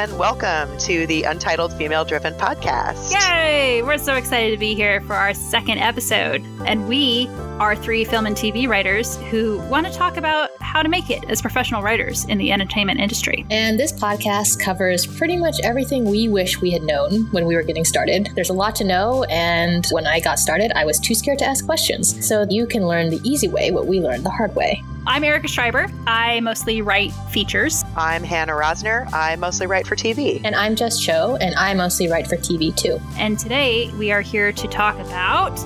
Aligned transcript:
and 0.00 0.18
welcome 0.18 0.78
to 0.78 1.06
the 1.08 1.24
Untitled 1.24 1.74
Female 1.74 2.06
Driven 2.06 2.32
Podcast. 2.32 3.12
Yay! 3.12 3.82
We're 3.82 3.98
so 3.98 4.14
excited 4.14 4.50
to 4.50 4.56
be 4.56 4.74
here 4.74 5.02
for 5.02 5.12
our 5.12 5.34
second 5.34 5.76
episode. 5.76 6.42
And 6.64 6.88
we 6.88 7.26
are 7.60 7.76
three 7.76 8.04
film 8.04 8.24
and 8.24 8.34
TV 8.34 8.66
writers 8.66 9.18
who 9.30 9.58
want 9.68 9.86
to 9.86 9.92
talk 9.92 10.16
about 10.16 10.50
how 10.60 10.82
to 10.82 10.88
make 10.88 11.10
it 11.10 11.22
as 11.28 11.42
professional 11.42 11.82
writers 11.82 12.24
in 12.24 12.38
the 12.38 12.50
entertainment 12.50 12.98
industry. 12.98 13.44
And 13.50 13.78
this 13.78 13.92
podcast 13.92 14.58
covers 14.58 15.06
pretty 15.06 15.36
much 15.36 15.60
everything 15.62 16.06
we 16.06 16.26
wish 16.26 16.58
we 16.60 16.70
had 16.70 16.82
known 16.82 17.24
when 17.32 17.44
we 17.44 17.54
were 17.54 17.62
getting 17.62 17.84
started. 17.84 18.30
There's 18.34 18.48
a 18.48 18.54
lot 18.54 18.74
to 18.76 18.84
know, 18.84 19.24
and 19.24 19.86
when 19.90 20.06
I 20.06 20.20
got 20.20 20.38
started, 20.38 20.72
I 20.74 20.86
was 20.86 20.98
too 20.98 21.14
scared 21.14 21.38
to 21.40 21.44
ask 21.44 21.66
questions. 21.66 22.26
So 22.26 22.46
you 22.48 22.66
can 22.66 22.86
learn 22.86 23.10
the 23.10 23.20
easy 23.24 23.48
way 23.48 23.70
what 23.70 23.86
we 23.86 24.00
learned 24.00 24.24
the 24.24 24.30
hard 24.30 24.54
way. 24.56 24.82
I'm 25.06 25.24
Erica 25.24 25.48
Schreiber. 25.48 25.88
I 26.06 26.40
mostly 26.40 26.82
write 26.82 27.10
features. 27.30 27.84
I'm 27.96 28.22
Hannah 28.22 28.52
Rosner. 28.52 29.10
I 29.12 29.34
mostly 29.36 29.66
write 29.66 29.86
for 29.86 29.96
TV. 29.96 30.40
And 30.44 30.54
I'm 30.54 30.76
Jess 30.76 31.00
Cho, 31.00 31.36
and 31.40 31.54
I 31.54 31.72
mostly 31.74 32.08
write 32.08 32.26
for 32.26 32.36
TV 32.36 32.74
too. 32.76 33.00
And 33.16 33.38
today 33.38 33.90
we 33.98 34.12
are 34.12 34.20
here 34.20 34.52
to 34.52 34.68
talk 34.68 34.98
about 34.98 35.58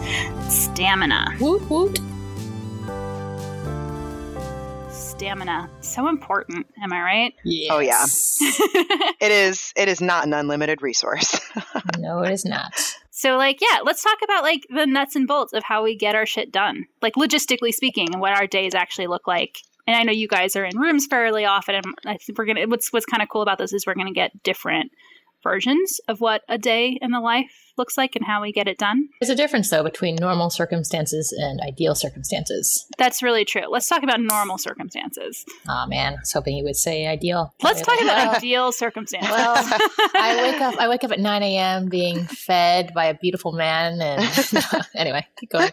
stamina. 0.50 1.36
Woot 1.40 1.68
woot. 1.84 2.00
Stamina. 4.90 5.70
So 5.80 6.08
important, 6.08 6.66
am 6.82 6.92
I 6.92 7.00
right? 7.02 7.34
Yes. 7.44 7.70
Oh, 7.70 7.78
yeah. 7.78 8.04
it 9.20 9.30
is 9.30 9.72
it 9.76 9.88
is 9.88 10.00
not 10.00 10.26
an 10.26 10.32
unlimited 10.32 10.82
resource. 10.82 11.40
no, 11.98 12.20
it 12.20 12.32
is 12.32 12.44
not. 12.44 12.74
So 13.10 13.36
like 13.36 13.60
yeah, 13.60 13.80
let's 13.84 14.02
talk 14.02 14.18
about 14.24 14.42
like 14.42 14.66
the 14.70 14.86
nuts 14.86 15.14
and 15.14 15.28
bolts 15.28 15.52
of 15.52 15.62
how 15.62 15.84
we 15.84 15.96
get 15.96 16.14
our 16.14 16.26
shit 16.26 16.50
done. 16.50 16.86
Like 17.00 17.14
logistically 17.14 17.72
speaking 17.72 18.08
and 18.12 18.20
what 18.20 18.32
our 18.32 18.46
days 18.46 18.74
actually 18.74 19.06
look 19.06 19.26
like. 19.26 19.58
And 19.86 19.96
I 19.96 20.02
know 20.02 20.12
you 20.12 20.28
guys 20.28 20.56
are 20.56 20.64
in 20.64 20.78
rooms 20.78 21.06
fairly 21.06 21.44
often 21.44 21.76
and 21.76 21.84
I 22.04 22.16
think 22.16 22.38
we're 22.38 22.46
going 22.46 22.56
to 22.56 22.66
what's 22.66 22.92
what's 22.92 23.06
kind 23.06 23.22
of 23.22 23.28
cool 23.28 23.42
about 23.42 23.58
this 23.58 23.72
is 23.72 23.86
we're 23.86 23.94
going 23.94 24.08
to 24.08 24.12
get 24.12 24.42
different 24.42 24.90
versions 25.44 26.00
of 26.08 26.20
what 26.20 26.42
a 26.48 26.58
day 26.58 26.98
in 27.00 27.12
the 27.12 27.20
life 27.20 27.72
looks 27.76 27.96
like 27.96 28.16
and 28.16 28.24
how 28.24 28.42
we 28.42 28.52
get 28.52 28.68
it 28.68 28.78
done. 28.78 29.08
There's 29.20 29.30
a 29.30 29.36
difference, 29.36 29.70
though, 29.70 29.82
between 29.82 30.16
normal 30.16 30.50
circumstances 30.50 31.32
and 31.32 31.60
ideal 31.60 31.94
circumstances. 31.94 32.86
That's 32.98 33.22
really 33.22 33.44
true. 33.44 33.68
Let's 33.68 33.88
talk 33.88 34.02
about 34.02 34.20
normal 34.20 34.58
circumstances. 34.58 35.44
Oh 35.68 35.86
man, 35.86 36.14
I 36.14 36.20
was 36.20 36.32
hoping 36.32 36.56
you 36.56 36.64
would 36.64 36.76
say 36.76 37.06
ideal. 37.06 37.54
Let's 37.62 37.82
talk 37.82 38.00
about 38.00 38.36
ideal 38.36 38.72
circumstances. 38.72 39.30
Well, 39.30 39.54
I 39.56 40.38
wake 40.52 40.60
up. 40.60 40.76
I 40.78 40.88
wake 40.88 41.04
up 41.04 41.12
at 41.12 41.20
9 41.20 41.42
a.m. 41.42 41.88
being 41.88 42.24
fed 42.24 42.92
by 42.94 43.06
a 43.06 43.14
beautiful 43.14 43.52
man, 43.52 44.00
and 44.00 44.86
anyway, 44.94 45.26
keep 45.38 45.50
going. 45.50 45.70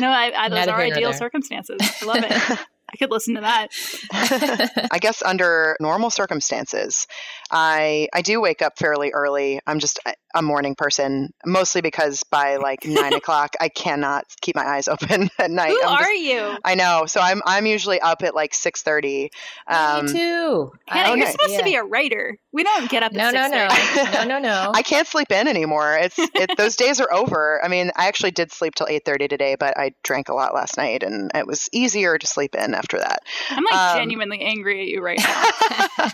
No, 0.00 0.08
I, 0.08 0.32
I, 0.36 0.48
those 0.48 0.68
are 0.68 0.80
ideal 0.80 1.12
circumstances. 1.12 1.78
I 2.00 2.04
love 2.04 2.24
it. 2.24 2.58
I 2.92 2.96
could 2.96 3.10
listen 3.10 3.34
to 3.36 3.40
that. 3.40 3.68
I 4.90 4.98
guess 4.98 5.22
under 5.22 5.76
normal 5.80 6.10
circumstances, 6.10 7.06
I 7.50 8.08
I 8.12 8.22
do 8.22 8.40
wake 8.40 8.60
up 8.60 8.78
fairly 8.78 9.12
early. 9.12 9.60
I'm 9.66 9.78
just 9.78 9.98
a 10.34 10.42
morning 10.42 10.74
person, 10.74 11.32
mostly 11.44 11.80
because 11.80 12.22
by 12.24 12.56
like 12.56 12.84
nine 12.84 13.12
o'clock 13.14 13.54
I 13.60 13.68
cannot 13.68 14.24
keep 14.40 14.56
my 14.56 14.64
eyes 14.64 14.88
open 14.88 15.28
at 15.38 15.50
night. 15.50 15.70
Who 15.70 15.82
I'm 15.82 15.94
are 15.94 16.00
just, 16.00 16.22
you? 16.22 16.56
I 16.64 16.74
know. 16.74 17.04
So 17.06 17.20
I'm 17.20 17.40
I'm 17.46 17.66
usually 17.66 18.00
up 18.00 18.22
at 18.22 18.34
like 18.34 18.54
six 18.54 18.82
thirty. 18.82 19.30
Um, 19.66 20.06
Me 20.06 20.12
too. 20.12 20.72
Hannah, 20.86 21.16
you're 21.16 21.26
supposed 21.30 21.52
yeah. 21.52 21.58
to 21.58 21.64
be 21.64 21.74
a 21.76 21.84
writer. 21.84 22.38
We 22.52 22.64
don't 22.64 22.90
get 22.90 23.02
up. 23.02 23.12
No, 23.12 23.30
no, 23.30 23.48
no, 23.48 23.68
no, 24.12 24.24
no, 24.24 24.38
no. 24.38 24.70
I 24.74 24.82
can't 24.82 25.06
sleep 25.06 25.30
in 25.30 25.48
anymore. 25.48 25.96
It's 25.96 26.18
it, 26.18 26.56
those 26.58 26.76
days 26.76 27.00
are 27.00 27.10
over. 27.12 27.62
I 27.64 27.68
mean, 27.68 27.90
I 27.96 28.08
actually 28.08 28.32
did 28.32 28.52
sleep 28.52 28.74
till 28.74 28.86
eight 28.88 29.04
thirty 29.06 29.28
today, 29.28 29.56
but 29.58 29.78
I 29.78 29.94
drank 30.02 30.28
a 30.28 30.34
lot 30.34 30.54
last 30.54 30.76
night, 30.76 31.02
and 31.02 31.30
it 31.34 31.46
was 31.46 31.68
easier 31.72 32.18
to 32.18 32.26
sleep 32.26 32.54
in 32.54 32.74
after 32.82 32.98
that. 32.98 33.20
I'm 33.50 33.64
like 33.64 33.74
um, 33.74 33.96
genuinely 33.98 34.40
angry 34.40 34.80
at 34.82 34.88
you 34.88 35.00
right 35.02 35.18
now. 35.98 36.08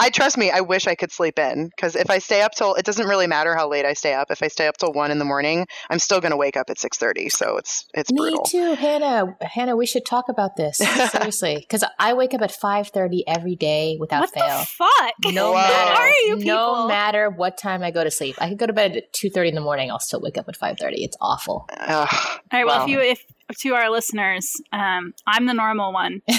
I 0.00 0.10
trust 0.12 0.36
me. 0.36 0.50
I 0.50 0.60
wish 0.60 0.86
I 0.86 0.94
could 0.94 1.10
sleep 1.12 1.38
in 1.38 1.68
because 1.68 1.96
if 1.96 2.10
I 2.10 2.18
stay 2.18 2.42
up 2.42 2.52
till 2.52 2.74
it 2.74 2.84
doesn't 2.84 3.06
really 3.06 3.26
matter 3.26 3.54
how 3.54 3.68
late 3.68 3.84
I 3.84 3.94
stay 3.94 4.12
up. 4.14 4.30
If 4.30 4.42
I 4.42 4.48
stay 4.48 4.66
up 4.66 4.76
till 4.76 4.92
one 4.92 5.10
in 5.10 5.18
the 5.18 5.24
morning, 5.24 5.66
I'm 5.88 5.98
still 5.98 6.20
going 6.20 6.30
to 6.32 6.36
wake 6.36 6.56
up 6.56 6.68
at 6.70 6.78
six 6.78 6.98
thirty. 6.98 7.28
So 7.28 7.56
it's 7.56 7.86
it's 7.94 8.12
me 8.12 8.18
brutal. 8.18 8.44
too, 8.44 8.74
Hannah. 8.74 9.36
Hannah, 9.40 9.76
we 9.76 9.86
should 9.86 10.04
talk 10.04 10.26
about 10.28 10.56
this 10.56 10.78
seriously 11.12 11.56
because 11.56 11.84
I 11.98 12.14
wake 12.14 12.34
up 12.34 12.42
at 12.42 12.52
five 12.52 12.88
thirty 12.88 13.24
every 13.26 13.56
day 13.56 13.96
without 13.98 14.20
what 14.20 14.30
fail. 14.34 14.60
The 14.60 14.66
fuck? 14.66 15.32
No 15.34 15.52
Whoa. 15.52 15.54
matter, 15.54 16.00
are 16.02 16.08
you 16.26 16.36
people? 16.36 16.46
no 16.46 16.88
matter 16.88 17.30
what 17.30 17.56
time 17.56 17.82
I 17.82 17.90
go 17.90 18.04
to 18.04 18.10
sleep. 18.10 18.36
I 18.40 18.48
could 18.50 18.58
go 18.58 18.66
to 18.66 18.72
bed 18.72 18.96
at 18.96 19.12
two 19.12 19.30
thirty 19.30 19.48
in 19.48 19.54
the 19.54 19.60
morning. 19.60 19.90
I'll 19.90 20.00
still 20.00 20.20
wake 20.20 20.36
up 20.38 20.48
at 20.48 20.56
five 20.56 20.76
thirty. 20.78 21.02
It's 21.04 21.16
awful. 21.20 21.66
Ugh, 21.76 22.08
All 22.12 22.38
right. 22.52 22.66
Well, 22.66 22.78
wow. 22.78 22.84
if 22.84 22.90
you 22.90 23.00
if 23.00 23.24
to 23.58 23.74
our 23.74 23.90
listeners, 23.90 24.52
um, 24.72 25.14
I'm 25.26 25.46
the 25.46 25.54
normal 25.54 25.92
one. 25.92 26.22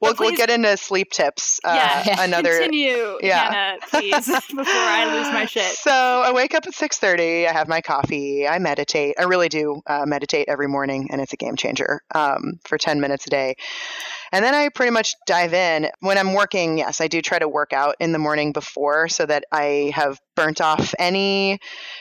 we'll, 0.00 0.14
we'll 0.18 0.36
get 0.36 0.50
into 0.50 0.76
sleep 0.76 1.10
tips. 1.10 1.60
Uh, 1.64 2.02
yeah, 2.06 2.22
another 2.22 2.58
continue, 2.58 3.18
yeah. 3.22 3.52
Hannah, 3.52 3.78
please, 3.90 4.26
before 4.48 4.64
I 4.66 5.16
lose 5.16 5.32
my 5.32 5.46
shit. 5.46 5.74
So 5.76 5.90
I 5.90 6.32
wake 6.32 6.54
up 6.54 6.66
at 6.66 6.74
six 6.74 6.98
thirty. 6.98 7.46
I 7.46 7.52
have 7.52 7.68
my 7.68 7.80
coffee. 7.80 8.46
I 8.46 8.58
meditate. 8.58 9.16
I 9.18 9.24
really 9.24 9.48
do 9.48 9.82
uh, 9.86 10.04
meditate 10.06 10.46
every 10.48 10.68
morning, 10.68 11.08
and 11.10 11.20
it's 11.20 11.32
a 11.32 11.36
game 11.36 11.56
changer 11.56 12.00
um, 12.14 12.60
for 12.64 12.78
ten 12.78 13.00
minutes 13.00 13.26
a 13.26 13.30
day. 13.30 13.54
And 14.34 14.44
then 14.44 14.52
I 14.52 14.68
pretty 14.68 14.90
much 14.90 15.14
dive 15.26 15.54
in. 15.54 15.88
When 16.00 16.18
I'm 16.18 16.34
working, 16.34 16.76
yes, 16.76 17.00
I 17.00 17.06
do 17.06 17.22
try 17.22 17.38
to 17.38 17.46
work 17.46 17.72
out 17.72 17.94
in 18.00 18.10
the 18.10 18.18
morning 18.18 18.50
before 18.50 19.06
so 19.06 19.24
that 19.24 19.44
I 19.52 19.92
have 19.94 20.18
burnt 20.34 20.60
off 20.60 20.92
any 20.98 21.60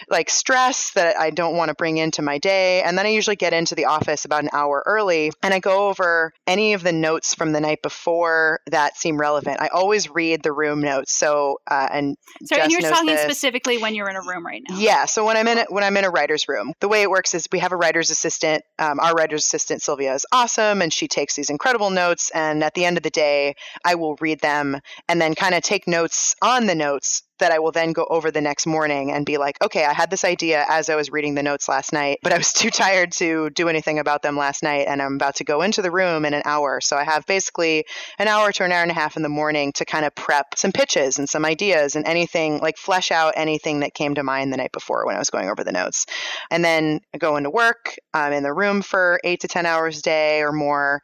like 0.09 0.31
stress 0.31 0.93
that 0.93 1.15
I 1.15 1.29
don't 1.29 1.55
want 1.55 1.69
to 1.69 1.75
bring 1.75 1.97
into 1.97 2.23
my 2.23 2.39
day. 2.39 2.81
And 2.81 2.97
then 2.97 3.05
I 3.05 3.09
usually 3.09 3.35
get 3.35 3.53
into 3.53 3.75
the 3.75 3.85
office 3.85 4.25
about 4.25 4.43
an 4.43 4.49
hour 4.51 4.81
early 4.87 5.31
and 5.43 5.53
I 5.53 5.59
go 5.59 5.89
over 5.89 6.33
any 6.47 6.73
of 6.73 6.81
the 6.81 6.91
notes 6.91 7.35
from 7.35 7.51
the 7.51 7.61
night 7.61 7.83
before 7.83 8.59
that 8.71 8.97
seem 8.97 9.19
relevant. 9.19 9.61
I 9.61 9.67
always 9.67 10.09
read 10.09 10.41
the 10.41 10.51
room 10.51 10.81
notes. 10.81 11.13
So, 11.13 11.59
uh, 11.69 11.87
and 11.91 12.17
so 12.45 12.55
Jess 12.55 12.71
you're 12.71 12.81
talking 12.81 13.05
this. 13.07 13.21
specifically 13.21 13.77
when 13.77 13.93
you're 13.93 14.09
in 14.09 14.15
a 14.15 14.21
room 14.21 14.43
right 14.43 14.63
now. 14.67 14.77
Yeah. 14.77 15.05
So 15.05 15.25
when 15.25 15.37
I'm 15.37 15.47
in 15.47 15.59
a, 15.59 15.65
when 15.69 15.83
I'm 15.83 15.95
in 15.97 16.05
a 16.05 16.09
writer's 16.09 16.47
room, 16.47 16.73
the 16.79 16.87
way 16.87 17.03
it 17.03 17.09
works 17.09 17.33
is 17.35 17.47
we 17.51 17.59
have 17.59 17.71
a 17.71 17.77
writer's 17.77 18.09
assistant. 18.09 18.63
Um, 18.79 18.99
our 18.99 19.13
writer's 19.13 19.45
assistant 19.45 19.81
Sylvia 19.83 20.13
is 20.15 20.25
awesome, 20.31 20.81
and 20.81 20.91
she 20.91 21.07
takes 21.07 21.35
these 21.35 21.49
incredible 21.51 21.91
notes. 21.91 22.22
And 22.33 22.63
at 22.63 22.73
the 22.73 22.85
end 22.85 22.97
of 22.97 23.03
the 23.03 23.09
day, 23.09 23.55
I 23.83 23.95
will 23.95 24.15
read 24.19 24.39
them 24.39 24.79
and 25.07 25.21
then 25.21 25.35
kind 25.35 25.55
of 25.55 25.63
take 25.63 25.87
notes 25.87 26.35
on 26.41 26.65
the 26.65 26.75
notes 26.75 27.23
that 27.39 27.51
I 27.51 27.59
will 27.59 27.71
then 27.71 27.91
go 27.91 28.05
over 28.09 28.31
the 28.31 28.39
next 28.39 28.65
morning 28.65 29.11
and 29.11 29.25
be 29.25 29.37
like, 29.37 29.61
okay, 29.61 29.83
I 29.83 29.91
had 29.93 30.09
this 30.09 30.23
idea 30.23 30.65
as 30.69 30.89
I 30.89 30.95
was 30.95 31.11
reading 31.11 31.35
the 31.35 31.43
notes 31.43 31.67
last 31.67 31.91
night, 31.91 32.19
but 32.23 32.31
I 32.31 32.37
was 32.37 32.53
too 32.53 32.69
tired 32.69 33.11
to 33.13 33.49
do 33.49 33.67
anything 33.67 33.99
about 33.99 34.21
them 34.21 34.37
last 34.37 34.63
night. 34.63 34.85
And 34.87 35.01
I'm 35.01 35.15
about 35.15 35.35
to 35.35 35.43
go 35.43 35.61
into 35.61 35.81
the 35.81 35.91
room 35.91 36.25
in 36.25 36.33
an 36.33 36.43
hour. 36.45 36.79
So 36.79 36.95
I 36.95 37.03
have 37.03 37.25
basically 37.25 37.85
an 38.19 38.27
hour 38.27 38.51
to 38.53 38.63
an 38.63 38.71
hour 38.71 38.81
and 38.81 38.91
a 38.91 38.95
half 38.95 39.17
in 39.17 39.23
the 39.23 39.29
morning 39.29 39.73
to 39.73 39.85
kind 39.85 40.05
of 40.05 40.15
prep 40.15 40.57
some 40.57 40.71
pitches 40.71 41.19
and 41.19 41.27
some 41.27 41.43
ideas 41.43 41.95
and 41.95 42.07
anything 42.07 42.59
like 42.59 42.77
flesh 42.77 43.11
out 43.11 43.33
anything 43.35 43.81
that 43.81 43.93
came 43.93 44.15
to 44.15 44.23
mind 44.23 44.53
the 44.53 44.57
night 44.57 44.71
before 44.71 45.05
when 45.05 45.15
I 45.15 45.19
was 45.19 45.29
going 45.29 45.49
over 45.49 45.63
the 45.63 45.71
notes. 45.71 46.05
And 46.49 46.63
then 46.63 47.01
I 47.13 47.17
go 47.17 47.35
into 47.35 47.49
work. 47.49 47.95
I'm 48.13 48.31
in 48.31 48.43
the 48.43 48.53
room 48.53 48.81
for 48.81 49.19
eight 49.23 49.41
to 49.41 49.47
10 49.47 49.65
hours 49.65 49.99
a 49.99 50.01
day 50.01 50.41
or 50.41 50.51
more. 50.51 51.01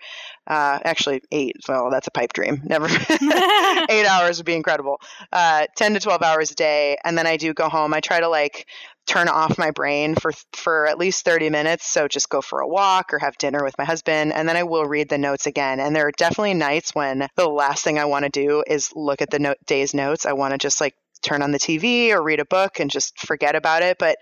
Uh, 0.49 0.79
actually, 0.83 1.21
eight. 1.31 1.57
Well, 1.67 1.91
that's 1.91 2.07
a 2.07 2.11
pipe 2.11 2.33
dream. 2.33 2.61
Never. 2.65 2.87
eight 3.89 4.05
hours 4.05 4.37
would 4.37 4.45
be 4.45 4.55
incredible. 4.55 4.99
Uh, 5.31 5.67
10 5.77 5.93
to 5.93 5.99
12 5.99 6.23
hours 6.23 6.51
a 6.51 6.55
day. 6.55 6.97
And 7.03 7.15
then 7.17 7.27
I 7.27 7.37
do 7.37 7.53
go 7.53 7.69
home. 7.69 7.93
I 7.93 7.99
try 7.99 8.19
to 8.19 8.27
like 8.27 8.65
turn 9.05 9.27
off 9.27 9.57
my 9.57 9.71
brain 9.71 10.13
for 10.15 10.31
for 10.53 10.85
at 10.85 10.99
least 10.99 11.25
30 11.25 11.49
minutes 11.49 11.87
so 11.89 12.07
just 12.07 12.29
go 12.29 12.41
for 12.41 12.59
a 12.59 12.67
walk 12.67 13.11
or 13.11 13.17
have 13.17 13.35
dinner 13.39 13.63
with 13.63 13.75
my 13.79 13.83
husband 13.83 14.31
and 14.31 14.47
then 14.47 14.55
I 14.55 14.61
will 14.61 14.85
read 14.85 15.09
the 15.09 15.17
notes 15.17 15.47
again 15.47 15.79
and 15.79 15.95
there 15.95 16.05
are 16.05 16.11
definitely 16.11 16.53
nights 16.53 16.93
when 16.93 17.27
the 17.35 17.49
last 17.49 17.83
thing 17.83 17.97
I 17.97 18.05
want 18.05 18.25
to 18.25 18.29
do 18.29 18.63
is 18.67 18.91
look 18.95 19.23
at 19.23 19.31
the 19.31 19.39
no- 19.39 19.55
day's 19.65 19.95
notes 19.95 20.27
I 20.27 20.33
want 20.33 20.51
to 20.51 20.59
just 20.59 20.79
like 20.79 20.93
turn 21.23 21.41
on 21.41 21.49
the 21.51 21.57
TV 21.57 22.11
or 22.11 22.21
read 22.21 22.39
a 22.39 22.45
book 22.45 22.79
and 22.79 22.91
just 22.91 23.17
forget 23.17 23.55
about 23.55 23.81
it 23.81 23.97
but 23.97 24.17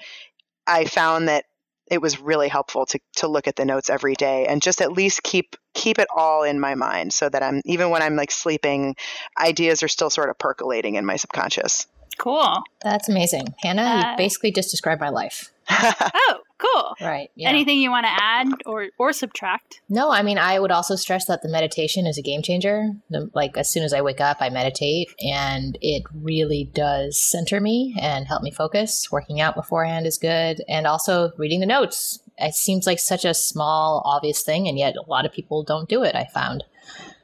I 0.66 0.86
found 0.86 1.28
that 1.28 1.44
it 1.90 2.02
was 2.02 2.20
really 2.20 2.48
helpful 2.48 2.86
to 2.88 3.00
to 3.18 3.28
look 3.28 3.48
at 3.48 3.56
the 3.56 3.66
notes 3.66 3.90
every 3.90 4.16
day 4.16 4.46
and 4.48 4.62
just 4.62 4.82
at 4.82 4.92
least 4.92 5.24
keep 5.24 5.56
keep 5.74 6.00
it 6.00 6.08
all 6.16 6.44
in 6.44 6.60
my 6.60 6.76
mind 6.76 7.14
so 7.14 7.30
that 7.30 7.44
I'm 7.44 7.62
even 7.66 7.90
when 7.90 8.02
I'm 8.02 8.16
like 8.16 8.32
sleeping, 8.32 8.96
ideas 9.40 9.84
are 9.84 9.88
still 9.88 10.10
sort 10.10 10.30
of 10.30 10.38
percolating 10.38 10.96
in 10.96 11.06
my 11.06 11.16
subconscious. 11.16 11.88
Cool. 12.18 12.64
That's 12.84 13.10
amazing. 13.10 13.54
Hannah, 13.60 13.84
uh, 13.84 14.12
you 14.12 14.18
basically 14.18 14.52
just 14.52 14.72
described 14.72 15.00
my 15.00 15.10
life. 15.10 15.52
oh, 15.70 16.40
cool. 16.58 16.96
Right. 17.02 17.30
Yeah. 17.36 17.50
Anything 17.50 17.80
you 17.80 17.90
want 17.90 18.06
to 18.06 18.12
add 18.12 18.48
or 18.66 18.88
or 18.98 19.14
subtract? 19.14 19.82
No, 19.90 20.12
I 20.12 20.22
mean 20.22 20.38
I 20.38 20.60
would 20.60 20.72
also 20.72 20.96
stress 20.96 21.26
that 21.26 21.42
the 21.42 21.50
meditation 21.50 22.06
is 22.06 22.18
a 22.18 22.22
game 22.22 22.42
changer. 22.42 22.92
The, 23.10 23.30
like 23.34 23.58
as 23.58 23.70
soon 23.70 23.84
as 23.84 23.94
I 23.94 24.02
wake 24.02 24.22
up, 24.22 24.38
I 24.40 24.50
meditate, 24.50 25.10
and 25.22 25.78
it 25.82 26.04
really 26.14 26.70
does 26.74 27.22
center 27.22 27.60
me 27.60 27.96
and 28.00 28.28
help 28.28 28.44
me 28.44 28.52
focus. 28.52 29.12
Working 29.12 29.40
out 29.42 29.56
beforehand 29.56 30.06
is 30.06 30.18
good, 30.18 30.62
and 30.68 30.88
also 30.88 31.32
reading 31.38 31.60
the 31.60 31.66
notes. 31.66 32.20
It 32.40 32.54
seems 32.54 32.86
like 32.86 33.00
such 33.00 33.26
a 33.26 33.34
small, 33.34 34.04
obvious 34.06 34.44
thing, 34.44 34.68
and 34.68 34.78
yet 34.78 34.96
a 34.96 35.10
lot 35.10 35.26
of 35.26 35.34
people 35.34 35.64
don't 35.64 35.90
do 35.90 36.04
it. 36.04 36.16
I 36.16 36.28
found, 36.34 36.64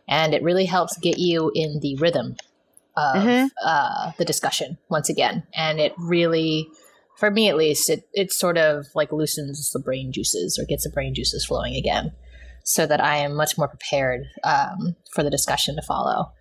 and 0.08 0.34
it 0.34 0.42
really 0.42 0.66
helps 0.66 0.98
get 0.98 1.20
you 1.20 1.52
in 1.54 1.80
the 1.82 1.96
rhythm 1.98 2.36
of 2.96 3.16
mm-hmm. 3.16 3.48
uh, 3.64 4.12
the 4.18 4.26
discussion 4.26 4.78
once 4.90 5.10
again, 5.10 5.44
and 5.54 5.80
it 5.80 5.94
really 5.98 6.68
for 7.18 7.32
me 7.32 7.50
at 7.50 7.58
least, 7.58 7.90
it, 7.90 8.08
it 8.14 8.32
sort 8.32 8.58
of 8.58 8.88
like 8.96 9.12
loosens 9.12 9.72
the 9.72 9.80
brain 9.80 10.12
juices 10.12 10.58
or 10.60 10.66
gets 10.66 10.84
the 10.84 10.90
brain 10.90 11.14
juices 11.14 11.46
flowing 11.46 11.76
again 11.76 12.12
so 12.64 12.86
that 12.86 13.04
I 13.04 13.18
am 13.18 13.36
much 13.36 13.58
more 13.58 13.68
prepared 13.68 14.26
um, 14.44 14.96
for 15.12 15.24
the 15.24 15.30
discussion 15.30 15.76
to 15.76 15.82
follow. 15.82 16.32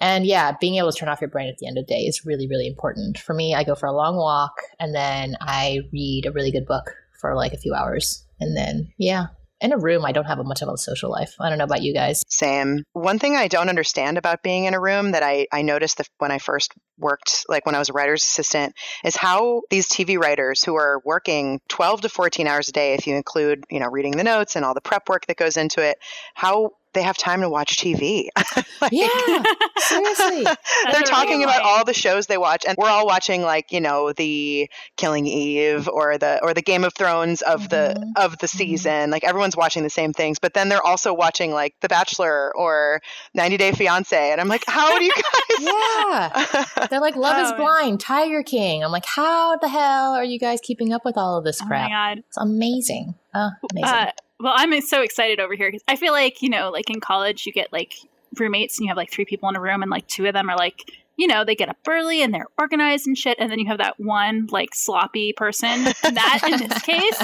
And 0.00 0.26
yeah, 0.26 0.52
being 0.60 0.76
able 0.76 0.92
to 0.92 0.98
turn 0.98 1.08
off 1.08 1.20
your 1.20 1.30
brain 1.30 1.48
at 1.48 1.58
the 1.58 1.66
end 1.66 1.78
of 1.78 1.86
the 1.86 1.94
day 1.94 2.00
is 2.02 2.26
really, 2.26 2.46
really 2.46 2.66
important. 2.66 3.18
For 3.18 3.34
me, 3.34 3.54
I 3.54 3.64
go 3.64 3.74
for 3.74 3.86
a 3.86 3.92
long 3.92 4.16
walk 4.16 4.60
and 4.78 4.94
then 4.94 5.36
I 5.40 5.80
read 5.92 6.26
a 6.26 6.32
really 6.32 6.50
good 6.50 6.66
book 6.66 6.94
for 7.20 7.34
like 7.34 7.52
a 7.52 7.58
few 7.58 7.74
hours. 7.74 8.24
And 8.40 8.56
then, 8.56 8.92
yeah, 8.98 9.26
in 9.64 9.72
a 9.72 9.78
room, 9.78 10.04
I 10.04 10.12
don't 10.12 10.26
have 10.26 10.38
a 10.38 10.44
much 10.44 10.60
of 10.60 10.68
a 10.68 10.76
social 10.76 11.10
life. 11.10 11.34
I 11.40 11.48
don't 11.48 11.56
know 11.56 11.64
about 11.64 11.80
you 11.80 11.94
guys. 11.94 12.22
Same. 12.28 12.84
One 12.92 13.18
thing 13.18 13.34
I 13.34 13.48
don't 13.48 13.70
understand 13.70 14.18
about 14.18 14.42
being 14.42 14.66
in 14.66 14.74
a 14.74 14.80
room 14.80 15.12
that 15.12 15.22
I, 15.22 15.46
I 15.50 15.62
noticed 15.62 15.96
that 15.96 16.08
when 16.18 16.30
I 16.30 16.38
first 16.38 16.72
worked, 16.98 17.46
like 17.48 17.64
when 17.64 17.74
I 17.74 17.78
was 17.78 17.88
a 17.88 17.94
writer's 17.94 18.22
assistant, 18.22 18.74
is 19.04 19.16
how 19.16 19.62
these 19.70 19.88
TV 19.88 20.18
writers 20.18 20.62
who 20.62 20.74
are 20.74 21.00
working 21.06 21.60
12 21.70 22.02
to 22.02 22.08
14 22.10 22.46
hours 22.46 22.68
a 22.68 22.72
day, 22.72 22.92
if 22.92 23.06
you 23.06 23.16
include, 23.16 23.64
you 23.70 23.80
know, 23.80 23.88
reading 23.88 24.18
the 24.18 24.24
notes 24.24 24.54
and 24.54 24.66
all 24.66 24.74
the 24.74 24.82
prep 24.82 25.08
work 25.08 25.24
that 25.26 25.38
goes 25.38 25.56
into 25.56 25.80
it, 25.80 25.96
how 26.34 26.72
they 26.94 27.02
have 27.02 27.16
time 27.16 27.40
to 27.42 27.48
watch 27.48 27.76
TV. 27.76 28.28
like, 28.80 28.92
yeah, 28.92 29.08
seriously. 29.78 30.44
they're 30.90 31.02
talking 31.02 31.42
about 31.42 31.62
all 31.62 31.84
the 31.84 31.92
shows 31.94 32.26
they 32.26 32.38
watch, 32.38 32.64
and 32.66 32.76
we're 32.78 32.88
all 32.88 33.06
watching 33.06 33.42
like 33.42 33.72
you 33.72 33.80
know 33.80 34.12
the 34.12 34.70
Killing 34.96 35.26
Eve 35.26 35.88
or 35.88 36.16
the 36.16 36.40
or 36.42 36.54
the 36.54 36.62
Game 36.62 36.84
of 36.84 36.94
Thrones 36.94 37.42
of 37.42 37.68
mm-hmm. 37.68 37.68
the 37.68 38.12
of 38.16 38.38
the 38.38 38.46
mm-hmm. 38.46 38.58
season. 38.58 38.92
Mm-hmm. 38.92 39.12
Like 39.12 39.24
everyone's 39.24 39.56
watching 39.56 39.82
the 39.82 39.90
same 39.90 40.12
things, 40.12 40.38
but 40.38 40.54
then 40.54 40.68
they're 40.68 40.84
also 40.84 41.12
watching 41.12 41.52
like 41.52 41.74
The 41.80 41.88
Bachelor 41.88 42.56
or 42.56 43.00
90 43.34 43.56
Day 43.56 43.72
Fiance, 43.72 44.32
and 44.32 44.40
I'm 44.40 44.48
like, 44.48 44.64
how 44.66 44.98
do 44.98 45.04
you 45.04 45.12
guys? 45.58 45.60
yeah, 45.60 46.86
they're 46.90 47.00
like 47.00 47.16
Love 47.16 47.36
oh, 47.38 47.44
is 47.44 47.52
Blind, 47.52 48.00
Tiger 48.00 48.42
King. 48.42 48.84
I'm 48.84 48.92
like, 48.92 49.06
how 49.06 49.56
the 49.56 49.68
hell 49.68 50.14
are 50.14 50.24
you 50.24 50.38
guys 50.38 50.60
keeping 50.62 50.92
up 50.92 51.04
with 51.04 51.18
all 51.18 51.38
of 51.38 51.44
this 51.44 51.60
crap? 51.60 51.86
Oh 51.86 51.92
my 51.92 52.14
god, 52.14 52.18
it's 52.18 52.36
amazing. 52.38 53.14
Oh, 53.34 53.50
amazing. 53.72 53.94
Uh, 53.94 54.10
well, 54.44 54.52
I'm 54.54 54.78
so 54.82 55.00
excited 55.00 55.40
over 55.40 55.54
here 55.54 55.68
because 55.70 55.82
I 55.88 55.96
feel 55.96 56.12
like, 56.12 56.42
you 56.42 56.50
know, 56.50 56.70
like 56.70 56.90
in 56.90 57.00
college, 57.00 57.46
you 57.46 57.52
get 57.52 57.72
like 57.72 57.94
roommates 58.38 58.76
and 58.76 58.84
you 58.84 58.90
have 58.90 58.96
like 58.98 59.10
three 59.10 59.24
people 59.24 59.48
in 59.48 59.56
a 59.56 59.60
room 59.60 59.80
and 59.80 59.90
like 59.90 60.06
two 60.06 60.26
of 60.26 60.34
them 60.34 60.50
are 60.50 60.56
like, 60.56 60.82
you 61.16 61.26
know, 61.26 61.46
they 61.46 61.54
get 61.54 61.70
up 61.70 61.78
early 61.88 62.22
and 62.22 62.34
they're 62.34 62.48
organized 62.58 63.06
and 63.06 63.16
shit. 63.16 63.38
And 63.40 63.50
then 63.50 63.58
you 63.58 63.66
have 63.68 63.78
that 63.78 63.98
one 63.98 64.48
like 64.50 64.74
sloppy 64.74 65.32
person. 65.32 65.84
That 65.84 66.40
in 66.46 66.68
this 66.68 66.82
case 66.82 67.20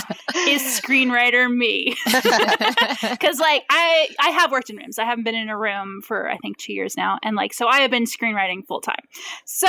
is 0.48 0.62
screenwriter 0.62 1.54
me. 1.54 1.94
Cause 2.06 3.38
like 3.38 3.64
I 3.68 4.08
I 4.18 4.30
have 4.30 4.50
worked 4.50 4.70
in 4.70 4.78
rooms. 4.78 4.98
I 4.98 5.04
haven't 5.04 5.24
been 5.24 5.34
in 5.34 5.50
a 5.50 5.58
room 5.58 6.00
for 6.00 6.30
I 6.30 6.38
think 6.38 6.56
two 6.56 6.72
years 6.72 6.96
now. 6.96 7.18
And 7.22 7.36
like 7.36 7.52
so 7.52 7.66
I 7.68 7.80
have 7.80 7.90
been 7.90 8.04
screenwriting 8.04 8.66
full 8.66 8.80
time. 8.80 9.04
So 9.44 9.68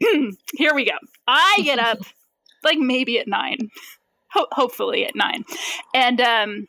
here 0.54 0.74
we 0.74 0.86
go. 0.86 0.96
I 1.28 1.60
get 1.62 1.78
up 1.78 1.98
like 2.64 2.78
maybe 2.78 3.18
at 3.18 3.28
nine. 3.28 3.58
Ho- 4.30 4.48
hopefully 4.52 5.04
at 5.04 5.14
nine. 5.14 5.44
And 5.92 6.22
um 6.22 6.68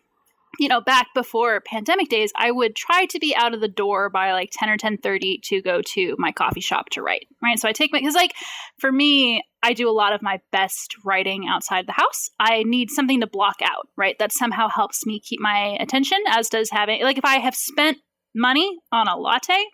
you 0.60 0.68
know, 0.68 0.82
back 0.82 1.08
before 1.14 1.62
pandemic 1.62 2.10
days, 2.10 2.32
I 2.36 2.52
would 2.52 2.76
try 2.76 3.06
to 3.06 3.20
be 3.20 3.36
out 3.36 3.54
of 3.54 3.62
the 3.62 3.68
door 3.68 4.10
by 4.10 4.34
like 4.34 4.50
10 4.54 4.70
or 4.70 4.78
10:30 4.78 5.42
to 5.44 5.62
go 5.62 5.82
to 5.82 6.16
my 6.18 6.32
coffee 6.32 6.62
shop 6.62 6.90
to 6.92 7.02
write, 7.02 7.28
right? 7.42 7.60
So 7.60 7.68
I 7.68 7.74
take 7.74 7.92
my 7.94 8.02
cuz 8.02 8.16
like 8.16 8.34
for 8.80 8.92
me, 8.92 9.44
I 9.64 9.74
do 9.74 9.90
a 9.90 9.92
lot 9.92 10.14
of 10.14 10.22
my 10.22 10.40
best 10.52 10.96
writing 11.04 11.48
outside 11.48 11.88
the 11.88 11.94
house. 11.94 12.30
I 12.40 12.64
need 12.64 12.90
something 12.92 13.22
to 13.22 13.28
block 13.28 13.58
out, 13.64 13.88
right? 13.96 14.18
That 14.20 14.32
somehow 14.32 14.70
helps 14.70 15.06
me 15.06 15.20
keep 15.20 15.40
my 15.40 15.78
attention 15.80 16.20
as 16.28 16.50
does 16.50 16.70
having 16.72 17.02
like 17.02 17.18
if 17.18 17.26
I 17.26 17.40
have 17.40 17.56
spent 17.56 17.98
money 18.38 18.78
on 18.92 19.08
a 19.08 19.18
latte, 19.18 19.66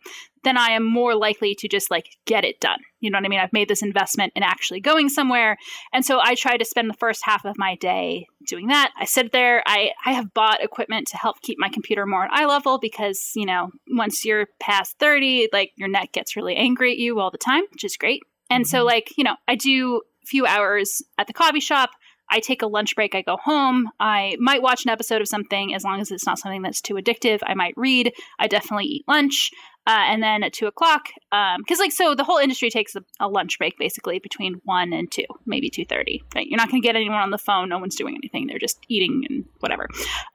then 0.43 0.57
I 0.57 0.69
am 0.69 0.83
more 0.83 1.15
likely 1.15 1.55
to 1.55 1.67
just 1.67 1.89
like 1.89 2.09
get 2.25 2.43
it 2.43 2.59
done. 2.59 2.79
You 2.99 3.09
know 3.09 3.17
what 3.17 3.25
I 3.25 3.29
mean? 3.29 3.39
I've 3.39 3.53
made 3.53 3.67
this 3.67 3.81
investment 3.81 4.33
in 4.35 4.43
actually 4.43 4.81
going 4.81 5.09
somewhere. 5.09 5.57
And 5.93 6.05
so 6.05 6.19
I 6.21 6.35
try 6.35 6.57
to 6.57 6.65
spend 6.65 6.89
the 6.89 6.97
first 6.99 7.21
half 7.23 7.45
of 7.45 7.57
my 7.57 7.75
day 7.75 8.27
doing 8.47 8.67
that. 8.67 8.91
I 8.97 9.05
sit 9.05 9.31
there, 9.31 9.63
I, 9.65 9.91
I 10.05 10.13
have 10.13 10.33
bought 10.33 10.63
equipment 10.63 11.07
to 11.09 11.17
help 11.17 11.41
keep 11.41 11.57
my 11.59 11.69
computer 11.69 12.05
more 12.05 12.25
at 12.25 12.31
eye 12.31 12.45
level 12.45 12.77
because, 12.79 13.31
you 13.35 13.45
know, 13.45 13.69
once 13.91 14.25
you're 14.25 14.47
past 14.59 14.97
30, 14.99 15.49
like 15.53 15.71
your 15.77 15.89
neck 15.89 16.11
gets 16.11 16.35
really 16.35 16.55
angry 16.55 16.91
at 16.91 16.97
you 16.97 17.19
all 17.19 17.31
the 17.31 17.37
time, 17.37 17.63
which 17.71 17.83
is 17.83 17.97
great. 17.97 18.21
And 18.49 18.67
so, 18.67 18.79
mm-hmm. 18.79 18.87
like, 18.87 19.13
you 19.17 19.23
know, 19.23 19.35
I 19.47 19.55
do 19.55 20.01
a 20.23 20.27
few 20.27 20.45
hours 20.45 21.01
at 21.17 21.27
the 21.27 21.33
coffee 21.33 21.59
shop. 21.59 21.91
I 22.33 22.39
take 22.39 22.63
a 22.63 22.67
lunch 22.67 22.95
break, 22.95 23.13
I 23.13 23.21
go 23.21 23.37
home. 23.37 23.89
I 23.99 24.37
might 24.39 24.63
watch 24.63 24.85
an 24.85 24.89
episode 24.89 25.21
of 25.21 25.27
something 25.27 25.75
as 25.75 25.83
long 25.83 26.01
as 26.01 26.09
it's 26.09 26.25
not 26.25 26.39
something 26.39 26.63
that's 26.63 26.81
too 26.81 26.95
addictive. 26.95 27.41
I 27.45 27.53
might 27.53 27.75
read. 27.77 28.11
I 28.39 28.47
definitely 28.47 28.85
eat 28.85 29.05
lunch. 29.07 29.51
Uh, 29.85 30.05
and 30.07 30.23
then 30.23 30.41
at 30.41 30.53
two 30.53 30.65
o'clock, 30.65 31.09
because 31.29 31.79
um, 31.79 31.79
like 31.79 31.91
so, 31.91 32.15
the 32.15 32.23
whole 32.23 32.37
industry 32.39 32.69
takes 32.69 32.95
a, 32.95 33.03
a, 33.19 33.27
lunch 33.27 33.59
break 33.59 33.77
basically 33.77 34.17
between 34.17 34.61
one 34.63 34.93
and 34.93 35.11
two, 35.11 35.25
maybe 35.45 35.69
two 35.69 35.83
thirty. 35.85 36.23
Right? 36.33 36.47
You're 36.47 36.57
not 36.57 36.71
going 36.71 36.81
to 36.81 36.87
get 36.87 36.95
anyone 36.95 37.19
on 37.19 37.31
the 37.31 37.37
phone. 37.37 37.69
No 37.69 37.77
one's 37.77 37.97
doing 37.97 38.15
anything. 38.15 38.47
They're 38.47 38.57
just 38.57 38.79
eating 38.87 39.25
and 39.29 39.43
whatever. 39.59 39.89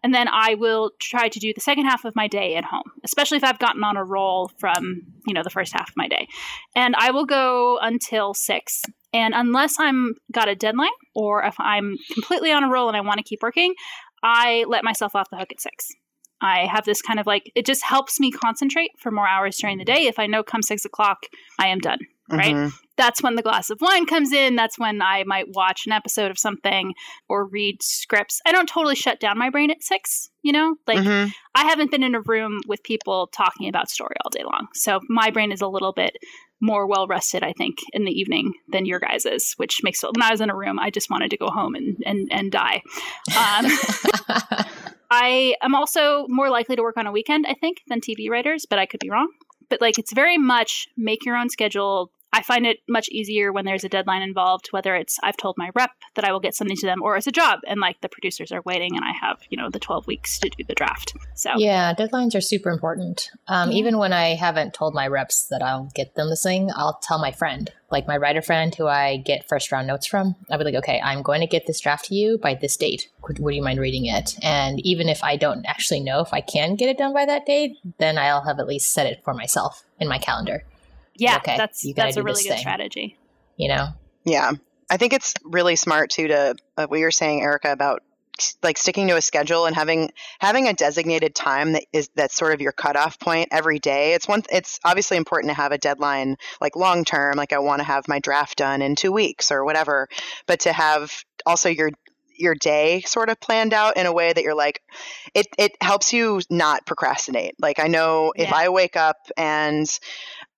And 0.04 0.14
then 0.14 0.28
I 0.28 0.54
will 0.54 0.92
try 1.00 1.30
to 1.30 1.38
do 1.40 1.54
the 1.54 1.62
second 1.62 1.86
half 1.86 2.04
of 2.04 2.14
my 2.14 2.28
day 2.28 2.56
at 2.56 2.64
home, 2.64 2.92
especially 3.04 3.38
if 3.38 3.44
I've 3.44 3.58
gotten 3.58 3.82
on 3.82 3.96
a 3.96 4.04
roll 4.04 4.52
from 4.58 5.02
you 5.26 5.32
know 5.32 5.42
the 5.42 5.50
first 5.50 5.72
half 5.72 5.88
of 5.88 5.96
my 5.96 6.08
day, 6.08 6.28
and 6.76 6.94
I 6.96 7.10
will 7.10 7.26
go 7.26 7.78
until 7.80 8.34
six. 8.34 8.84
And 9.12 9.34
unless 9.34 9.78
I'm 9.78 10.14
got 10.32 10.48
a 10.48 10.54
deadline 10.54 10.88
or 11.14 11.42
if 11.44 11.54
I'm 11.58 11.96
completely 12.12 12.52
on 12.52 12.64
a 12.64 12.68
roll 12.68 12.88
and 12.88 12.96
I 12.96 13.00
want 13.00 13.18
to 13.18 13.24
keep 13.24 13.42
working, 13.42 13.74
I 14.22 14.64
let 14.68 14.84
myself 14.84 15.14
off 15.14 15.30
the 15.30 15.38
hook 15.38 15.52
at 15.52 15.60
six. 15.60 15.88
I 16.40 16.66
have 16.66 16.84
this 16.84 17.02
kind 17.02 17.18
of 17.18 17.26
like, 17.26 17.50
it 17.54 17.66
just 17.66 17.82
helps 17.82 18.20
me 18.20 18.30
concentrate 18.30 18.90
for 18.98 19.10
more 19.10 19.26
hours 19.26 19.56
during 19.56 19.78
the 19.78 19.84
day. 19.84 20.06
If 20.06 20.18
I 20.18 20.26
know 20.26 20.42
come 20.42 20.62
six 20.62 20.84
o'clock, 20.84 21.26
I 21.58 21.68
am 21.68 21.78
done. 21.78 21.98
Right. 22.30 22.54
Mm-hmm. 22.54 22.76
That's 22.98 23.22
when 23.22 23.36
the 23.36 23.42
glass 23.42 23.70
of 23.70 23.78
wine 23.80 24.04
comes 24.04 24.32
in. 24.32 24.56
That's 24.56 24.78
when 24.78 25.00
I 25.00 25.24
might 25.24 25.46
watch 25.54 25.86
an 25.86 25.92
episode 25.92 26.30
of 26.30 26.38
something 26.38 26.92
or 27.28 27.46
read 27.46 27.82
scripts. 27.82 28.40
I 28.44 28.52
don't 28.52 28.68
totally 28.68 28.96
shut 28.96 29.20
down 29.20 29.38
my 29.38 29.48
brain 29.48 29.70
at 29.70 29.82
six, 29.82 30.28
you 30.42 30.52
know? 30.52 30.74
Like, 30.86 30.98
mm-hmm. 30.98 31.30
I 31.54 31.64
haven't 31.64 31.90
been 31.90 32.02
in 32.02 32.14
a 32.14 32.20
room 32.20 32.60
with 32.66 32.82
people 32.82 33.28
talking 33.28 33.68
about 33.68 33.88
story 33.88 34.16
all 34.24 34.30
day 34.30 34.42
long. 34.44 34.66
So 34.74 35.00
my 35.08 35.30
brain 35.30 35.52
is 35.52 35.62
a 35.62 35.68
little 35.68 35.92
bit 35.92 36.16
more 36.60 36.86
well 36.86 37.06
rested, 37.06 37.42
I 37.42 37.52
think, 37.52 37.78
in 37.92 38.04
the 38.04 38.12
evening 38.12 38.52
than 38.68 38.84
your 38.84 38.98
guys's, 38.98 39.54
which 39.58 39.80
makes 39.82 40.02
when 40.02 40.20
I 40.20 40.30
was 40.30 40.40
in 40.40 40.50
a 40.50 40.56
room, 40.56 40.78
I 40.78 40.90
just 40.90 41.08
wanted 41.10 41.30
to 41.30 41.36
go 41.36 41.48
home 41.48 41.74
and 41.74 41.96
and 42.04 42.28
and 42.32 42.50
die. 42.50 42.82
Um, 43.28 43.66
I 45.10 45.54
am 45.62 45.74
also 45.74 46.26
more 46.28 46.50
likely 46.50 46.76
to 46.76 46.82
work 46.82 46.96
on 46.96 47.06
a 47.06 47.12
weekend, 47.12 47.46
I 47.46 47.54
think, 47.54 47.78
than 47.86 48.00
TV 48.00 48.28
writers, 48.28 48.66
but 48.68 48.78
I 48.78 48.86
could 48.86 49.00
be 49.00 49.10
wrong. 49.10 49.28
But 49.70 49.80
like, 49.80 49.98
it's 49.98 50.12
very 50.12 50.38
much 50.38 50.88
make 50.96 51.24
your 51.24 51.36
own 51.36 51.48
schedule, 51.48 52.10
I 52.32 52.42
find 52.42 52.66
it 52.66 52.78
much 52.88 53.08
easier 53.08 53.52
when 53.52 53.64
there's 53.64 53.84
a 53.84 53.88
deadline 53.88 54.22
involved, 54.22 54.68
whether 54.70 54.94
it's 54.94 55.18
I've 55.22 55.36
told 55.36 55.56
my 55.56 55.70
rep 55.74 55.90
that 56.14 56.24
I 56.24 56.32
will 56.32 56.40
get 56.40 56.54
something 56.54 56.76
to 56.76 56.86
them 56.86 57.02
or 57.02 57.16
it's 57.16 57.26
a 57.26 57.32
job 57.32 57.60
and 57.66 57.80
like 57.80 58.00
the 58.00 58.08
producers 58.08 58.52
are 58.52 58.62
waiting 58.62 58.96
and 58.96 59.04
I 59.04 59.12
have, 59.12 59.40
you 59.48 59.56
know, 59.56 59.70
the 59.70 59.78
12 59.78 60.06
weeks 60.06 60.38
to 60.40 60.50
do 60.50 60.64
the 60.64 60.74
draft. 60.74 61.14
So, 61.34 61.52
yeah, 61.56 61.94
deadlines 61.94 62.34
are 62.34 62.40
super 62.40 62.70
important. 62.70 63.30
Um, 63.46 63.70
yeah. 63.70 63.78
Even 63.78 63.98
when 63.98 64.12
I 64.12 64.34
haven't 64.34 64.74
told 64.74 64.94
my 64.94 65.06
reps 65.06 65.46
that 65.48 65.62
I'll 65.62 65.90
get 65.94 66.14
them 66.16 66.28
this 66.28 66.42
thing, 66.42 66.70
I'll 66.74 66.98
tell 67.02 67.18
my 67.18 67.32
friend, 67.32 67.72
like 67.90 68.06
my 68.06 68.16
writer 68.16 68.42
friend 68.42 68.74
who 68.74 68.86
I 68.86 69.16
get 69.16 69.48
first 69.48 69.72
round 69.72 69.86
notes 69.86 70.06
from. 70.06 70.36
I'll 70.50 70.58
be 70.58 70.64
like, 70.64 70.74
okay, 70.74 71.00
I'm 71.02 71.22
going 71.22 71.40
to 71.40 71.46
get 71.46 71.66
this 71.66 71.80
draft 71.80 72.06
to 72.06 72.14
you 72.14 72.38
by 72.38 72.54
this 72.54 72.76
date. 72.76 73.08
Would, 73.26 73.38
would 73.38 73.54
you 73.54 73.62
mind 73.62 73.80
reading 73.80 74.04
it? 74.04 74.36
And 74.42 74.80
even 74.80 75.08
if 75.08 75.24
I 75.24 75.36
don't 75.36 75.64
actually 75.64 76.00
know 76.00 76.20
if 76.20 76.34
I 76.34 76.42
can 76.42 76.76
get 76.76 76.90
it 76.90 76.98
done 76.98 77.14
by 77.14 77.24
that 77.24 77.46
date, 77.46 77.78
then 77.98 78.18
I'll 78.18 78.42
have 78.42 78.58
at 78.58 78.66
least 78.66 78.92
set 78.92 79.06
it 79.06 79.22
for 79.24 79.32
myself 79.32 79.84
in 79.98 80.08
my 80.08 80.18
calendar. 80.18 80.64
Yeah, 81.18 81.36
okay, 81.36 81.56
that's 81.56 81.86
that's 81.94 82.16
a 82.16 82.22
really 82.22 82.42
good 82.42 82.50
thing. 82.50 82.58
strategy. 82.58 83.18
You 83.56 83.68
know. 83.68 83.88
Yeah, 84.24 84.52
I 84.90 84.96
think 84.96 85.12
it's 85.12 85.34
really 85.44 85.76
smart 85.76 86.10
too 86.10 86.28
to 86.28 86.54
uh, 86.76 86.86
what 86.86 86.98
you're 86.98 87.10
saying, 87.10 87.42
Erica, 87.42 87.72
about 87.72 88.02
like 88.62 88.78
sticking 88.78 89.08
to 89.08 89.16
a 89.16 89.20
schedule 89.20 89.66
and 89.66 89.74
having 89.74 90.12
having 90.38 90.68
a 90.68 90.72
designated 90.72 91.34
time 91.34 91.72
that 91.72 91.84
is 91.92 92.08
that's 92.14 92.34
sort 92.34 92.54
of 92.54 92.60
your 92.60 92.72
cutoff 92.72 93.18
point 93.18 93.48
every 93.50 93.78
day. 93.78 94.14
It's 94.14 94.28
one. 94.28 94.42
It's 94.50 94.78
obviously 94.84 95.16
important 95.16 95.50
to 95.50 95.54
have 95.54 95.72
a 95.72 95.78
deadline, 95.78 96.36
like 96.60 96.76
long 96.76 97.04
term. 97.04 97.36
Like 97.36 97.52
I 97.52 97.58
want 97.58 97.80
to 97.80 97.84
have 97.84 98.06
my 98.08 98.20
draft 98.20 98.58
done 98.58 98.82
in 98.82 98.94
two 98.94 99.12
weeks 99.12 99.50
or 99.50 99.64
whatever, 99.64 100.08
but 100.46 100.60
to 100.60 100.72
have 100.72 101.24
also 101.46 101.68
your 101.68 101.90
your 102.38 102.54
day 102.54 103.00
sort 103.02 103.30
of 103.30 103.40
planned 103.40 103.74
out 103.74 103.96
in 103.96 104.06
a 104.06 104.12
way 104.12 104.32
that 104.32 104.44
you're 104.44 104.54
like 104.54 104.82
it 105.34 105.46
it 105.58 105.72
helps 105.80 106.12
you 106.12 106.40
not 106.48 106.86
procrastinate 106.86 107.54
like 107.58 107.80
i 107.80 107.88
know 107.88 108.32
yeah. 108.36 108.44
if 108.44 108.52
i 108.52 108.68
wake 108.68 108.96
up 108.96 109.16
and 109.36 109.98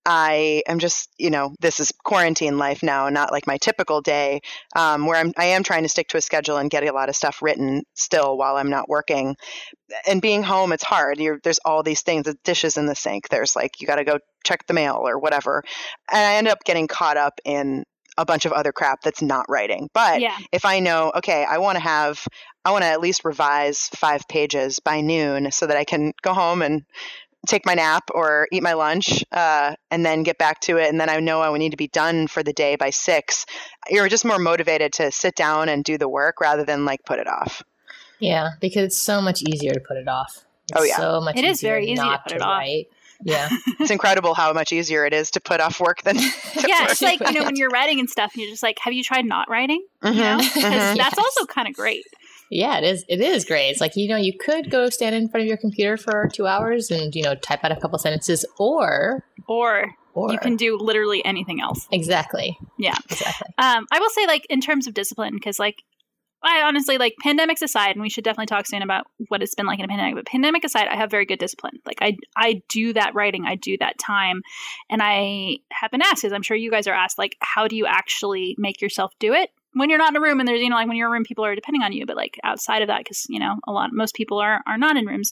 I 0.06 0.62
am 0.66 0.78
just, 0.78 1.10
you 1.18 1.30
know, 1.30 1.54
this 1.60 1.78
is 1.78 1.92
quarantine 2.04 2.58
life 2.58 2.82
now, 2.82 3.08
not 3.10 3.32
like 3.32 3.46
my 3.46 3.58
typical 3.58 4.00
day, 4.00 4.40
um, 4.74 5.06
where 5.06 5.16
I'm, 5.16 5.32
I 5.36 5.46
am 5.46 5.62
trying 5.62 5.82
to 5.82 5.88
stick 5.88 6.08
to 6.08 6.16
a 6.16 6.22
schedule 6.22 6.56
and 6.56 6.70
get 6.70 6.84
a 6.84 6.92
lot 6.92 7.08
of 7.08 7.16
stuff 7.16 7.42
written 7.42 7.82
still 7.94 8.38
while 8.38 8.56
I'm 8.56 8.70
not 8.70 8.88
working. 8.88 9.36
And 10.06 10.22
being 10.22 10.42
home, 10.42 10.72
it's 10.72 10.84
hard. 10.84 11.18
You're, 11.18 11.38
there's 11.42 11.58
all 11.64 11.82
these 11.82 12.02
things, 12.02 12.24
the 12.24 12.36
dishes 12.44 12.76
in 12.76 12.86
the 12.86 12.94
sink. 12.94 13.28
There's 13.28 13.54
like, 13.54 13.80
you 13.80 13.86
got 13.86 13.96
to 13.96 14.04
go 14.04 14.18
check 14.44 14.66
the 14.66 14.74
mail 14.74 15.00
or 15.02 15.18
whatever. 15.18 15.62
And 16.10 16.20
I 16.20 16.36
end 16.36 16.48
up 16.48 16.64
getting 16.64 16.88
caught 16.88 17.16
up 17.16 17.40
in 17.44 17.84
a 18.16 18.24
bunch 18.24 18.44
of 18.44 18.52
other 18.52 18.72
crap 18.72 19.02
that's 19.02 19.22
not 19.22 19.46
writing. 19.48 19.88
But 19.92 20.20
yeah. 20.20 20.36
if 20.52 20.64
I 20.64 20.80
know, 20.80 21.12
okay, 21.16 21.44
I 21.48 21.58
want 21.58 21.76
to 21.76 21.82
have, 21.82 22.26
I 22.64 22.72
want 22.72 22.82
to 22.82 22.88
at 22.88 23.00
least 23.00 23.24
revise 23.24 23.88
five 23.94 24.26
pages 24.28 24.78
by 24.78 25.00
noon 25.00 25.50
so 25.52 25.66
that 25.66 25.76
I 25.76 25.84
can 25.84 26.12
go 26.22 26.32
home 26.32 26.62
and 26.62 26.84
take 27.46 27.64
my 27.64 27.74
nap 27.74 28.04
or 28.14 28.46
eat 28.52 28.62
my 28.62 28.74
lunch 28.74 29.24
uh, 29.32 29.74
and 29.90 30.04
then 30.04 30.22
get 30.22 30.36
back 30.38 30.60
to 30.60 30.76
it 30.76 30.88
and 30.90 31.00
then 31.00 31.08
i 31.08 31.18
know 31.20 31.40
i 31.40 31.48
would 31.48 31.58
need 31.58 31.70
to 31.70 31.76
be 31.76 31.88
done 31.88 32.26
for 32.26 32.42
the 32.42 32.52
day 32.52 32.76
by 32.76 32.90
six 32.90 33.46
you're 33.88 34.08
just 34.08 34.24
more 34.24 34.38
motivated 34.38 34.92
to 34.92 35.10
sit 35.10 35.34
down 35.34 35.68
and 35.68 35.82
do 35.84 35.96
the 35.96 36.08
work 36.08 36.40
rather 36.40 36.64
than 36.64 36.84
like 36.84 37.02
put 37.04 37.18
it 37.18 37.26
off 37.26 37.62
yeah 38.18 38.50
because 38.60 38.84
it's 38.84 39.02
so 39.02 39.20
much 39.22 39.42
easier 39.42 39.72
to 39.72 39.80
put 39.80 39.96
it 39.96 40.06
off 40.08 40.44
Oh, 40.76 40.84
yeah. 40.84 40.98
so 40.98 41.20
much. 41.20 41.36
It 41.36 41.44
is 41.44 41.62
very 41.62 41.88
easy 41.88 42.08
to 42.08 42.20
put 42.22 42.30
it 42.30 42.42
off. 42.42 42.58
write. 42.60 42.86
Yeah, 43.24 43.48
it's 43.80 43.90
incredible 43.90 44.34
how 44.34 44.52
much 44.52 44.72
easier 44.72 45.04
it 45.04 45.12
is 45.12 45.32
to 45.32 45.40
put 45.40 45.60
off 45.60 45.80
work 45.80 46.00
than. 46.02 46.14
to 46.18 46.30
yeah, 46.64 46.82
work. 46.82 46.90
it's 46.92 47.02
like 47.02 47.18
you 47.18 47.32
know 47.32 47.42
when 47.44 47.56
you're 47.56 47.70
writing 47.70 47.98
and 47.98 48.08
stuff, 48.08 48.30
and 48.34 48.42
you're 48.42 48.52
just 48.52 48.62
like, 48.62 48.78
have 48.78 48.92
you 48.92 49.02
tried 49.02 49.24
not 49.24 49.50
writing? 49.50 49.84
You 50.04 50.12
know, 50.12 50.36
Mhm, 50.36 50.38
'Cause 50.38 50.52
mhm. 50.62 50.96
that's 50.96 50.96
Yes. 50.96 51.18
also 51.18 51.44
kind 51.46 51.66
of 51.66 51.74
great. 51.74 52.04
Yeah, 52.50 52.78
it 52.78 52.84
is. 52.84 53.04
It 53.08 53.20
is 53.20 53.44
great. 53.44 53.70
It's 53.70 53.80
like 53.80 53.96
you 53.96 54.08
know, 54.08 54.16
you 54.16 54.36
could 54.36 54.70
go 54.70 54.90
stand 54.90 55.14
in 55.14 55.28
front 55.28 55.42
of 55.42 55.48
your 55.48 55.56
computer 55.56 55.96
for 55.96 56.28
two 56.32 56.46
hours 56.46 56.90
and 56.90 57.14
you 57.14 57.22
know 57.22 57.34
type 57.36 57.64
out 57.64 57.72
a 57.72 57.76
couple 57.76 57.98
sentences, 57.98 58.44
or 58.58 59.24
Or, 59.48 59.86
or 60.14 60.32
you 60.32 60.38
can 60.38 60.56
do 60.56 60.76
literally 60.76 61.24
anything 61.24 61.60
else. 61.60 61.86
exactly. 61.92 62.58
Yeah. 62.78 62.96
exactly. 63.08 63.48
Um, 63.58 63.86
I 63.92 64.00
will 64.00 64.10
say, 64.10 64.26
like, 64.26 64.46
in 64.50 64.60
terms 64.60 64.86
of 64.86 64.94
discipline, 64.94 65.34
because, 65.34 65.58
like, 65.58 65.76
I 66.42 66.62
honestly, 66.62 66.98
like, 66.98 67.14
pandemics 67.24 67.62
aside, 67.62 67.92
and 67.92 68.00
we 68.02 68.08
should 68.08 68.24
definitely 68.24 68.46
talk 68.46 68.66
soon 68.66 68.82
about 68.82 69.04
what 69.28 69.42
it's 69.42 69.54
been 69.54 69.66
like 69.66 69.78
in 69.78 69.84
a 69.84 69.88
pandemic, 69.88 70.14
but 70.14 70.26
pandemic 70.26 70.64
aside, 70.64 70.88
I 70.88 70.96
have 70.96 71.10
very 71.10 71.26
good 71.26 71.38
discipline. 71.38 71.78
Like, 71.86 71.98
I, 72.00 72.16
I 72.36 72.62
do 72.68 72.92
that 72.94 73.14
writing, 73.14 73.44
I 73.46 73.54
do 73.56 73.76
that 73.78 73.98
time. 73.98 74.42
And 74.88 75.00
I 75.02 75.58
have 75.70 75.90
been 75.90 76.02
asked, 76.02 76.24
as 76.24 76.32
I'm 76.32 76.42
sure 76.42 76.56
you 76.56 76.70
guys 76.70 76.86
are 76.86 76.94
asked, 76.94 77.18
like, 77.18 77.36
how 77.40 77.68
do 77.68 77.76
you 77.76 77.86
actually 77.86 78.56
make 78.58 78.80
yourself 78.80 79.12
do 79.20 79.34
it? 79.34 79.50
When 79.74 79.88
you're 79.88 79.98
not 79.98 80.10
in 80.10 80.16
a 80.16 80.20
room 80.20 80.40
and 80.40 80.48
there's, 80.48 80.60
you 80.60 80.68
know, 80.68 80.76
like 80.76 80.88
when 80.88 80.96
you're 80.96 81.06
in 81.06 81.12
a 81.12 81.14
room, 81.14 81.24
people 81.24 81.44
are 81.44 81.54
depending 81.54 81.82
on 81.82 81.92
you, 81.92 82.06
but 82.06 82.16
like 82.16 82.38
outside 82.42 82.82
of 82.82 82.88
that, 82.88 83.00
because, 83.04 83.24
you 83.28 83.38
know, 83.38 83.56
a 83.66 83.72
lot, 83.72 83.90
most 83.92 84.14
people 84.14 84.38
are, 84.38 84.60
are 84.66 84.78
not 84.78 84.96
in 84.96 85.06
rooms. 85.06 85.30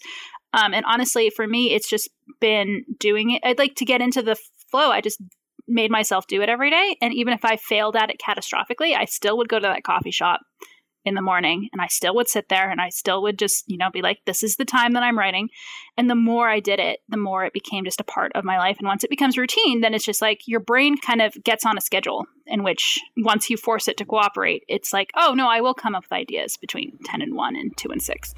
Um, 0.53 0.75
and 0.75 0.85
honestly, 0.87 1.31
for 1.31 1.47
me, 1.47 1.75
it's 1.75 1.89
just 1.89 2.09
been 2.41 2.85
doing 2.99 3.31
it. 3.31 3.43
I'd 3.45 3.59
like 3.59 3.75
to 3.77 3.85
get 3.85 4.01
into 4.01 4.23
the 4.23 4.37
flow. 4.71 4.91
I 4.91 5.01
just 5.01 5.21
made 5.67 5.91
myself 5.91 6.27
do 6.27 6.41
it 6.41 6.49
every 6.49 6.71
day. 6.71 6.97
And 7.03 7.13
even 7.13 7.35
if 7.35 7.45
I 7.45 7.57
failed 7.57 7.97
at 7.97 8.11
it 8.11 8.21
catastrophically, 8.25 8.97
I 8.97 9.05
still 9.05 9.37
would 9.39 9.49
go 9.49 9.59
to 9.59 9.67
that 9.67 9.85
coffee 9.85 10.11
shop 10.11 10.41
in 11.09 11.15
the 11.15 11.23
morning 11.23 11.69
and 11.73 11.83
I 11.83 11.89
still 11.89 12.15
would 12.15 12.29
sit 12.29 12.49
there 12.49 12.71
and 12.71 12.81
I 12.81 12.91
still 12.91 13.23
would 13.23 13.39
just, 13.39 13.65
you 13.69 13.77
know, 13.77 13.91
be 13.91 14.03
like, 14.03 14.21
this 14.27 14.43
is 14.43 14.57
the 14.57 14.65
time 14.65 14.93
that 14.93 15.03
I'm 15.03 15.19
writing. 15.19 15.49
And 15.97 16.09
the 16.09 16.15
more 16.15 16.49
I 16.49 16.61
did 16.61 16.79
it, 16.79 17.01
the 17.09 17.17
more 17.17 17.45
it 17.45 17.53
became 17.53 17.85
just 17.85 18.01
a 18.01 18.05
part 18.05 18.31
of 18.35 18.45
my 18.45 18.59
life. 18.59 18.77
And 18.79 18.87
once 18.87 19.03
it 19.03 19.11
becomes 19.11 19.37
routine, 19.37 19.81
then 19.81 19.95
it's 19.95 20.05
just 20.05 20.23
like 20.23 20.43
your 20.47 20.61
brain 20.61 20.97
kind 20.99 21.21
of 21.21 21.35
gets 21.43 21.67
on 21.67 21.77
a 21.77 21.81
schedule 21.81 22.27
in 22.47 22.63
which 22.63 23.01
once 23.17 23.51
you 23.51 23.57
force 23.57 23.89
it 23.89 23.97
to 23.97 24.05
cooperate, 24.05 24.63
it's 24.69 24.93
like, 24.93 25.11
oh 25.17 25.35
no, 25.35 25.49
I 25.49 25.61
will 25.61 25.75
come 25.75 25.95
up 25.95 26.05
with 26.05 26.13
ideas 26.13 26.57
between 26.57 26.99
10 27.05 27.23
and 27.23 27.35
1 27.35 27.57
and 27.57 27.77
2 27.77 27.91
and 27.91 28.03
6. 28.03 28.35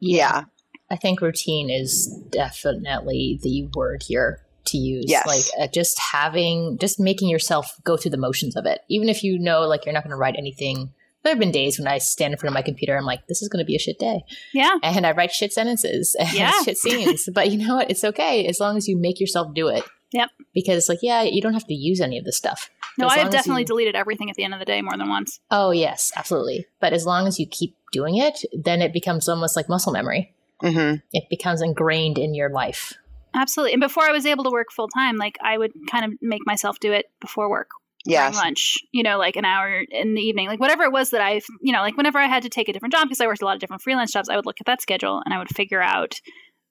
yeah. 0.00 0.44
I 0.90 0.96
think 0.96 1.22
routine 1.22 1.70
is 1.70 2.06
definitely 2.30 3.40
the 3.42 3.68
word 3.74 4.04
here 4.06 4.40
to 4.66 4.76
use. 4.76 5.06
Yes. 5.08 5.26
Like 5.26 5.64
uh, 5.64 5.70
just 5.72 5.98
having, 5.98 6.78
just 6.78 7.00
making 7.00 7.28
yourself 7.28 7.74
go 7.84 7.96
through 7.96 8.10
the 8.10 8.18
motions 8.18 8.56
of 8.56 8.66
it. 8.66 8.80
Even 8.88 9.08
if 9.08 9.24
you 9.24 9.38
know, 9.38 9.62
like, 9.62 9.84
you're 9.86 9.94
not 9.94 10.04
going 10.04 10.10
to 10.10 10.16
write 10.16 10.36
anything. 10.36 10.92
There 11.24 11.32
have 11.32 11.40
been 11.40 11.50
days 11.50 11.78
when 11.78 11.88
I 11.88 11.98
stand 11.98 12.32
in 12.34 12.38
front 12.38 12.52
of 12.52 12.54
my 12.54 12.62
computer, 12.62 12.96
I'm 12.96 13.04
like, 13.06 13.26
this 13.26 13.42
is 13.42 13.48
going 13.48 13.64
to 13.64 13.66
be 13.66 13.74
a 13.74 13.78
shit 13.80 13.98
day. 13.98 14.24
Yeah. 14.52 14.76
And 14.82 15.06
I 15.06 15.12
write 15.12 15.32
shit 15.32 15.52
sentences 15.52 16.14
and 16.18 16.32
Yeah. 16.32 16.52
shit 16.64 16.76
scenes. 16.78 17.28
but 17.34 17.50
you 17.50 17.58
know 17.66 17.76
what? 17.76 17.90
It's 17.90 18.04
okay 18.04 18.46
as 18.46 18.60
long 18.60 18.76
as 18.76 18.86
you 18.86 18.96
make 18.96 19.18
yourself 19.20 19.54
do 19.54 19.68
it. 19.68 19.84
Yep. 20.12 20.28
Because, 20.54 20.76
it's 20.76 20.88
like, 20.88 21.00
yeah, 21.02 21.22
you 21.22 21.40
don't 21.42 21.54
have 21.54 21.66
to 21.66 21.74
use 21.74 22.00
any 22.00 22.18
of 22.18 22.24
this 22.24 22.36
stuff. 22.36 22.70
No, 22.98 23.08
I 23.08 23.18
have 23.18 23.30
definitely 23.32 23.62
you- 23.62 23.66
deleted 23.66 23.96
everything 23.96 24.30
at 24.30 24.36
the 24.36 24.44
end 24.44 24.52
of 24.54 24.60
the 24.60 24.64
day 24.66 24.80
more 24.80 24.96
than 24.96 25.08
once. 25.08 25.40
Oh, 25.50 25.72
yes, 25.72 26.12
absolutely. 26.14 26.66
But 26.78 26.92
as 26.92 27.04
long 27.04 27.26
as 27.26 27.40
you 27.40 27.46
keep 27.48 27.74
doing 27.90 28.16
it, 28.16 28.44
then 28.52 28.80
it 28.82 28.92
becomes 28.92 29.28
almost 29.28 29.56
like 29.56 29.68
muscle 29.68 29.92
memory. 29.92 30.32
hmm 30.60 30.96
It 31.12 31.24
becomes 31.30 31.62
ingrained 31.62 32.18
in 32.18 32.34
your 32.34 32.50
life. 32.50 32.92
Absolutely. 33.34 33.72
And 33.72 33.80
before 33.80 34.04
I 34.04 34.12
was 34.12 34.26
able 34.26 34.44
to 34.44 34.50
work 34.50 34.68
full 34.70 34.86
time, 34.88 35.16
like 35.16 35.36
I 35.42 35.58
would 35.58 35.72
kind 35.90 36.04
of 36.04 36.12
make 36.22 36.46
myself 36.46 36.78
do 36.78 36.92
it 36.92 37.06
before 37.20 37.50
work. 37.50 37.70
Yes. 38.06 38.34
lunch, 38.34 38.76
you 38.92 39.02
know, 39.02 39.18
like 39.18 39.36
an 39.36 39.44
hour 39.44 39.82
in 39.90 40.14
the 40.14 40.20
evening, 40.20 40.48
like 40.48 40.60
whatever 40.60 40.82
it 40.82 40.92
was 40.92 41.10
that 41.10 41.22
I, 41.22 41.40
you 41.62 41.72
know, 41.72 41.80
like 41.80 41.96
whenever 41.96 42.18
I 42.18 42.26
had 42.26 42.42
to 42.42 42.50
take 42.50 42.68
a 42.68 42.72
different 42.72 42.92
job 42.92 43.08
because 43.08 43.20
I 43.20 43.26
worked 43.26 43.42
a 43.42 43.46
lot 43.46 43.54
of 43.54 43.60
different 43.60 43.82
freelance 43.82 44.12
jobs, 44.12 44.28
I 44.28 44.36
would 44.36 44.46
look 44.46 44.60
at 44.60 44.66
that 44.66 44.82
schedule 44.82 45.22
and 45.24 45.32
I 45.32 45.38
would 45.38 45.48
figure 45.48 45.80
out 45.80 46.20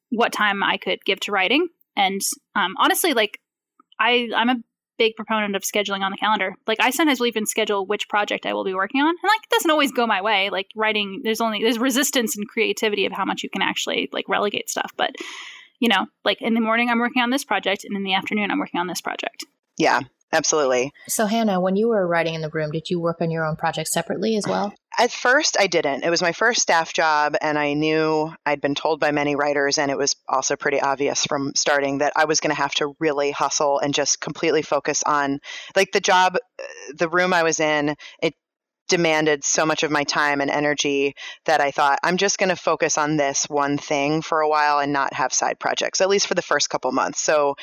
what 0.09 0.31
time 0.31 0.61
I 0.61 0.77
could 0.77 1.03
give 1.05 1.19
to 1.21 1.31
writing. 1.31 1.67
And 1.97 2.21
um, 2.55 2.75
honestly, 2.77 3.13
like 3.13 3.39
I, 3.99 4.29
I'm 4.35 4.49
a 4.49 4.57
big 4.99 5.15
proponent 5.15 5.55
of 5.55 5.63
scheduling 5.63 6.01
on 6.01 6.11
the 6.11 6.17
calendar. 6.17 6.55
Like 6.67 6.79
I 6.79 6.91
sometimes 6.91 7.19
will 7.19 7.27
even 7.27 7.47
schedule 7.47 7.85
which 7.87 8.07
project 8.09 8.45
I 8.45 8.53
will 8.53 8.63
be 8.63 8.75
working 8.75 9.01
on, 9.01 9.09
and 9.09 9.17
like 9.23 9.43
it 9.43 9.49
doesn't 9.49 9.71
always 9.71 9.91
go 9.91 10.05
my 10.05 10.21
way. 10.21 10.51
Like 10.51 10.67
writing, 10.75 11.21
there's 11.23 11.41
only 11.41 11.63
there's 11.63 11.79
resistance 11.79 12.37
and 12.37 12.47
creativity 12.47 13.07
of 13.07 13.11
how 13.11 13.25
much 13.25 13.41
you 13.41 13.49
can 13.49 13.63
actually 13.63 14.09
like 14.11 14.29
relegate 14.29 14.69
stuff, 14.69 14.91
but. 14.97 15.15
You 15.79 15.89
know, 15.89 16.05
like 16.23 16.41
in 16.41 16.53
the 16.53 16.61
morning 16.61 16.87
I'm 16.87 16.99
working 16.99 17.23
on 17.23 17.29
this 17.29 17.43
project, 17.43 17.83
and 17.83 17.97
in 17.97 18.03
the 18.03 18.13
afternoon 18.13 18.51
I'm 18.51 18.59
working 18.59 18.79
on 18.79 18.87
this 18.87 19.01
project. 19.01 19.43
Yeah. 19.77 19.99
Absolutely. 20.33 20.91
So, 21.07 21.27
Hannah, 21.27 21.61
when 21.61 21.75
you 21.75 21.89
were 21.89 22.07
writing 22.07 22.33
in 22.33 22.41
the 22.41 22.49
room, 22.49 22.71
did 22.71 22.89
you 22.89 22.99
work 22.99 23.21
on 23.21 23.29
your 23.29 23.45
own 23.45 23.55
projects 23.55 23.93
separately 23.93 24.35
as 24.35 24.45
well? 24.47 24.73
At 24.97 25.11
first, 25.11 25.57
I 25.59 25.67
didn't. 25.67 26.03
It 26.03 26.09
was 26.09 26.21
my 26.23 26.33
first 26.33 26.61
staff 26.61 26.91
job, 26.91 27.35
and 27.39 27.57
I 27.57 27.73
knew 27.73 28.33
I'd 28.45 28.59
been 28.59 28.75
told 28.75 28.99
by 28.99 29.11
many 29.11 29.35
writers, 29.35 29.77
and 29.77 29.91
it 29.91 29.97
was 29.97 30.15
also 30.27 30.55
pretty 30.55 30.81
obvious 30.81 31.25
from 31.25 31.53
starting 31.55 31.99
that 31.99 32.13
I 32.15 32.25
was 32.25 32.39
going 32.39 32.53
to 32.53 32.61
have 32.61 32.73
to 32.75 32.95
really 32.99 33.31
hustle 33.31 33.79
and 33.79 33.93
just 33.93 34.21
completely 34.21 34.63
focus 34.63 35.03
on, 35.03 35.39
like, 35.75 35.91
the 35.91 36.01
job, 36.01 36.35
uh, 36.35 36.63
the 36.97 37.09
room 37.09 37.31
I 37.31 37.43
was 37.43 37.59
in. 37.59 37.95
It 38.21 38.33
demanded 38.89 39.43
so 39.43 39.65
much 39.65 39.83
of 39.83 39.91
my 39.91 40.03
time 40.03 40.41
and 40.41 40.51
energy 40.51 41.15
that 41.45 41.61
I 41.61 41.71
thought 41.71 41.99
I'm 42.03 42.17
just 42.17 42.37
going 42.37 42.49
to 42.49 42.55
focus 42.55 42.97
on 42.97 43.17
this 43.17 43.45
one 43.45 43.77
thing 43.77 44.21
for 44.21 44.41
a 44.41 44.49
while 44.49 44.79
and 44.79 44.91
not 44.91 45.13
have 45.13 45.33
side 45.33 45.59
projects, 45.59 46.01
at 46.01 46.09
least 46.09 46.27
for 46.27 46.35
the 46.35 46.41
first 46.41 46.69
couple 46.69 46.91
months. 46.91 47.21
So 47.21 47.55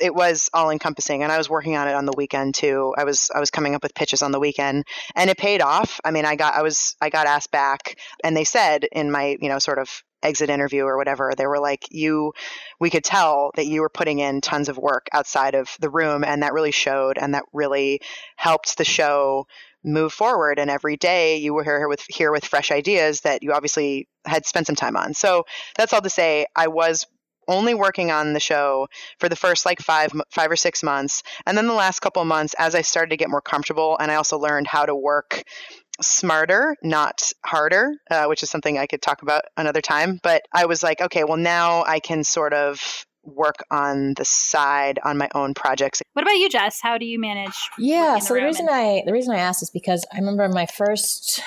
it 0.00 0.14
was 0.14 0.50
all 0.52 0.70
encompassing 0.70 1.22
and 1.22 1.32
I 1.32 1.38
was 1.38 1.48
working 1.48 1.76
on 1.76 1.88
it 1.88 1.94
on 1.94 2.06
the 2.06 2.14
weekend 2.16 2.54
too. 2.54 2.94
I 2.96 3.04
was 3.04 3.30
I 3.34 3.40
was 3.40 3.50
coming 3.50 3.74
up 3.74 3.82
with 3.82 3.94
pitches 3.94 4.22
on 4.22 4.32
the 4.32 4.40
weekend 4.40 4.84
and 5.14 5.30
it 5.30 5.38
paid 5.38 5.62
off. 5.62 6.00
I 6.04 6.10
mean, 6.10 6.24
I 6.24 6.36
got 6.36 6.54
I 6.54 6.62
was 6.62 6.96
I 7.00 7.10
got 7.10 7.26
asked 7.26 7.50
back 7.50 7.98
and 8.22 8.36
they 8.36 8.44
said 8.44 8.84
in 8.92 9.10
my, 9.10 9.36
you 9.40 9.48
know, 9.48 9.58
sort 9.58 9.78
of 9.78 10.02
exit 10.22 10.50
interview 10.50 10.84
or 10.84 10.96
whatever, 10.96 11.32
they 11.36 11.46
were 11.46 11.60
like, 11.60 11.84
"You 11.90 12.32
we 12.80 12.90
could 12.90 13.04
tell 13.04 13.52
that 13.56 13.66
you 13.66 13.80
were 13.80 13.88
putting 13.88 14.18
in 14.18 14.40
tons 14.40 14.68
of 14.68 14.78
work 14.78 15.06
outside 15.12 15.54
of 15.54 15.76
the 15.80 15.90
room 15.90 16.24
and 16.24 16.42
that 16.42 16.52
really 16.52 16.72
showed 16.72 17.18
and 17.18 17.34
that 17.34 17.44
really 17.52 18.00
helped 18.36 18.76
the 18.78 18.84
show 18.84 19.46
move 19.84 20.12
forward 20.12 20.58
and 20.58 20.68
every 20.68 20.96
day 20.96 21.36
you 21.36 21.54
were 21.54 21.62
here 21.62 21.88
with 21.88 22.04
here 22.08 22.32
with 22.32 22.44
fresh 22.44 22.72
ideas 22.72 23.20
that 23.20 23.42
you 23.42 23.52
obviously 23.52 24.08
had 24.26 24.44
spent 24.44 24.66
some 24.66 24.76
time 24.76 24.96
on. 24.96 25.14
So 25.14 25.44
that's 25.76 25.92
all 25.92 26.02
to 26.02 26.10
say 26.10 26.46
I 26.56 26.66
was 26.66 27.06
only 27.48 27.74
working 27.74 28.10
on 28.10 28.32
the 28.32 28.40
show 28.40 28.86
for 29.18 29.28
the 29.28 29.36
first 29.36 29.64
like 29.66 29.80
five 29.80 30.12
five 30.30 30.50
or 30.50 30.56
six 30.56 30.82
months 30.82 31.22
and 31.46 31.56
then 31.56 31.66
the 31.66 31.72
last 31.74 32.00
couple 32.00 32.22
of 32.22 32.28
months 32.28 32.54
as 32.58 32.74
i 32.74 32.82
started 32.82 33.10
to 33.10 33.16
get 33.16 33.30
more 33.30 33.40
comfortable 33.40 33.96
and 34.00 34.10
i 34.10 34.14
also 34.16 34.38
learned 34.38 34.66
how 34.66 34.84
to 34.84 34.94
work 34.94 35.42
smarter 36.00 36.76
not 36.82 37.32
harder 37.44 37.92
uh, 38.10 38.26
which 38.26 38.42
is 38.42 38.50
something 38.50 38.78
i 38.78 38.86
could 38.86 39.00
talk 39.00 39.22
about 39.22 39.42
another 39.56 39.80
time 39.80 40.18
but 40.22 40.42
i 40.52 40.66
was 40.66 40.82
like 40.82 41.00
okay 41.00 41.24
well 41.24 41.38
now 41.38 41.82
i 41.84 42.00
can 42.00 42.22
sort 42.22 42.52
of 42.52 43.04
work 43.24 43.56
on 43.72 44.14
the 44.16 44.24
side 44.24 44.98
on 45.04 45.18
my 45.18 45.28
own 45.34 45.52
projects 45.52 46.00
What 46.12 46.22
about 46.22 46.36
you, 46.36 46.48
Jess? 46.48 46.80
How 46.80 46.96
do 46.96 47.04
you 47.04 47.18
manage? 47.18 47.56
Yeah. 47.76 48.20
So 48.20 48.34
the 48.34 48.40
room 48.40 48.44
reason 48.46 48.68
and- 48.68 48.76
I 48.76 49.02
the 49.04 49.12
reason 49.12 49.34
I 49.34 49.38
asked 49.40 49.62
is 49.62 49.70
because 49.70 50.04
I 50.12 50.18
remember 50.18 50.48
my 50.48 50.66
first 50.66 51.42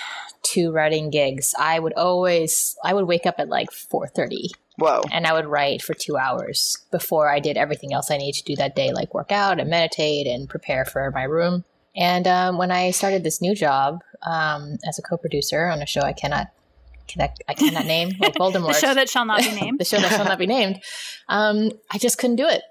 two 0.50 0.72
writing 0.72 1.10
gigs. 1.10 1.54
I 1.58 1.80
would 1.80 1.94
always 1.94 2.76
I 2.84 2.94
would 2.94 3.06
wake 3.06 3.26
up 3.26 3.36
at 3.38 3.50
like 3.50 3.72
four 3.72 4.08
thirty 4.08 4.50
whoa 4.78 5.02
and 5.12 5.26
I 5.26 5.34
would 5.34 5.46
write 5.46 5.82
for 5.82 5.94
two 5.94 6.18
hours 6.18 6.78
before 6.92 7.30
I 7.30 7.40
did 7.40 7.58
everything 7.58 7.94
else 7.94 8.10
I 8.10 8.18
needed 8.18 8.40
to 8.40 8.44
do 8.46 8.56
that 8.58 8.76
day, 8.76 8.92
like 8.92 9.14
work 9.14 9.32
out 9.32 9.60
and 9.60 9.70
meditate 9.70 10.28
and 10.28 10.50
prepare 10.50 10.86
for 10.86 11.12
my 11.12 11.24
room. 11.24 11.66
And 11.96 12.28
um, 12.28 12.58
when 12.58 12.72
I 12.72 12.92
started 12.92 13.24
this 13.24 13.42
new 13.42 13.56
job 13.56 14.02
um, 14.24 14.78
as 14.88 15.00
a 15.00 15.02
co-producer 15.02 15.68
on 15.68 15.82
a 15.82 15.86
show 15.86 16.02
I 16.02 16.14
cannot 16.14 16.48
connect, 17.08 17.44
I 17.48 17.56
cannot 17.56 17.86
name, 17.86 18.12
like 18.20 18.36
Voldemort, 18.40 18.74
The 18.74 18.88
show 18.88 18.94
that 18.94 19.10
shall 19.10 19.26
not 19.26 19.40
be 19.40 19.52
named. 19.52 19.80
the 19.80 19.86
show 19.86 20.00
that 20.00 20.12
shall 20.12 20.26
not 20.26 20.40
be 20.40 20.48
named. 20.48 20.82
Um, 21.28 21.72
I 21.92 21.98
just 21.98 22.18
couldn't 22.18 22.38
do 22.38 22.48
it. 22.48 22.62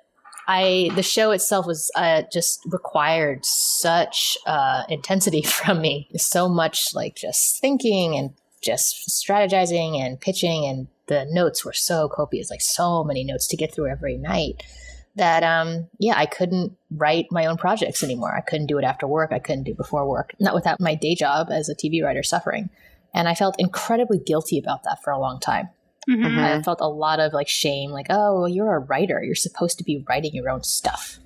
I 0.49 0.91
the 0.95 1.03
show 1.03 1.31
itself 1.31 1.67
was 1.67 1.91
uh, 1.95 2.23
just 2.33 2.61
required 2.67 3.45
such 3.45 4.39
uh, 4.47 4.85
intensity 4.89 5.43
from 5.47 5.81
me, 5.83 6.09
so 6.17 6.49
much 6.49 6.95
like 6.95 7.15
just 7.15 7.61
thinking 7.61 8.17
and 8.17 8.31
just 8.63 9.09
strategizing 9.11 10.01
and 10.01 10.19
pitching, 10.19 10.65
and 10.65 10.89
the 11.07 11.27
notes 11.31 11.65
were 11.65 11.75
so 11.75 12.09
copious, 12.09 12.51
like 12.51 12.63
so 12.63 13.05
many 13.05 13.25
notes 13.25 13.47
to 13.49 13.57
get 13.57 13.75
through 13.75 13.89
every 13.89 14.17
night. 14.17 14.65
That 15.17 15.43
um 15.43 15.89
yeah, 15.99 16.15
I 16.17 16.27
couldn't 16.27 16.77
write 16.91 17.27
my 17.31 17.45
own 17.45 17.59
projects 17.59 18.03
anymore. 18.03 18.35
I 18.35 18.41
couldn't 18.41 18.69
do 18.69 18.79
it 18.79 18.85
after 18.85 19.07
work. 19.07 19.33
I 19.33 19.41
couldn't 19.41 19.65
do 19.65 19.75
before 19.75 20.09
work. 20.09 20.33
Not 20.41 20.55
without 20.55 20.81
my 20.81 20.95
day 20.95 21.15
job 21.15 21.49
as 21.51 21.69
a 21.69 21.75
TV 21.75 22.03
writer 22.03 22.23
suffering. 22.23 22.71
And 23.13 23.29
I 23.29 23.35
felt 23.35 23.57
incredibly 23.59 24.19
guilty 24.19 24.59
about 24.59 24.85
that 24.85 25.03
for 25.03 25.11
a 25.11 25.19
long 25.19 25.41
time. 25.41 25.71
Mhm. 26.09 26.25
Mhm. 26.25 26.59
I 26.59 26.63
felt 26.63 26.81
a 26.81 26.89
lot 26.89 27.21
of 27.21 27.33
like 27.33 27.49
shame, 27.49 27.91
like, 27.91 28.07
oh, 28.11 28.35
well, 28.41 28.49
you're 28.49 28.75
a 28.75 28.79
writer. 28.79 29.23
You're 29.23 29.35
supposed 29.35 29.79
to 29.79 29.85
be 29.85 30.05
writing 30.09 30.35
your 30.35 30.49
own 30.49 30.63
stuff, 30.63 31.19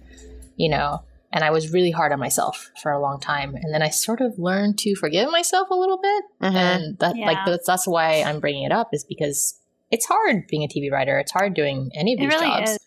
you 0.57 0.69
know? 0.69 1.03
And 1.33 1.45
I 1.45 1.51
was 1.51 1.73
really 1.73 1.91
hard 1.93 2.13
on 2.13 2.19
myself 2.19 2.71
for 2.83 2.93
a 2.93 3.01
long 3.01 3.19
time. 3.21 3.55
And 3.55 3.73
then 3.73 3.81
I 3.83 3.89
sort 3.89 4.21
of 4.21 4.39
learned 4.39 4.77
to 4.81 4.95
forgive 4.97 5.31
myself 5.31 5.71
a 5.71 5.75
little 5.75 5.99
bit. 5.99 6.25
Mhm. 6.43 6.55
And 6.55 6.99
that, 6.99 7.17
like, 7.17 7.39
that's, 7.47 7.67
that's 7.67 7.87
why 7.87 8.23
I'm 8.23 8.41
bringing 8.41 8.65
it 8.65 8.73
up 8.73 8.93
is 8.93 9.03
because 9.05 9.55
it's 9.91 10.05
hard 10.07 10.47
being 10.49 10.63
a 10.63 10.69
TV 10.69 10.91
writer. 10.91 11.19
It's 11.19 11.33
hard 11.33 11.55
doing 11.55 11.91
any 11.95 12.13
of 12.15 12.19
It 12.19 12.23
these 12.25 12.35
really 12.35 12.47
jobs. 12.51 12.71
is. 12.73 12.79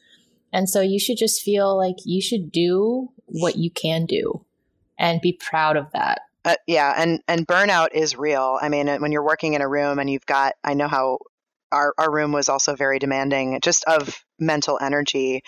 And 0.54 0.70
so 0.70 0.82
you 0.82 1.00
should 1.00 1.18
just 1.18 1.42
feel 1.42 1.76
like 1.78 1.96
you 2.06 2.22
should 2.22 2.52
do 2.52 3.10
what 3.26 3.56
you 3.58 3.70
can 3.72 4.06
do 4.06 4.46
and 5.00 5.20
be 5.22 5.34
proud 5.34 5.76
of 5.76 5.92
that. 5.94 6.22
Uh, 6.46 6.56
yeah, 6.68 6.94
and 6.96 7.22
and 7.28 7.48
burnout 7.48 7.88
is 7.94 8.16
real. 8.16 8.60
I 8.62 8.70
mean, 8.70 8.88
when 9.02 9.12
you're 9.12 9.26
working 9.26 9.56
in 9.56 9.62
a 9.62 9.68
room 9.68 9.98
and 9.98 10.08
you've 10.10 10.28
got, 10.28 10.54
I 10.64 10.76
know 10.76 10.88
how 10.88 11.18
our, 11.72 11.94
our 11.98 12.12
room 12.12 12.32
was 12.32 12.50
also 12.50 12.76
very 12.76 13.00
demanding 13.00 13.60
just 13.62 13.84
of 13.86 14.24
mental 14.40 14.78
energy 14.82 15.42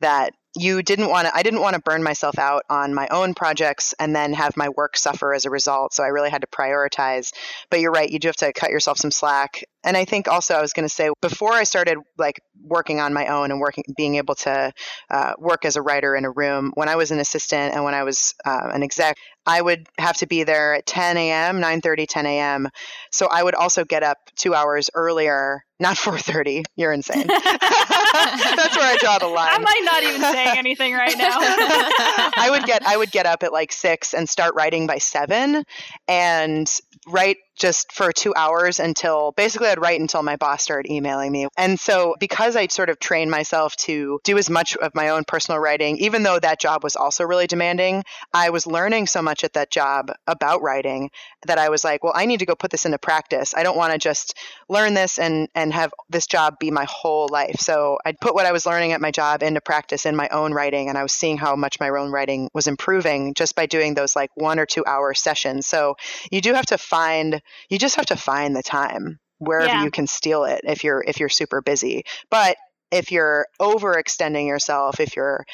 that 0.00 0.32
you 0.58 0.82
didn't 0.82 1.08
want 1.08 1.26
to 1.26 1.36
i 1.36 1.42
didn't 1.42 1.60
want 1.60 1.74
to 1.74 1.82
burn 1.82 2.02
myself 2.02 2.38
out 2.38 2.62
on 2.70 2.94
my 2.94 3.06
own 3.10 3.34
projects 3.34 3.94
and 3.98 4.16
then 4.16 4.32
have 4.32 4.56
my 4.56 4.68
work 4.70 4.96
suffer 4.96 5.34
as 5.34 5.44
a 5.44 5.50
result 5.50 5.92
so 5.92 6.02
i 6.02 6.08
really 6.08 6.30
had 6.30 6.40
to 6.40 6.46
prioritize. 6.46 7.32
But 7.70 7.80
you're 7.80 7.92
right 7.92 8.10
you 8.10 8.18
do 8.18 8.28
have 8.28 8.36
to 8.36 8.52
cut 8.52 8.70
yourself 8.70 8.98
some 8.98 9.10
slack. 9.10 9.64
And 9.84 9.96
i 9.96 10.04
think 10.04 10.28
also 10.28 10.54
i 10.54 10.60
was 10.60 10.72
going 10.72 10.88
to 10.88 10.94
say 10.94 11.10
before 11.20 11.52
i 11.52 11.64
started 11.64 11.98
like 12.18 12.40
working 12.62 13.00
on 13.00 13.12
my 13.12 13.26
own 13.26 13.50
and 13.50 13.60
working 13.60 13.84
being 13.96 14.16
able 14.16 14.34
to 14.34 14.72
uh, 15.10 15.32
work 15.38 15.64
as 15.64 15.76
a 15.76 15.82
writer 15.82 16.16
in 16.16 16.24
a 16.24 16.30
room 16.30 16.72
when 16.74 16.88
i 16.88 16.96
was 16.96 17.10
an 17.10 17.18
assistant 17.18 17.74
and 17.74 17.84
when 17.84 17.94
i 17.94 18.02
was 18.02 18.34
uh, 18.44 18.70
an 18.72 18.82
exec 18.82 19.16
i 19.46 19.60
would 19.60 19.86
have 19.98 20.16
to 20.16 20.26
be 20.26 20.44
there 20.44 20.74
at 20.74 20.86
10 20.86 21.16
a.m 21.16 21.60
9 21.60 21.80
30 21.80 22.06
10 22.06 22.26
a.m 22.26 22.68
so 23.10 23.28
i 23.30 23.42
would 23.42 23.54
also 23.54 23.84
get 23.84 24.02
up 24.02 24.18
two 24.36 24.54
hours 24.54 24.90
earlier 24.94 25.62
not 25.78 25.96
4:30. 25.96 26.64
You're 26.76 26.92
insane. 26.92 27.26
That's 27.28 28.76
where 28.76 28.86
I 28.86 28.96
draw 29.00 29.18
the 29.18 29.26
line. 29.26 29.48
I 29.50 29.58
might 29.58 29.82
not 29.84 30.02
even 30.02 30.20
saying 30.20 30.56
anything 30.58 30.94
right 30.94 31.16
now. 31.16 31.36
I 31.38 32.48
would 32.50 32.64
get 32.64 32.86
I 32.86 32.96
would 32.96 33.10
get 33.10 33.26
up 33.26 33.42
at 33.42 33.52
like 33.52 33.72
6 33.72 34.14
and 34.14 34.28
start 34.28 34.54
writing 34.54 34.86
by 34.86 34.98
7 34.98 35.64
and 36.08 36.80
write 37.06 37.38
just 37.56 37.90
for 37.92 38.12
two 38.12 38.34
hours 38.36 38.78
until 38.78 39.32
basically 39.32 39.68
I'd 39.68 39.80
write 39.80 40.00
until 40.00 40.22
my 40.22 40.36
boss 40.36 40.62
started 40.62 40.90
emailing 40.90 41.32
me. 41.32 41.48
And 41.56 41.80
so 41.80 42.14
because 42.20 42.54
I 42.54 42.66
sort 42.68 42.90
of 42.90 42.98
trained 42.98 43.30
myself 43.30 43.74
to 43.76 44.20
do 44.24 44.38
as 44.38 44.50
much 44.50 44.76
of 44.76 44.94
my 44.94 45.08
own 45.08 45.24
personal 45.24 45.58
writing, 45.58 45.96
even 45.98 46.22
though 46.22 46.38
that 46.38 46.60
job 46.60 46.84
was 46.84 46.96
also 46.96 47.24
really 47.24 47.46
demanding, 47.46 48.04
I 48.32 48.50
was 48.50 48.66
learning 48.66 49.06
so 49.06 49.22
much 49.22 49.42
at 49.42 49.54
that 49.54 49.70
job 49.70 50.12
about 50.26 50.62
writing 50.62 51.10
that 51.46 51.58
I 51.58 51.70
was 51.70 51.82
like, 51.82 52.04
well, 52.04 52.12
I 52.14 52.26
need 52.26 52.40
to 52.40 52.46
go 52.46 52.54
put 52.54 52.70
this 52.70 52.84
into 52.84 52.98
practice. 52.98 53.54
I 53.56 53.62
don't 53.62 53.76
want 53.76 53.92
to 53.92 53.98
just 53.98 54.34
learn 54.68 54.94
this 54.94 55.18
and 55.18 55.48
and 55.54 55.72
have 55.72 55.92
this 56.10 56.26
job 56.26 56.58
be 56.58 56.70
my 56.70 56.86
whole 56.88 57.28
life. 57.30 57.56
So 57.60 57.98
I'd 58.04 58.20
put 58.20 58.34
what 58.34 58.46
I 58.46 58.52
was 58.52 58.66
learning 58.66 58.92
at 58.92 59.00
my 59.00 59.10
job 59.10 59.42
into 59.42 59.60
practice 59.60 60.04
in 60.04 60.14
my 60.14 60.28
own 60.28 60.52
writing 60.52 60.88
and 60.88 60.98
I 60.98 61.02
was 61.02 61.12
seeing 61.12 61.38
how 61.38 61.56
much 61.56 61.80
my 61.80 61.88
own 61.88 62.10
writing 62.10 62.50
was 62.52 62.66
improving 62.66 63.34
just 63.34 63.54
by 63.54 63.66
doing 63.66 63.94
those 63.94 64.14
like 64.14 64.30
one 64.34 64.58
or 64.58 64.66
two 64.66 64.84
hour 64.86 65.14
sessions. 65.14 65.66
So 65.66 65.96
you 66.30 66.40
do 66.40 66.52
have 66.52 66.66
to 66.66 66.78
find 66.78 67.40
you 67.68 67.78
just 67.78 67.96
have 67.96 68.06
to 68.06 68.16
find 68.16 68.54
the 68.54 68.62
time 68.62 69.18
wherever 69.38 69.66
yeah. 69.66 69.84
you 69.84 69.90
can 69.90 70.06
steal 70.06 70.44
it 70.44 70.60
if 70.64 70.84
you're 70.84 71.02
if 71.06 71.20
you're 71.20 71.28
super 71.28 71.60
busy. 71.60 72.04
But 72.30 72.56
if 72.90 73.10
you're 73.10 73.46
overextending 73.60 74.46
yourself, 74.46 75.00
if 75.00 75.16
you're 75.16 75.44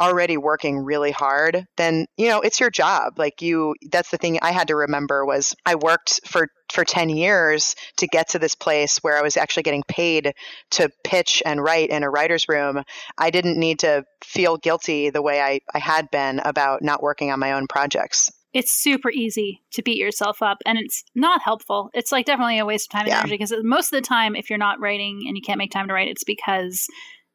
already 0.00 0.36
working 0.36 0.78
really 0.78 1.12
hard, 1.12 1.66
then 1.76 2.06
you 2.16 2.28
know 2.28 2.40
it's 2.40 2.60
your 2.60 2.70
job. 2.70 3.18
Like 3.18 3.42
you, 3.42 3.74
that's 3.90 4.10
the 4.10 4.18
thing 4.18 4.38
I 4.42 4.52
had 4.52 4.68
to 4.68 4.76
remember 4.76 5.24
was 5.24 5.54
I 5.64 5.76
worked 5.76 6.20
for 6.26 6.48
for 6.72 6.84
10 6.84 7.08
years 7.08 7.76
to 7.98 8.08
get 8.08 8.30
to 8.30 8.38
this 8.40 8.56
place 8.56 8.98
where 8.98 9.16
I 9.16 9.22
was 9.22 9.36
actually 9.36 9.62
getting 9.62 9.84
paid 9.86 10.32
to 10.72 10.90
pitch 11.04 11.40
and 11.46 11.62
write 11.62 11.90
in 11.90 12.02
a 12.02 12.10
writer's 12.10 12.48
room. 12.48 12.82
I 13.16 13.30
didn't 13.30 13.60
need 13.60 13.80
to 13.80 14.04
feel 14.24 14.56
guilty 14.56 15.10
the 15.10 15.22
way 15.22 15.40
I, 15.40 15.60
I 15.72 15.78
had 15.78 16.10
been 16.10 16.40
about 16.40 16.82
not 16.82 17.00
working 17.00 17.30
on 17.30 17.38
my 17.38 17.52
own 17.52 17.68
projects 17.68 18.32
it's 18.54 18.72
super 18.72 19.10
easy 19.10 19.60
to 19.72 19.82
beat 19.82 19.98
yourself 19.98 20.40
up 20.40 20.58
and 20.64 20.78
it's 20.78 21.04
not 21.14 21.42
helpful. 21.42 21.90
It's 21.92 22.12
like 22.12 22.24
definitely 22.24 22.58
a 22.58 22.64
waste 22.64 22.86
of 22.86 22.92
time 22.92 23.00
and 23.02 23.08
yeah. 23.08 23.18
energy 23.18 23.34
because 23.34 23.52
most 23.62 23.92
of 23.92 24.00
the 24.00 24.06
time 24.06 24.36
if 24.36 24.48
you're 24.48 24.58
not 24.58 24.80
writing 24.80 25.24
and 25.26 25.36
you 25.36 25.42
can't 25.42 25.58
make 25.58 25.72
time 25.72 25.88
to 25.88 25.94
write 25.94 26.08
it's 26.08 26.24
because 26.24 26.86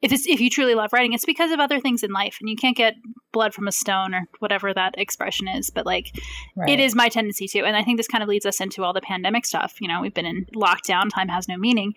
if 0.01 0.13
it's 0.13 0.25
if 0.27 0.39
you 0.39 0.49
truly 0.49 0.75
love 0.75 0.93
writing 0.93 1.11
it's 1.11 1.25
because 1.25 1.51
of 1.51 1.59
other 1.59 1.81
things 1.81 2.03
in 2.03 2.11
life 2.11 2.37
and 2.39 2.49
you 2.49 2.55
can't 2.55 2.77
get 2.77 2.93
blood 3.33 3.53
from 3.53 3.67
a 3.67 3.71
stone 3.71 4.13
or 4.13 4.29
whatever 4.39 4.73
that 4.73 4.95
expression 4.97 5.49
is 5.49 5.69
but 5.69 5.85
like 5.85 6.17
right. 6.55 6.69
it 6.69 6.79
is 6.79 6.95
my 6.95 7.09
tendency 7.09 7.47
to 7.49 7.59
and 7.65 7.75
I 7.75 7.83
think 7.83 7.97
this 7.97 8.07
kind 8.07 8.23
of 8.23 8.29
leads 8.29 8.45
us 8.45 8.61
into 8.61 8.85
all 8.85 8.93
the 8.93 9.01
pandemic 9.01 9.45
stuff. 9.45 9.75
You 9.81 9.89
know, 9.89 10.01
we've 10.01 10.13
been 10.13 10.25
in 10.25 10.45
lockdown, 10.55 11.09
time 11.13 11.27
has 11.27 11.49
no 11.49 11.57
meaning. 11.57 11.93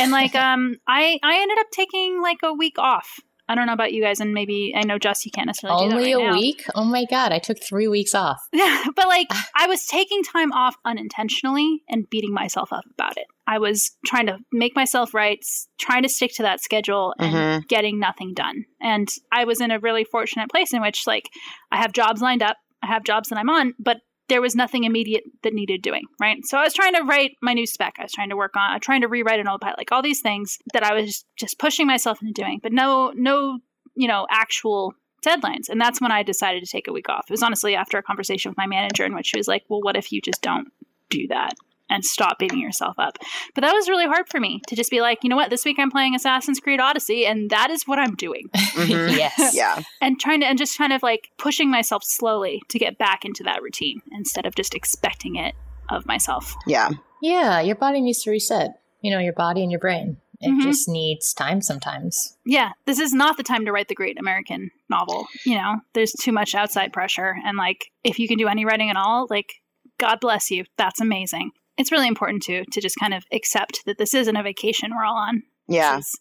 And 0.00 0.10
like 0.10 0.34
um 0.48 0.76
I 0.86 1.18
I 1.22 1.40
ended 1.42 1.58
up 1.58 1.70
taking 1.70 2.22
like 2.22 2.38
a 2.42 2.54
week 2.54 2.78
off 2.78 3.20
I 3.52 3.54
don't 3.54 3.66
know 3.66 3.74
about 3.74 3.92
you 3.92 4.02
guys, 4.02 4.18
and 4.18 4.32
maybe 4.32 4.72
I 4.74 4.82
know 4.84 4.98
Jess, 4.98 5.26
you 5.26 5.30
can't 5.30 5.46
necessarily 5.46 5.84
only 5.84 6.14
right 6.14 6.22
a 6.22 6.26
now. 6.26 6.32
week. 6.32 6.64
Oh 6.74 6.84
my 6.84 7.04
god, 7.04 7.32
I 7.32 7.38
took 7.38 7.62
three 7.62 7.86
weeks 7.86 8.14
off. 8.14 8.48
Yeah, 8.50 8.84
but 8.96 9.08
like 9.08 9.28
I 9.54 9.66
was 9.66 9.86
taking 9.86 10.22
time 10.22 10.52
off 10.52 10.76
unintentionally 10.86 11.82
and 11.86 12.08
beating 12.08 12.32
myself 12.32 12.72
up 12.72 12.84
about 12.94 13.18
it. 13.18 13.26
I 13.46 13.58
was 13.58 13.90
trying 14.06 14.26
to 14.26 14.38
make 14.52 14.74
myself 14.74 15.12
right, 15.12 15.44
trying 15.78 16.02
to 16.04 16.08
stick 16.08 16.32
to 16.36 16.42
that 16.42 16.62
schedule, 16.62 17.14
and 17.18 17.34
mm-hmm. 17.34 17.60
getting 17.68 18.00
nothing 18.00 18.32
done. 18.32 18.64
And 18.80 19.08
I 19.30 19.44
was 19.44 19.60
in 19.60 19.70
a 19.70 19.78
really 19.78 20.04
fortunate 20.04 20.48
place 20.48 20.72
in 20.72 20.80
which, 20.80 21.06
like, 21.06 21.28
I 21.70 21.76
have 21.76 21.92
jobs 21.92 22.22
lined 22.22 22.42
up, 22.42 22.56
I 22.82 22.86
have 22.86 23.04
jobs 23.04 23.28
that 23.28 23.38
I'm 23.38 23.50
on, 23.50 23.74
but 23.78 23.98
there 24.32 24.40
was 24.40 24.56
nothing 24.56 24.84
immediate 24.84 25.24
that 25.42 25.52
needed 25.52 25.82
doing, 25.82 26.04
right? 26.18 26.38
So 26.46 26.56
I 26.56 26.62
was 26.62 26.72
trying 26.72 26.94
to 26.94 27.02
write 27.02 27.36
my 27.42 27.52
new 27.52 27.66
spec. 27.66 27.96
I 27.98 28.04
was 28.04 28.12
trying 28.12 28.30
to 28.30 28.36
work 28.36 28.56
on, 28.56 28.80
trying 28.80 29.02
to 29.02 29.08
rewrite 29.08 29.40
an 29.40 29.46
old 29.46 29.60
pilot, 29.60 29.76
like 29.76 29.92
all 29.92 30.00
these 30.00 30.22
things 30.22 30.58
that 30.72 30.82
I 30.82 30.94
was 30.94 31.26
just 31.36 31.58
pushing 31.58 31.86
myself 31.86 32.22
into 32.22 32.32
doing, 32.32 32.58
but 32.62 32.72
no, 32.72 33.12
no, 33.14 33.58
you 33.94 34.08
know, 34.08 34.26
actual 34.30 34.94
deadlines. 35.22 35.68
And 35.68 35.78
that's 35.78 36.00
when 36.00 36.10
I 36.10 36.22
decided 36.22 36.64
to 36.64 36.70
take 36.70 36.88
a 36.88 36.92
week 36.92 37.10
off. 37.10 37.26
It 37.28 37.32
was 37.32 37.42
honestly 37.42 37.74
after 37.74 37.98
a 37.98 38.02
conversation 38.02 38.50
with 38.50 38.56
my 38.56 38.66
manager 38.66 39.04
in 39.04 39.14
which 39.14 39.26
she 39.26 39.38
was 39.38 39.48
like, 39.48 39.64
well, 39.68 39.82
what 39.82 39.98
if 39.98 40.10
you 40.12 40.22
just 40.22 40.40
don't 40.40 40.72
do 41.10 41.28
that? 41.28 41.52
And 41.92 42.04
stop 42.04 42.38
beating 42.38 42.58
yourself 42.58 42.98
up. 42.98 43.18
But 43.54 43.60
that 43.60 43.74
was 43.74 43.88
really 43.88 44.06
hard 44.06 44.28
for 44.28 44.40
me 44.40 44.62
to 44.66 44.74
just 44.74 44.90
be 44.90 45.02
like, 45.02 45.18
you 45.22 45.28
know 45.28 45.36
what, 45.36 45.50
this 45.50 45.64
week 45.64 45.78
I'm 45.78 45.90
playing 45.90 46.14
Assassin's 46.14 46.58
Creed 46.58 46.80
Odyssey 46.80 47.26
and 47.26 47.50
that 47.50 47.70
is 47.70 47.86
what 47.86 47.98
I'm 47.98 48.16
doing. 48.16 48.48
Mm-hmm. 48.72 49.16
yes. 49.16 49.54
Yeah. 49.54 49.82
And 50.00 50.18
trying 50.18 50.40
to, 50.40 50.46
and 50.46 50.56
just 50.56 50.78
kind 50.78 50.94
of 50.94 51.02
like 51.02 51.28
pushing 51.36 51.70
myself 51.70 52.02
slowly 52.02 52.62
to 52.68 52.78
get 52.78 52.96
back 52.96 53.24
into 53.24 53.42
that 53.42 53.62
routine 53.62 54.00
instead 54.12 54.46
of 54.46 54.54
just 54.54 54.74
expecting 54.74 55.36
it 55.36 55.54
of 55.90 56.06
myself. 56.06 56.54
Yeah. 56.66 56.88
Yeah. 57.20 57.60
Your 57.60 57.76
body 57.76 58.00
needs 58.00 58.22
to 58.22 58.30
reset, 58.30 58.80
you 59.02 59.10
know, 59.10 59.18
your 59.18 59.34
body 59.34 59.62
and 59.62 59.70
your 59.70 59.78
brain. 59.78 60.16
It 60.40 60.48
mm-hmm. 60.48 60.62
just 60.62 60.88
needs 60.88 61.34
time 61.34 61.60
sometimes. 61.60 62.36
Yeah, 62.46 62.70
this 62.86 62.98
is 62.98 63.12
not 63.12 63.36
the 63.36 63.42
time 63.42 63.66
to 63.66 63.72
write 63.72 63.88
the 63.88 63.94
great 63.94 64.18
American 64.18 64.70
novel. 64.88 65.26
You 65.44 65.56
know, 65.56 65.76
there's 65.92 66.12
too 66.12 66.32
much 66.32 66.54
outside 66.54 66.94
pressure. 66.94 67.36
And 67.44 67.58
like, 67.58 67.90
if 68.02 68.18
you 68.18 68.26
can 68.26 68.38
do 68.38 68.48
any 68.48 68.64
writing 68.64 68.88
at 68.88 68.96
all, 68.96 69.26
like, 69.28 69.52
God 69.98 70.18
bless 70.18 70.50
you. 70.50 70.64
That's 70.78 71.00
amazing 71.00 71.52
it's 71.76 71.92
really 71.92 72.08
important 72.08 72.42
to 72.44 72.64
to 72.64 72.80
just 72.80 72.96
kind 72.98 73.14
of 73.14 73.24
accept 73.32 73.82
that 73.86 73.98
this 73.98 74.14
isn't 74.14 74.36
a 74.36 74.42
vacation 74.42 74.90
we're 74.94 75.04
all 75.04 75.16
on. 75.16 75.42
Yeah. 75.68 75.98
It's 75.98 76.16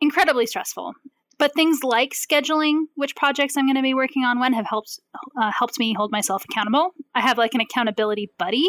incredibly 0.00 0.46
stressful. 0.46 0.94
But 1.38 1.54
things 1.54 1.82
like 1.82 2.10
scheduling 2.10 2.82
which 2.96 3.16
projects 3.16 3.56
I'm 3.56 3.64
going 3.64 3.76
to 3.76 3.82
be 3.82 3.94
working 3.94 4.24
on 4.24 4.40
when 4.40 4.52
have 4.52 4.66
helped 4.66 5.00
uh, 5.40 5.50
helped 5.50 5.78
me 5.78 5.94
hold 5.94 6.12
myself 6.12 6.44
accountable. 6.44 6.90
I 7.14 7.22
have 7.22 7.38
like 7.38 7.54
an 7.54 7.62
accountability 7.62 8.30
buddy, 8.38 8.68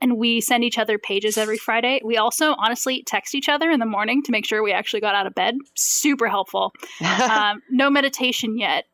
and 0.00 0.16
we 0.16 0.40
send 0.40 0.62
each 0.62 0.78
other 0.78 0.98
pages 0.98 1.36
every 1.36 1.58
Friday. 1.58 2.00
We 2.04 2.18
also 2.18 2.54
honestly 2.58 3.02
text 3.04 3.34
each 3.34 3.48
other 3.48 3.72
in 3.72 3.80
the 3.80 3.86
morning 3.86 4.22
to 4.22 4.30
make 4.30 4.46
sure 4.46 4.62
we 4.62 4.70
actually 4.70 5.00
got 5.00 5.16
out 5.16 5.26
of 5.26 5.34
bed. 5.34 5.56
Super 5.74 6.28
helpful. 6.28 6.72
um, 7.28 7.60
no 7.70 7.90
meditation 7.90 8.56
yet, 8.56 8.84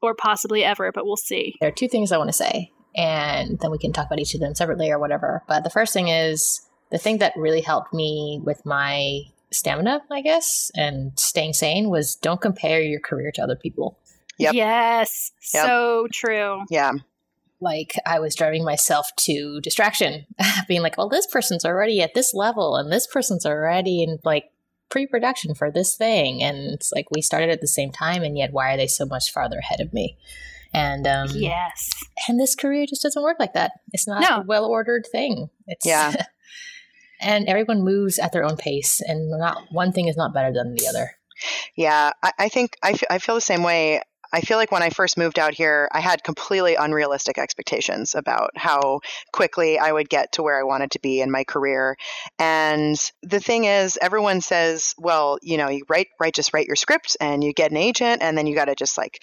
or 0.00 0.14
possibly 0.14 0.64
ever, 0.64 0.92
but 0.92 1.04
we'll 1.04 1.18
see. 1.18 1.56
There 1.60 1.68
are 1.68 1.72
two 1.72 1.88
things 1.88 2.10
I 2.10 2.16
want 2.16 2.30
to 2.30 2.36
say 2.36 2.70
and 2.94 3.58
then 3.60 3.70
we 3.70 3.78
can 3.78 3.92
talk 3.92 4.06
about 4.06 4.18
each 4.18 4.34
of 4.34 4.40
them 4.40 4.54
separately 4.54 4.90
or 4.90 4.98
whatever. 4.98 5.42
But 5.48 5.64
the 5.64 5.70
first 5.70 5.92
thing 5.92 6.08
is 6.08 6.60
the 6.90 6.98
thing 6.98 7.18
that 7.18 7.36
really 7.36 7.60
helped 7.60 7.94
me 7.94 8.40
with 8.42 8.64
my 8.66 9.22
stamina, 9.52 10.02
I 10.10 10.22
guess, 10.22 10.70
and 10.74 11.18
staying 11.18 11.54
sane 11.54 11.90
was 11.90 12.14
don't 12.16 12.40
compare 12.40 12.82
your 12.82 13.00
career 13.00 13.30
to 13.32 13.42
other 13.42 13.56
people. 13.56 13.98
Yep. 14.38 14.54
Yes. 14.54 15.32
Yep. 15.54 15.66
So 15.66 16.08
true. 16.12 16.64
Yeah. 16.70 16.92
Like 17.60 17.94
I 18.06 18.20
was 18.20 18.34
driving 18.34 18.64
myself 18.64 19.10
to 19.20 19.60
distraction, 19.60 20.26
being 20.68 20.82
like, 20.82 20.96
well, 20.96 21.08
this 21.08 21.26
person's 21.26 21.64
already 21.64 22.00
at 22.00 22.14
this 22.14 22.32
level 22.32 22.76
and 22.76 22.90
this 22.90 23.06
person's 23.06 23.44
already 23.44 24.02
in 24.02 24.18
like 24.24 24.50
pre 24.90 25.06
production 25.06 25.54
for 25.54 25.70
this 25.70 25.96
thing. 25.96 26.42
And 26.42 26.72
it's 26.72 26.92
like 26.92 27.10
we 27.10 27.22
started 27.22 27.50
at 27.50 27.60
the 27.60 27.68
same 27.68 27.92
time, 27.92 28.22
and 28.22 28.36
yet 28.36 28.52
why 28.52 28.74
are 28.74 28.76
they 28.76 28.86
so 28.86 29.06
much 29.06 29.32
farther 29.32 29.58
ahead 29.58 29.80
of 29.80 29.92
me? 29.92 30.16
And 30.72 31.06
um, 31.06 31.28
yes, 31.32 31.90
and 32.28 32.38
this 32.38 32.54
career 32.54 32.86
just 32.86 33.02
doesn't 33.02 33.22
work 33.22 33.38
like 33.40 33.54
that. 33.54 33.72
It's 33.92 34.06
not 34.06 34.22
no. 34.22 34.36
a 34.36 34.44
well 34.46 34.66
ordered 34.66 35.06
thing. 35.10 35.50
It's 35.66 35.84
yeah. 35.84 36.14
and 37.20 37.48
everyone 37.48 37.82
moves 37.82 38.18
at 38.18 38.32
their 38.32 38.44
own 38.44 38.56
pace, 38.56 39.00
and 39.00 39.30
not 39.30 39.64
one 39.70 39.92
thing 39.92 40.08
is 40.08 40.16
not 40.16 40.32
better 40.32 40.52
than 40.52 40.74
the 40.74 40.86
other. 40.88 41.10
Yeah, 41.76 42.12
I, 42.22 42.32
I 42.38 42.48
think 42.48 42.76
I, 42.82 42.90
f- 42.92 43.04
I 43.10 43.18
feel 43.18 43.34
the 43.34 43.40
same 43.40 43.62
way. 43.62 44.02
I 44.32 44.42
feel 44.42 44.58
like 44.58 44.70
when 44.70 44.82
I 44.82 44.90
first 44.90 45.18
moved 45.18 45.40
out 45.40 45.54
here, 45.54 45.88
I 45.90 45.98
had 45.98 46.22
completely 46.22 46.76
unrealistic 46.76 47.36
expectations 47.36 48.14
about 48.14 48.50
how 48.54 49.00
quickly 49.32 49.76
I 49.76 49.90
would 49.90 50.08
get 50.08 50.32
to 50.32 50.42
where 50.44 50.56
I 50.56 50.62
wanted 50.62 50.92
to 50.92 51.00
be 51.00 51.20
in 51.20 51.32
my 51.32 51.42
career. 51.42 51.96
And 52.38 52.96
the 53.24 53.40
thing 53.40 53.64
is, 53.64 53.98
everyone 54.00 54.40
says, 54.40 54.94
well, 54.98 55.38
you 55.42 55.56
know, 55.56 55.68
you 55.68 55.82
write, 55.88 56.08
write, 56.20 56.34
just 56.34 56.54
write 56.54 56.68
your 56.68 56.76
script 56.76 57.16
and 57.20 57.42
you 57.42 57.52
get 57.52 57.72
an 57.72 57.76
agent 57.76 58.22
and 58.22 58.38
then 58.38 58.46
you 58.46 58.54
got 58.54 58.66
to 58.66 58.76
just 58.76 58.96
like 58.96 59.20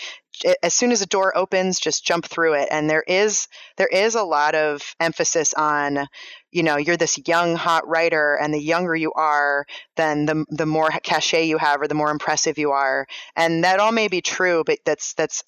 as 0.63 0.73
soon 0.73 0.91
as 0.91 1.01
a 1.01 1.05
door 1.05 1.35
opens 1.37 1.79
just 1.79 2.05
jump 2.05 2.25
through 2.25 2.53
it 2.53 2.67
and 2.71 2.89
there 2.89 3.03
is 3.07 3.47
there 3.77 3.87
is 3.87 4.15
a 4.15 4.23
lot 4.23 4.55
of 4.55 4.81
emphasis 4.99 5.53
on 5.53 6.07
you 6.51 6.63
know 6.63 6.77
you're 6.77 6.97
this 6.97 7.19
young 7.27 7.55
hot 7.55 7.87
writer 7.87 8.37
and 8.41 8.53
the 8.53 8.61
younger 8.61 8.95
you 8.95 9.11
are 9.13 9.65
then 9.95 10.25
the 10.25 10.45
the 10.49 10.65
more 10.65 10.89
cachet 11.03 11.45
you 11.45 11.57
have 11.57 11.81
or 11.81 11.87
the 11.87 11.95
more 11.95 12.11
impressive 12.11 12.57
you 12.57 12.71
are 12.71 13.05
and 13.35 13.63
that 13.63 13.79
all 13.79 13.91
may 13.91 14.07
be 14.07 14.21
true 14.21 14.63
but 14.65 14.79
that's 14.85 15.13
that's 15.13 15.43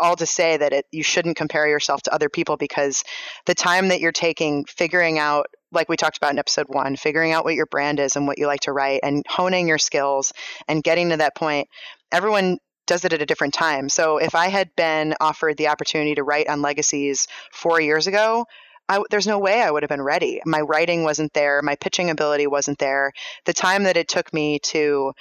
all 0.00 0.16
to 0.16 0.26
say 0.26 0.56
that 0.56 0.72
it, 0.72 0.86
you 0.90 1.02
shouldn't 1.02 1.36
compare 1.36 1.68
yourself 1.68 2.02
to 2.02 2.14
other 2.14 2.28
people 2.28 2.56
because 2.56 3.04
the 3.46 3.54
time 3.54 3.88
that 3.88 4.00
you're 4.00 4.12
taking 4.12 4.64
figuring 4.64 5.18
out 5.18 5.46
like 5.74 5.88
we 5.88 5.96
talked 5.96 6.16
about 6.16 6.32
in 6.32 6.38
episode 6.38 6.66
one, 6.68 6.96
figuring 6.96 7.32
out 7.32 7.44
what 7.44 7.54
your 7.54 7.66
brand 7.66 8.00
is 8.00 8.16
and 8.16 8.26
what 8.26 8.38
you 8.38 8.46
like 8.46 8.60
to 8.60 8.72
write 8.72 9.00
and 9.02 9.24
honing 9.28 9.68
your 9.68 9.78
skills 9.78 10.32
and 10.68 10.82
getting 10.82 11.10
to 11.10 11.16
that 11.18 11.34
point. 11.34 11.68
Everyone 12.12 12.58
does 12.86 13.04
it 13.04 13.12
at 13.12 13.22
a 13.22 13.26
different 13.26 13.54
time. 13.54 13.88
So 13.88 14.18
if 14.18 14.34
I 14.34 14.48
had 14.48 14.74
been 14.76 15.14
offered 15.20 15.56
the 15.56 15.68
opportunity 15.68 16.14
to 16.16 16.22
write 16.22 16.48
on 16.48 16.62
legacies 16.62 17.26
four 17.52 17.80
years 17.80 18.06
ago, 18.06 18.46
I, 18.88 19.02
there's 19.10 19.26
no 19.26 19.38
way 19.38 19.62
I 19.62 19.70
would 19.70 19.82
have 19.82 19.88
been 19.90 20.02
ready. 20.02 20.40
My 20.44 20.60
writing 20.60 21.04
wasn't 21.04 21.32
there. 21.32 21.62
My 21.62 21.76
pitching 21.76 22.10
ability 22.10 22.46
wasn't 22.46 22.78
there. 22.78 23.12
The 23.46 23.54
time 23.54 23.84
that 23.84 23.96
it 23.96 24.08
took 24.08 24.32
me 24.32 24.58
to 24.64 25.12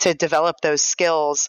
to 0.00 0.12
develop 0.12 0.56
those 0.60 0.82
skills, 0.82 1.48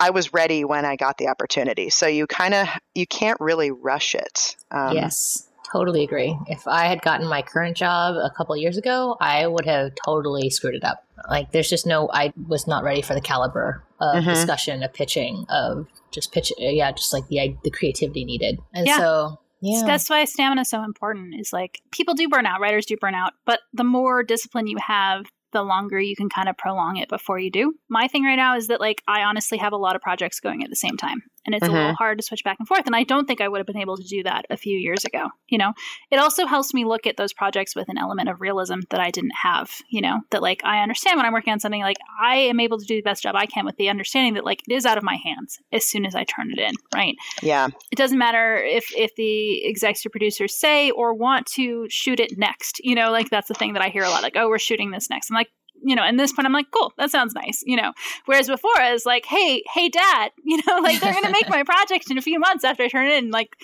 I 0.00 0.10
was 0.10 0.32
ready 0.32 0.64
when 0.64 0.84
I 0.84 0.96
got 0.96 1.18
the 1.18 1.28
opportunity. 1.28 1.90
So 1.90 2.06
you 2.06 2.26
kind 2.26 2.54
of 2.54 2.68
you 2.94 3.06
can't 3.06 3.40
really 3.40 3.70
rush 3.70 4.14
it. 4.14 4.56
Um, 4.70 4.94
yes 4.94 5.48
totally 5.70 6.02
agree. 6.02 6.36
If 6.46 6.66
I 6.66 6.86
had 6.86 7.02
gotten 7.02 7.26
my 7.28 7.42
current 7.42 7.76
job 7.76 8.16
a 8.16 8.30
couple 8.36 8.56
years 8.56 8.76
ago, 8.76 9.16
I 9.20 9.46
would 9.46 9.66
have 9.66 9.92
totally 10.04 10.50
screwed 10.50 10.74
it 10.74 10.84
up. 10.84 11.04
Like, 11.28 11.52
there's 11.52 11.68
just 11.68 11.86
no, 11.86 12.10
I 12.12 12.32
was 12.48 12.66
not 12.66 12.84
ready 12.84 13.02
for 13.02 13.14
the 13.14 13.20
caliber 13.20 13.84
of 14.00 14.16
mm-hmm. 14.16 14.30
discussion, 14.30 14.82
of 14.82 14.92
pitching, 14.92 15.46
of 15.48 15.86
just 16.10 16.32
pitch. 16.32 16.52
Yeah, 16.58 16.92
just 16.92 17.12
like 17.12 17.28
the 17.28 17.56
the 17.62 17.70
creativity 17.70 18.24
needed. 18.24 18.58
And 18.74 18.86
yeah. 18.86 18.98
so 18.98 19.38
yeah. 19.60 19.82
That's 19.86 20.10
why 20.10 20.24
stamina 20.24 20.62
is 20.62 20.70
so 20.70 20.82
important. 20.82 21.38
Is 21.38 21.52
like 21.52 21.80
people 21.92 22.14
do 22.14 22.28
burn 22.28 22.46
out, 22.46 22.60
writers 22.60 22.84
do 22.84 22.96
burn 22.96 23.14
out, 23.14 23.32
but 23.46 23.60
the 23.72 23.84
more 23.84 24.24
discipline 24.24 24.66
you 24.66 24.76
have, 24.84 25.26
the 25.52 25.62
longer 25.62 26.00
you 26.00 26.16
can 26.16 26.28
kind 26.28 26.48
of 26.48 26.56
prolong 26.58 26.96
it 26.96 27.08
before 27.08 27.38
you 27.38 27.50
do. 27.50 27.74
My 27.88 28.08
thing 28.08 28.24
right 28.24 28.36
now 28.36 28.56
is 28.56 28.66
that 28.66 28.80
like 28.80 29.02
I 29.06 29.22
honestly 29.22 29.58
have 29.58 29.72
a 29.72 29.76
lot 29.76 29.94
of 29.94 30.02
projects 30.02 30.40
going 30.40 30.64
at 30.64 30.70
the 30.70 30.76
same 30.76 30.96
time 30.96 31.22
and 31.44 31.54
it's 31.54 31.64
mm-hmm. 31.64 31.72
a 31.72 31.76
little 31.76 31.88
mm-hmm. 31.90 31.96
hard 31.96 32.18
to 32.18 32.24
switch 32.24 32.44
back 32.44 32.56
and 32.58 32.68
forth 32.68 32.86
and 32.86 32.96
I 32.96 33.04
don't 33.04 33.26
think 33.26 33.40
I 33.40 33.48
would 33.48 33.58
have 33.58 33.66
been 33.66 33.78
able 33.78 33.96
to 33.96 34.02
do 34.02 34.22
that 34.24 34.44
a 34.50 34.56
few 34.56 34.78
years 34.78 35.04
ago, 35.04 35.28
you 35.48 35.58
know. 35.58 35.72
It 36.10 36.18
also 36.18 36.46
helps 36.46 36.74
me 36.74 36.84
look 36.84 37.06
at 37.06 37.16
those 37.16 37.32
projects 37.32 37.74
with 37.74 37.88
an 37.88 37.98
element 37.98 38.28
of 38.28 38.40
realism 38.40 38.80
that 38.90 39.00
I 39.00 39.10
didn't 39.10 39.34
have, 39.42 39.70
you 39.88 40.00
know, 40.00 40.20
that 40.30 40.42
like 40.42 40.60
I 40.64 40.82
understand 40.82 41.16
when 41.16 41.26
I'm 41.26 41.32
working 41.32 41.52
on 41.52 41.60
something 41.60 41.82
like 41.82 41.96
I 42.20 42.36
am 42.36 42.60
able 42.60 42.78
to 42.78 42.84
do 42.84 42.96
the 42.96 43.02
best 43.02 43.22
job 43.22 43.34
I 43.36 43.46
can 43.46 43.64
with 43.64 43.76
the 43.76 43.88
understanding 43.88 44.34
that 44.34 44.44
like 44.44 44.60
it 44.68 44.72
is 44.72 44.86
out 44.86 44.98
of 44.98 45.04
my 45.04 45.16
hands 45.16 45.58
as 45.72 45.86
soon 45.86 46.06
as 46.06 46.14
I 46.14 46.24
turn 46.24 46.52
it 46.52 46.58
in, 46.58 46.74
right? 46.94 47.16
Yeah. 47.42 47.68
It 47.90 47.96
doesn't 47.96 48.18
matter 48.18 48.56
if 48.56 48.92
if 48.96 49.14
the 49.16 49.64
executive 49.64 50.12
producers 50.12 50.54
say 50.54 50.90
or 50.90 51.14
want 51.14 51.46
to 51.54 51.86
shoot 51.88 52.20
it 52.20 52.38
next, 52.38 52.80
you 52.84 52.94
know, 52.94 53.10
like 53.10 53.30
that's 53.30 53.48
the 53.48 53.54
thing 53.54 53.72
that 53.74 53.82
I 53.82 53.88
hear 53.88 54.04
a 54.04 54.10
lot 54.10 54.22
like, 54.22 54.36
"Oh, 54.36 54.48
we're 54.48 54.58
shooting 54.58 54.90
this 54.90 55.10
next." 55.10 55.30
I'm 55.30 55.34
like, 55.34 55.50
you 55.84 55.94
know, 55.94 56.02
and 56.02 56.18
this 56.18 56.32
point 56.32 56.46
I'm 56.46 56.52
like, 56.52 56.70
cool, 56.70 56.92
that 56.98 57.10
sounds 57.10 57.34
nice, 57.34 57.62
you 57.66 57.76
know. 57.76 57.92
Whereas 58.26 58.48
before 58.48 58.78
I 58.78 58.92
was 58.92 59.06
like, 59.06 59.24
hey, 59.26 59.62
hey, 59.72 59.88
dad, 59.88 60.30
you 60.44 60.60
know, 60.66 60.78
like 60.78 61.00
they're 61.00 61.14
gonna 61.14 61.30
make 61.30 61.48
my 61.48 61.62
project 61.62 62.10
in 62.10 62.18
a 62.18 62.22
few 62.22 62.38
months 62.38 62.64
after 62.64 62.82
I 62.82 62.88
turn 62.88 63.06
it 63.06 63.22
in. 63.22 63.30
Like 63.30 63.56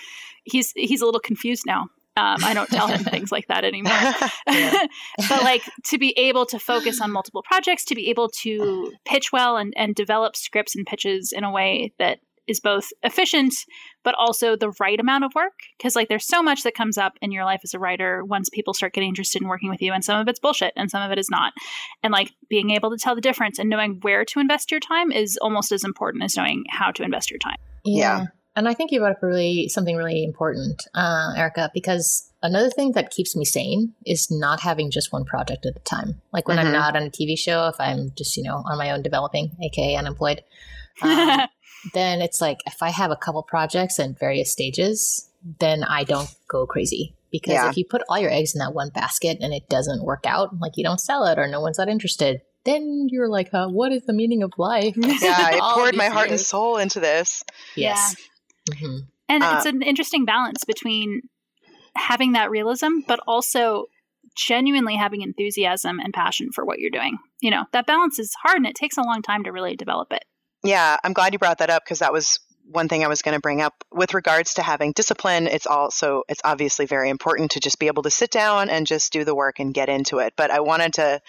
he's 0.44 0.72
he's 0.76 1.00
a 1.00 1.04
little 1.04 1.20
confused 1.20 1.64
now. 1.66 1.86
Um, 2.16 2.42
I 2.42 2.52
don't 2.52 2.68
tell 2.68 2.88
him 2.88 3.04
things 3.04 3.30
like 3.30 3.46
that 3.46 3.64
anymore. 3.64 3.92
but 5.28 5.42
like 5.42 5.62
to 5.84 5.98
be 5.98 6.12
able 6.18 6.46
to 6.46 6.58
focus 6.58 7.00
on 7.00 7.12
multiple 7.12 7.44
projects, 7.44 7.84
to 7.86 7.94
be 7.94 8.10
able 8.10 8.28
to 8.42 8.92
pitch 9.04 9.30
well 9.32 9.56
and, 9.56 9.72
and 9.76 9.94
develop 9.94 10.34
scripts 10.34 10.74
and 10.74 10.84
pitches 10.84 11.32
in 11.32 11.44
a 11.44 11.52
way 11.52 11.92
that 12.00 12.18
is 12.48 12.58
both 12.58 12.88
efficient 13.04 13.54
but 14.08 14.14
also 14.18 14.56
the 14.56 14.70
right 14.80 14.98
amount 14.98 15.22
of 15.22 15.34
work 15.34 15.52
because 15.76 15.94
like 15.94 16.08
there's 16.08 16.26
so 16.26 16.42
much 16.42 16.62
that 16.62 16.74
comes 16.74 16.96
up 16.96 17.18
in 17.20 17.30
your 17.30 17.44
life 17.44 17.60
as 17.62 17.74
a 17.74 17.78
writer 17.78 18.24
once 18.24 18.48
people 18.48 18.72
start 18.72 18.94
getting 18.94 19.10
interested 19.10 19.42
in 19.42 19.48
working 19.48 19.68
with 19.68 19.82
you 19.82 19.92
and 19.92 20.02
some 20.02 20.18
of 20.18 20.26
it's 20.28 20.40
bullshit 20.40 20.72
and 20.76 20.90
some 20.90 21.02
of 21.02 21.12
it 21.12 21.18
is 21.18 21.28
not 21.28 21.52
and 22.02 22.10
like 22.10 22.30
being 22.48 22.70
able 22.70 22.90
to 22.90 22.96
tell 22.96 23.14
the 23.14 23.20
difference 23.20 23.58
and 23.58 23.68
knowing 23.68 23.98
where 24.00 24.24
to 24.24 24.40
invest 24.40 24.70
your 24.70 24.80
time 24.80 25.12
is 25.12 25.36
almost 25.42 25.72
as 25.72 25.84
important 25.84 26.24
as 26.24 26.34
knowing 26.38 26.64
how 26.70 26.90
to 26.90 27.02
invest 27.02 27.30
your 27.30 27.38
time 27.38 27.58
yeah, 27.84 28.20
yeah. 28.20 28.26
and 28.56 28.66
i 28.66 28.72
think 28.72 28.90
you 28.90 28.98
brought 28.98 29.12
up 29.12 29.22
really 29.22 29.68
something 29.68 29.94
really 29.94 30.24
important 30.24 30.82
uh, 30.94 31.34
erica 31.36 31.70
because 31.74 32.32
another 32.42 32.70
thing 32.70 32.92
that 32.92 33.10
keeps 33.10 33.36
me 33.36 33.44
sane 33.44 33.92
is 34.06 34.30
not 34.30 34.58
having 34.58 34.90
just 34.90 35.12
one 35.12 35.26
project 35.26 35.66
at 35.66 35.76
a 35.76 35.80
time 35.80 36.18
like 36.32 36.48
when 36.48 36.56
mm-hmm. 36.56 36.68
i'm 36.68 36.72
not 36.72 36.96
on 36.96 37.02
a 37.02 37.10
tv 37.10 37.38
show 37.38 37.68
if 37.68 37.76
i'm 37.78 38.10
just 38.16 38.38
you 38.38 38.42
know 38.42 38.62
on 38.64 38.78
my 38.78 38.90
own 38.90 39.02
developing 39.02 39.54
aka 39.62 39.96
unemployed 39.96 40.42
um, 41.02 41.40
then 41.94 42.20
it's 42.20 42.40
like 42.40 42.60
if 42.66 42.82
I 42.82 42.90
have 42.90 43.10
a 43.10 43.16
couple 43.16 43.42
projects 43.42 43.98
in 43.98 44.14
various 44.14 44.50
stages, 44.50 45.30
then 45.60 45.84
I 45.84 46.04
don't 46.04 46.34
go 46.48 46.66
crazy. 46.66 47.14
Because 47.30 47.54
yeah. 47.54 47.68
if 47.68 47.76
you 47.76 47.84
put 47.84 48.02
all 48.08 48.18
your 48.18 48.30
eggs 48.30 48.54
in 48.54 48.58
that 48.60 48.72
one 48.72 48.88
basket 48.88 49.38
and 49.40 49.52
it 49.52 49.68
doesn't 49.68 50.02
work 50.02 50.24
out, 50.26 50.58
like 50.60 50.72
you 50.76 50.84
don't 50.84 51.00
sell 51.00 51.26
it 51.26 51.38
or 51.38 51.46
no 51.46 51.60
one's 51.60 51.76
that 51.76 51.88
interested, 51.88 52.40
then 52.64 53.08
you're 53.10 53.28
like, 53.28 53.52
uh, 53.52 53.68
what 53.68 53.92
is 53.92 54.02
the 54.06 54.12
meaning 54.12 54.42
of 54.42 54.52
life? 54.58 54.94
Yeah, 54.96 55.34
I 55.36 55.58
poured 55.74 55.94
my 55.94 56.06
heart 56.06 56.28
years. 56.28 56.40
and 56.40 56.46
soul 56.46 56.78
into 56.78 57.00
this. 57.00 57.44
Yes. 57.76 58.16
Yeah. 58.68 58.74
Mm-hmm. 58.74 58.98
And 59.28 59.42
uh, 59.42 59.54
it's 59.56 59.66
an 59.66 59.82
interesting 59.82 60.24
balance 60.24 60.64
between 60.64 61.22
having 61.94 62.32
that 62.32 62.50
realism, 62.50 63.00
but 63.06 63.20
also 63.26 63.86
genuinely 64.34 64.94
having 64.94 65.22
enthusiasm 65.22 65.98
and 65.98 66.14
passion 66.14 66.50
for 66.52 66.64
what 66.64 66.78
you're 66.78 66.90
doing. 66.90 67.18
You 67.40 67.50
know, 67.50 67.64
that 67.72 67.86
balance 67.86 68.18
is 68.18 68.34
hard 68.42 68.56
and 68.56 68.66
it 68.66 68.74
takes 68.74 68.96
a 68.96 69.02
long 69.02 69.20
time 69.20 69.44
to 69.44 69.52
really 69.52 69.76
develop 69.76 70.12
it. 70.12 70.24
Yeah, 70.64 70.96
I'm 71.04 71.12
glad 71.12 71.32
you 71.32 71.38
brought 71.38 71.58
that 71.58 71.70
up 71.70 71.84
because 71.84 72.00
that 72.00 72.12
was 72.12 72.40
one 72.70 72.88
thing 72.88 73.04
I 73.04 73.08
was 73.08 73.22
going 73.22 73.34
to 73.34 73.40
bring 73.40 73.62
up 73.62 73.84
with 73.92 74.14
regards 74.14 74.54
to 74.54 74.62
having 74.62 74.92
discipline. 74.92 75.46
It's 75.46 75.66
also 75.66 76.22
it's 76.28 76.40
obviously 76.44 76.86
very 76.86 77.08
important 77.08 77.52
to 77.52 77.60
just 77.60 77.78
be 77.78 77.86
able 77.86 78.02
to 78.02 78.10
sit 78.10 78.30
down 78.30 78.68
and 78.68 78.86
just 78.86 79.12
do 79.12 79.24
the 79.24 79.34
work 79.34 79.58
and 79.58 79.72
get 79.72 79.88
into 79.88 80.18
it. 80.18 80.34
But 80.36 80.50
I 80.50 80.60
wanted 80.60 80.94
to 80.94 81.20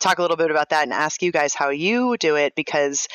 talk 0.00 0.18
a 0.18 0.22
little 0.22 0.36
bit 0.36 0.50
about 0.50 0.70
that 0.70 0.84
and 0.84 0.92
ask 0.92 1.22
you 1.22 1.32
guys 1.32 1.54
how 1.54 1.70
you 1.70 2.16
do 2.18 2.36
it 2.36 2.54
because 2.54 3.08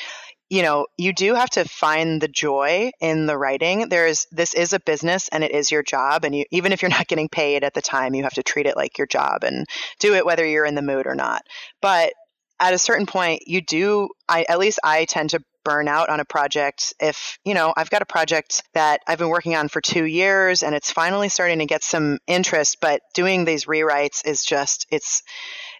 you 0.49 0.63
know 0.63 0.87
you 0.97 1.13
do 1.13 1.35
have 1.35 1.49
to 1.51 1.65
find 1.65 2.21
the 2.21 2.27
joy 2.27 2.89
in 2.99 3.27
the 3.27 3.37
writing 3.37 3.89
there's 3.89 4.25
this 4.31 4.53
is 4.53 4.73
a 4.73 4.79
business 4.79 5.27
and 5.31 5.43
it 5.43 5.51
is 5.51 5.71
your 5.71 5.83
job 5.83 6.25
and 6.25 6.35
you 6.35 6.45
even 6.51 6.71
if 6.71 6.81
you're 6.81 6.89
not 6.89 7.07
getting 7.07 7.29
paid 7.29 7.63
at 7.63 7.73
the 7.73 7.81
time 7.81 8.15
you 8.15 8.23
have 8.23 8.33
to 8.33 8.43
treat 8.43 8.65
it 8.65 8.75
like 8.75 8.97
your 8.97 9.05
job 9.05 9.43
and 9.43 9.67
do 9.99 10.15
it 10.15 10.25
whether 10.25 10.45
you're 10.45 10.65
in 10.65 10.75
the 10.75 10.81
mood 10.81 11.05
or 11.05 11.15
not 11.15 11.43
but 11.81 12.13
at 12.59 12.73
a 12.73 12.79
certain 12.79 13.05
point 13.05 13.43
you 13.45 13.61
do 13.61 14.09
i 14.27 14.43
at 14.49 14.57
least 14.57 14.79
i 14.83 15.05
tend 15.05 15.29
to 15.29 15.39
burn 15.69 15.87
out 15.87 16.09
on 16.09 16.19
a 16.19 16.25
project 16.25 16.95
if, 16.99 17.37
you 17.45 17.53
know, 17.53 17.71
I've 17.77 17.91
got 17.91 18.01
a 18.01 18.05
project 18.05 18.63
that 18.73 19.01
I've 19.07 19.19
been 19.19 19.29
working 19.29 19.55
on 19.55 19.67
for 19.67 19.81
two 19.81 20.03
years 20.03 20.63
and 20.63 20.73
it's 20.73 20.91
finally 20.91 21.29
starting 21.29 21.59
to 21.59 21.67
get 21.67 21.83
some 21.83 22.17
interest, 22.25 22.77
but 22.81 23.01
doing 23.13 23.45
these 23.45 23.65
rewrites 23.65 24.25
is 24.25 24.43
just, 24.43 24.87
it's, 24.89 25.21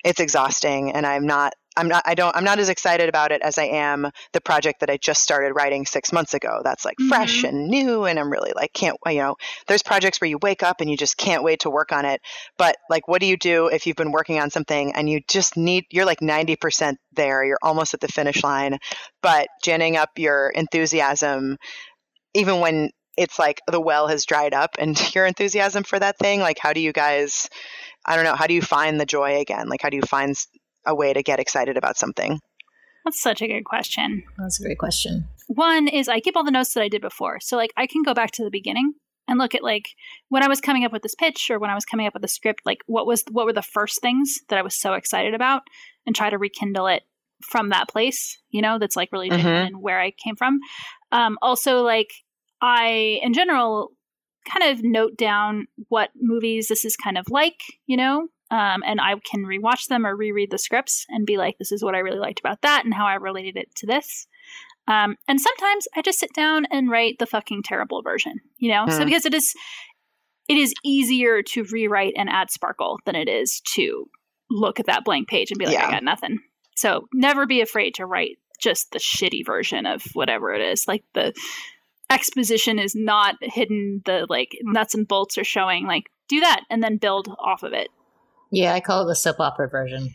it's 0.06 0.20
exhausting 0.20 0.92
and 0.92 1.08
I'm 1.08 1.26
not 1.26 1.54
I'm 1.80 1.88
not 1.88 2.04
I 2.06 2.14
don't 2.14 2.36
I'm 2.36 2.44
not 2.44 2.60
as 2.60 2.70
excited 2.70 3.10
about 3.10 3.32
it 3.32 3.42
as 3.42 3.58
I 3.58 3.66
am 3.66 4.10
the 4.34 4.42
project 4.42 4.82
that 4.82 4.90
I 4.90 4.98
just 4.98 5.22
started 5.22 5.54
writing 5.54 5.86
6 5.86 6.12
months 6.12 6.34
ago. 6.34 6.62
That's 6.64 6.84
like 6.84 6.98
mm-hmm. 6.98 7.10
fresh 7.10 7.44
and 7.44 7.68
new 7.68 8.06
and 8.06 8.20
I'm 8.20 8.30
really 8.30 8.52
like 8.56 8.74
can't 8.74 8.98
you 9.08 9.16
know, 9.16 9.36
there's 9.68 9.84
projects 9.84 10.20
where 10.20 10.30
you 10.30 10.38
wake 10.42 10.62
up 10.62 10.82
and 10.82 10.90
you 10.90 10.98
just 10.98 11.18
can't 11.18 11.44
wait 11.44 11.62
to 11.62 11.70
work 11.70 11.92
on 11.92 12.06
it. 12.06 12.22
But 12.58 12.76
like 12.90 13.08
what 13.08 13.22
do 13.22 13.28
you 13.28 13.38
do 13.38 13.68
if 13.68 13.88
you've 13.88 13.96
been 13.96 14.12
working 14.12 14.40
on 14.40 14.50
something 14.50 14.94
and 14.94 15.10
you 15.10 15.22
just 15.28 15.56
need 15.56 15.86
you're 15.90 16.06
like 16.06 16.20
90% 16.20 16.96
there, 17.14 17.44
you're 17.46 17.60
almost 17.62 17.94
at 17.94 18.02
the 18.02 18.08
finish 18.08 18.44
line, 18.44 18.78
but 19.22 19.48
ginning 19.64 19.96
up 19.96 20.10
your 20.18 20.50
enthusiasm 20.50 21.58
even 22.34 22.60
when 22.60 22.92
it's 23.18 23.38
like 23.38 23.62
the 23.70 23.82
well 23.82 24.08
has 24.08 24.26
dried 24.26 24.54
up 24.54 24.72
and 24.80 24.98
your 25.16 25.26
enthusiasm 25.26 25.84
for 25.84 26.00
that 26.00 26.18
thing 26.18 26.40
like 26.40 26.58
how 26.60 26.74
do 26.74 26.80
you 26.80 26.94
guys 26.94 27.50
i 28.06 28.16
don't 28.16 28.26
know 28.26 28.36
how 28.36 28.48
do 28.48 28.54
you 28.54 28.62
find 28.62 29.00
the 29.00 29.06
joy 29.06 29.40
again 29.40 29.68
like 29.68 29.82
how 29.82 29.90
do 29.90 29.98
you 29.98 30.04
find 30.04 30.36
a 30.86 30.96
way 30.96 31.14
to 31.14 31.24
get 31.24 31.40
excited 31.40 31.78
about 31.78 31.98
something? 31.98 32.40
That's 33.06 33.22
such 33.22 33.42
a 33.42 33.48
good 33.48 33.64
question. 33.64 34.24
That's 34.38 34.60
a 34.60 34.64
great 34.64 34.78
question. 34.78 35.28
One 35.48 35.88
is 35.88 36.08
I 36.08 36.20
keep 36.20 36.36
all 36.36 36.44
the 36.44 36.52
notes 36.52 36.74
that 36.74 36.84
I 36.84 36.90
did 36.90 37.02
before. 37.02 37.40
So 37.40 37.58
like 37.58 37.74
I 37.78 37.88
can 37.88 38.04
go 38.04 38.14
back 38.14 38.32
to 38.32 38.44
the 38.44 38.52
beginning 38.52 38.94
and 39.28 39.40
look 39.40 39.56
at 39.56 39.64
like 39.64 39.90
when 40.30 40.44
I 40.44 40.48
was 40.48 40.62
coming 40.62 40.86
up 40.86 40.92
with 40.92 41.04
this 41.04 41.16
pitch 41.16 41.50
or 41.50 41.60
when 41.60 41.70
I 41.70 41.76
was 41.76 41.86
coming 41.86 42.08
up 42.08 42.14
with 42.14 42.22
the 42.22 42.28
script, 42.28 42.62
like 42.66 42.80
what 42.88 43.06
was 43.06 43.24
what 43.32 43.46
were 43.46 43.54
the 43.54 43.62
first 43.62 44.02
things 44.02 44.40
that 44.50 44.60
I 44.60 44.62
was 44.62 44.76
so 44.76 44.94
excited 44.94 45.34
about 45.34 45.64
and 46.06 46.16
try 46.16 46.30
to 46.30 46.38
rekindle 46.38 46.88
it 46.88 47.04
from 47.42 47.70
that 47.70 47.88
place, 47.88 48.38
you 48.50 48.62
know, 48.62 48.80
that's 48.80 48.96
like 48.96 49.12
really 49.12 49.30
mm-hmm. 49.30 49.78
where 49.78 50.00
I 50.00 50.12
came 50.12 50.36
from. 50.36 50.60
Um, 51.12 51.38
also 51.42 51.84
like 51.84 52.12
I 52.62 53.20
in 53.24 53.34
general 53.34 53.92
kind 54.52 54.72
of 54.72 54.84
note 54.84 55.16
down 55.18 55.68
what 55.90 56.10
movies 56.20 56.68
this 56.68 56.84
is 56.84 56.98
kind 56.98 57.18
of 57.18 57.26
like, 57.30 57.60
you 57.86 57.96
know, 57.98 58.28
um, 58.52 58.84
and 58.86 59.00
I 59.00 59.16
can 59.30 59.46
rewatch 59.46 59.88
them 59.88 60.06
or 60.06 60.16
reread 60.16 60.52
the 60.52 60.58
scripts 60.58 61.06
and 61.10 61.26
be 61.26 61.38
like, 61.38 61.58
this 61.58 61.72
is 61.72 61.84
what 61.84 61.96
I 61.96 62.00
really 62.00 62.20
liked 62.20 62.40
about 62.40 62.62
that 62.62 62.84
and 62.84 62.94
how 62.94 63.06
I 63.06 63.16
related 63.16 63.58
it 63.58 63.74
to 63.76 63.86
this. 63.86 64.28
Um, 64.88 65.18
and 65.28 65.40
sometimes 65.40 65.88
I 65.96 66.02
just 66.02 66.20
sit 66.20 66.34
down 66.34 66.66
and 66.72 66.90
write 66.90 67.20
the 67.20 67.28
fucking 67.28 67.62
terrible 67.64 68.02
version, 68.02 68.40
you 68.58 68.72
know? 68.72 68.88
So 68.90 69.00
hmm. 69.00 69.06
because 69.06 69.26
it 69.26 69.36
is, 69.36 69.54
it 70.48 70.58
is 70.58 70.74
easier 70.84 71.44
to 71.44 71.64
rewrite 71.66 72.14
and 72.18 72.28
add 72.28 72.50
sparkle 72.50 73.00
than 73.06 73.16
it 73.16 73.30
is 73.30 73.62
to 73.76 74.10
look 74.50 74.80
at 74.80 74.88
that 74.88 75.06
blank 75.06 75.28
page 75.28 75.52
and 75.52 75.60
be 75.60 75.66
like, 75.66 75.76
yeah. 75.76 75.88
I 75.88 75.92
got 75.92 76.04
nothing. 76.04 76.40
So 76.76 77.08
never 77.14 77.46
be 77.46 77.62
afraid 77.62 77.94
to 77.96 78.06
write 78.08 78.38
just 78.60 78.92
the 78.92 79.00
shitty 79.00 79.46
version 79.46 79.86
of 79.86 80.04
whatever 80.14 80.52
it 80.54 80.62
is. 80.62 80.88
Like 80.88 81.04
the 81.14 81.34
exposition 82.10 82.80
is 82.80 82.96
not 82.96 83.36
hidden, 83.42 84.02
the 84.06 84.26
like 84.28 84.58
nuts 84.64 84.96
and 84.96 85.08
bolts 85.08 85.38
are 85.38 85.44
showing. 85.44 85.86
Like 85.86 86.10
do 86.28 86.40
that 86.40 86.62
and 86.70 86.82
then 86.82 86.98
build 86.98 87.28
off 87.40 87.62
of 87.62 87.74
it 87.74 87.90
yeah, 88.52 88.74
I 88.74 88.80
call 88.80 89.04
it 89.04 89.08
the 89.08 89.16
soap 89.16 89.40
opera 89.40 89.70
version. 89.70 90.14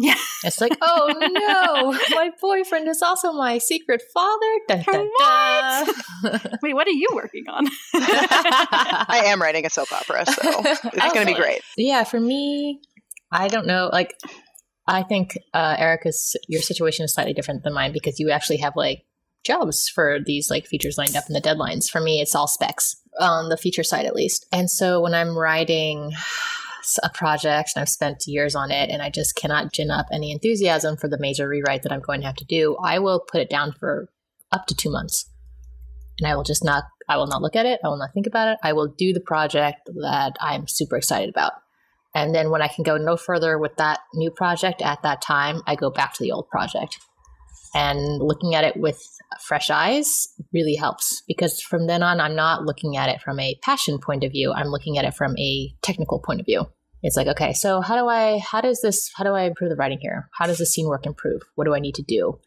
Yeah. 0.00 0.14
It's 0.44 0.60
like, 0.60 0.76
oh 0.80 1.12
no, 1.18 1.92
my 2.16 2.30
boyfriend 2.40 2.86
is 2.86 3.02
also 3.02 3.32
my 3.32 3.58
secret 3.58 4.00
father. 4.14 4.46
Dun, 4.68 4.82
dun, 4.86 5.08
What? 5.16 5.96
dun. 6.22 6.40
Wait, 6.62 6.74
what 6.74 6.86
are 6.86 6.90
you 6.90 7.08
working 7.12 7.44
on? 7.48 7.66
I 7.94 9.22
am 9.26 9.42
writing 9.42 9.66
a 9.66 9.70
soap 9.70 9.92
opera, 9.92 10.24
so 10.26 10.32
it's 10.64 10.80
Oh, 10.84 11.10
going 11.12 11.26
to 11.26 11.32
be 11.32 11.34
great. 11.34 11.62
Yeah, 11.76 12.04
for 12.04 12.20
me, 12.20 12.80
I 13.32 13.48
don't 13.48 13.66
know. 13.66 13.90
Like, 13.92 14.14
I 14.86 15.02
think 15.02 15.36
uh, 15.52 15.74
Erica's 15.76 16.36
your 16.46 16.62
situation 16.62 17.04
is 17.04 17.12
slightly 17.12 17.34
different 17.34 17.64
than 17.64 17.74
mine 17.74 17.92
because 17.92 18.20
you 18.20 18.30
actually 18.30 18.58
have 18.58 18.74
like 18.76 19.02
jobs 19.44 19.88
for 19.88 20.18
these 20.24 20.48
like 20.48 20.66
features 20.66 20.96
lined 20.96 21.16
up 21.16 21.24
in 21.28 21.34
the 21.34 21.40
deadlines. 21.40 21.90
For 21.90 22.00
me, 22.00 22.20
it's 22.20 22.34
all 22.36 22.46
specs 22.46 22.94
on 23.18 23.48
the 23.48 23.56
feature 23.56 23.82
side 23.82 24.06
at 24.06 24.14
least. 24.14 24.46
And 24.52 24.70
so 24.70 25.00
when 25.00 25.12
I'm 25.12 25.36
writing 25.36 26.12
a 27.02 27.10
project 27.10 27.72
and 27.74 27.82
I've 27.82 27.88
spent 27.88 28.26
years 28.26 28.54
on 28.54 28.70
it 28.70 28.90
and 28.90 29.02
I 29.02 29.10
just 29.10 29.34
cannot 29.34 29.72
gin 29.72 29.90
up 29.90 30.06
any 30.12 30.30
enthusiasm 30.30 30.96
for 30.96 31.08
the 31.08 31.18
major 31.18 31.48
rewrite 31.48 31.82
that 31.82 31.92
I'm 31.92 32.00
going 32.00 32.20
to 32.20 32.26
have 32.26 32.36
to 32.36 32.44
do, 32.44 32.76
I 32.82 32.98
will 32.98 33.20
put 33.20 33.40
it 33.40 33.50
down 33.50 33.72
for 33.72 34.08
up 34.52 34.66
to 34.66 34.74
two 34.74 34.90
months. 34.90 35.30
And 36.20 36.28
I 36.28 36.34
will 36.34 36.44
just 36.44 36.64
not 36.64 36.84
I 37.08 37.16
will 37.16 37.26
not 37.26 37.42
look 37.42 37.56
at 37.56 37.66
it. 37.66 37.80
I 37.84 37.88
will 37.88 37.96
not 37.96 38.12
think 38.12 38.26
about 38.26 38.48
it. 38.48 38.58
I 38.62 38.74
will 38.74 38.88
do 38.88 39.12
the 39.12 39.20
project 39.20 39.88
that 40.02 40.36
I'm 40.40 40.68
super 40.68 40.96
excited 40.96 41.30
about. 41.30 41.52
And 42.14 42.34
then 42.34 42.50
when 42.50 42.62
I 42.62 42.68
can 42.68 42.84
go 42.84 42.96
no 42.96 43.16
further 43.16 43.58
with 43.58 43.76
that 43.76 44.00
new 44.14 44.30
project 44.30 44.82
at 44.82 45.02
that 45.02 45.22
time, 45.22 45.62
I 45.66 45.74
go 45.74 45.90
back 45.90 46.14
to 46.14 46.22
the 46.22 46.32
old 46.32 46.48
project. 46.48 46.98
And 47.74 48.20
looking 48.20 48.54
at 48.54 48.64
it 48.64 48.76
with 48.76 49.00
fresh 49.40 49.70
eyes 49.70 50.28
really 50.52 50.74
helps 50.74 51.22
because 51.28 51.60
from 51.60 51.86
then 51.86 52.02
on, 52.02 52.20
I'm 52.20 52.34
not 52.34 52.64
looking 52.64 52.96
at 52.96 53.08
it 53.08 53.20
from 53.20 53.38
a 53.38 53.56
passion 53.62 53.98
point 53.98 54.24
of 54.24 54.32
view. 54.32 54.52
I'm 54.52 54.68
looking 54.68 54.98
at 54.98 55.04
it 55.04 55.14
from 55.14 55.36
a 55.38 55.74
technical 55.82 56.18
point 56.18 56.40
of 56.40 56.46
view. 56.46 56.66
It's 57.02 57.16
like, 57.16 57.28
okay, 57.28 57.52
so 57.52 57.80
how 57.80 57.96
do 57.96 58.08
I, 58.08 58.38
how 58.38 58.60
does 58.60 58.80
this, 58.80 59.10
how 59.14 59.24
do 59.24 59.30
I 59.30 59.42
improve 59.42 59.70
the 59.70 59.76
writing 59.76 59.98
here? 60.00 60.28
How 60.32 60.46
does 60.46 60.58
the 60.58 60.66
scene 60.66 60.88
work 60.88 61.06
improve? 61.06 61.42
What 61.54 61.64
do 61.64 61.74
I 61.74 61.78
need 61.78 61.94
to 61.96 62.02
do? 62.02 62.40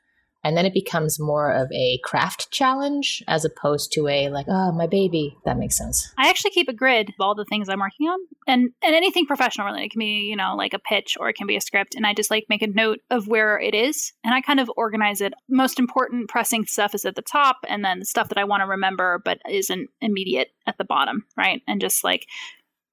And 0.44 0.58
then 0.58 0.66
it 0.66 0.74
becomes 0.74 1.20
more 1.20 1.52
of 1.52 1.72
a 1.72 2.00
craft 2.04 2.50
challenge 2.52 3.24
as 3.28 3.46
opposed 3.46 3.92
to 3.94 4.08
a 4.08 4.30
like, 4.30 4.48
oh, 4.50 4.72
my 4.72 4.88
baby. 4.88 5.38
That 5.46 5.58
makes 5.58 5.78
sense. 5.78 6.12
I 6.18 6.30
actually 6.30 6.52
keep 6.52 6.68
a 6.68 6.74
grid 6.74 7.10
of 7.10 7.16
all 7.20 7.36
the 7.36 7.46
things 7.46 7.70
I'm 7.70 7.80
working 7.80 8.08
on, 8.08 8.20
and 8.48 8.72
and 8.84 8.96
anything 8.96 9.26
professional 9.26 9.68
really. 9.68 9.86
It 9.86 9.92
can 9.92 10.00
be 10.00 10.28
you 10.28 10.36
know 10.36 10.56
like 10.56 10.74
a 10.74 10.80
pitch 10.80 11.16
or 11.20 11.30
it 11.30 11.36
can 11.36 11.48
be 11.48 11.56
a 11.56 11.62
script, 11.62 11.96
and 11.96 12.08
I 12.08 12.14
just 12.14 12.32
like 12.32 12.46
make 12.50 12.64
a 12.64 12.68
note 12.68 13.02
of 13.10 13.28
where 13.28 13.60
it 13.60 13.76
is, 13.76 14.14
and 14.24 14.34
I 14.34 14.42
kind 14.42 14.60
of 14.60 14.72
organize 14.78 15.22
it. 15.22 15.34
Most 15.48 15.78
important 15.78 16.30
pressing 16.30 16.66
stuff 16.66 16.96
is 16.96 17.06
at 17.06 17.16
the 17.16 17.22
top, 17.22 17.58
and 17.68 17.86
then 17.86 18.04
stuff 18.04 18.30
that 18.30 18.38
I 18.38 18.44
want 18.44 18.62
to 18.62 18.68
remember 18.68 19.22
but 19.24 19.40
isn't 19.48 19.90
immediate 20.02 20.50
at 20.66 20.78
the 20.78 20.86
bottom, 20.86 21.26
right? 21.38 21.62
And 21.68 21.80
just 21.80 22.04
like 22.04 22.26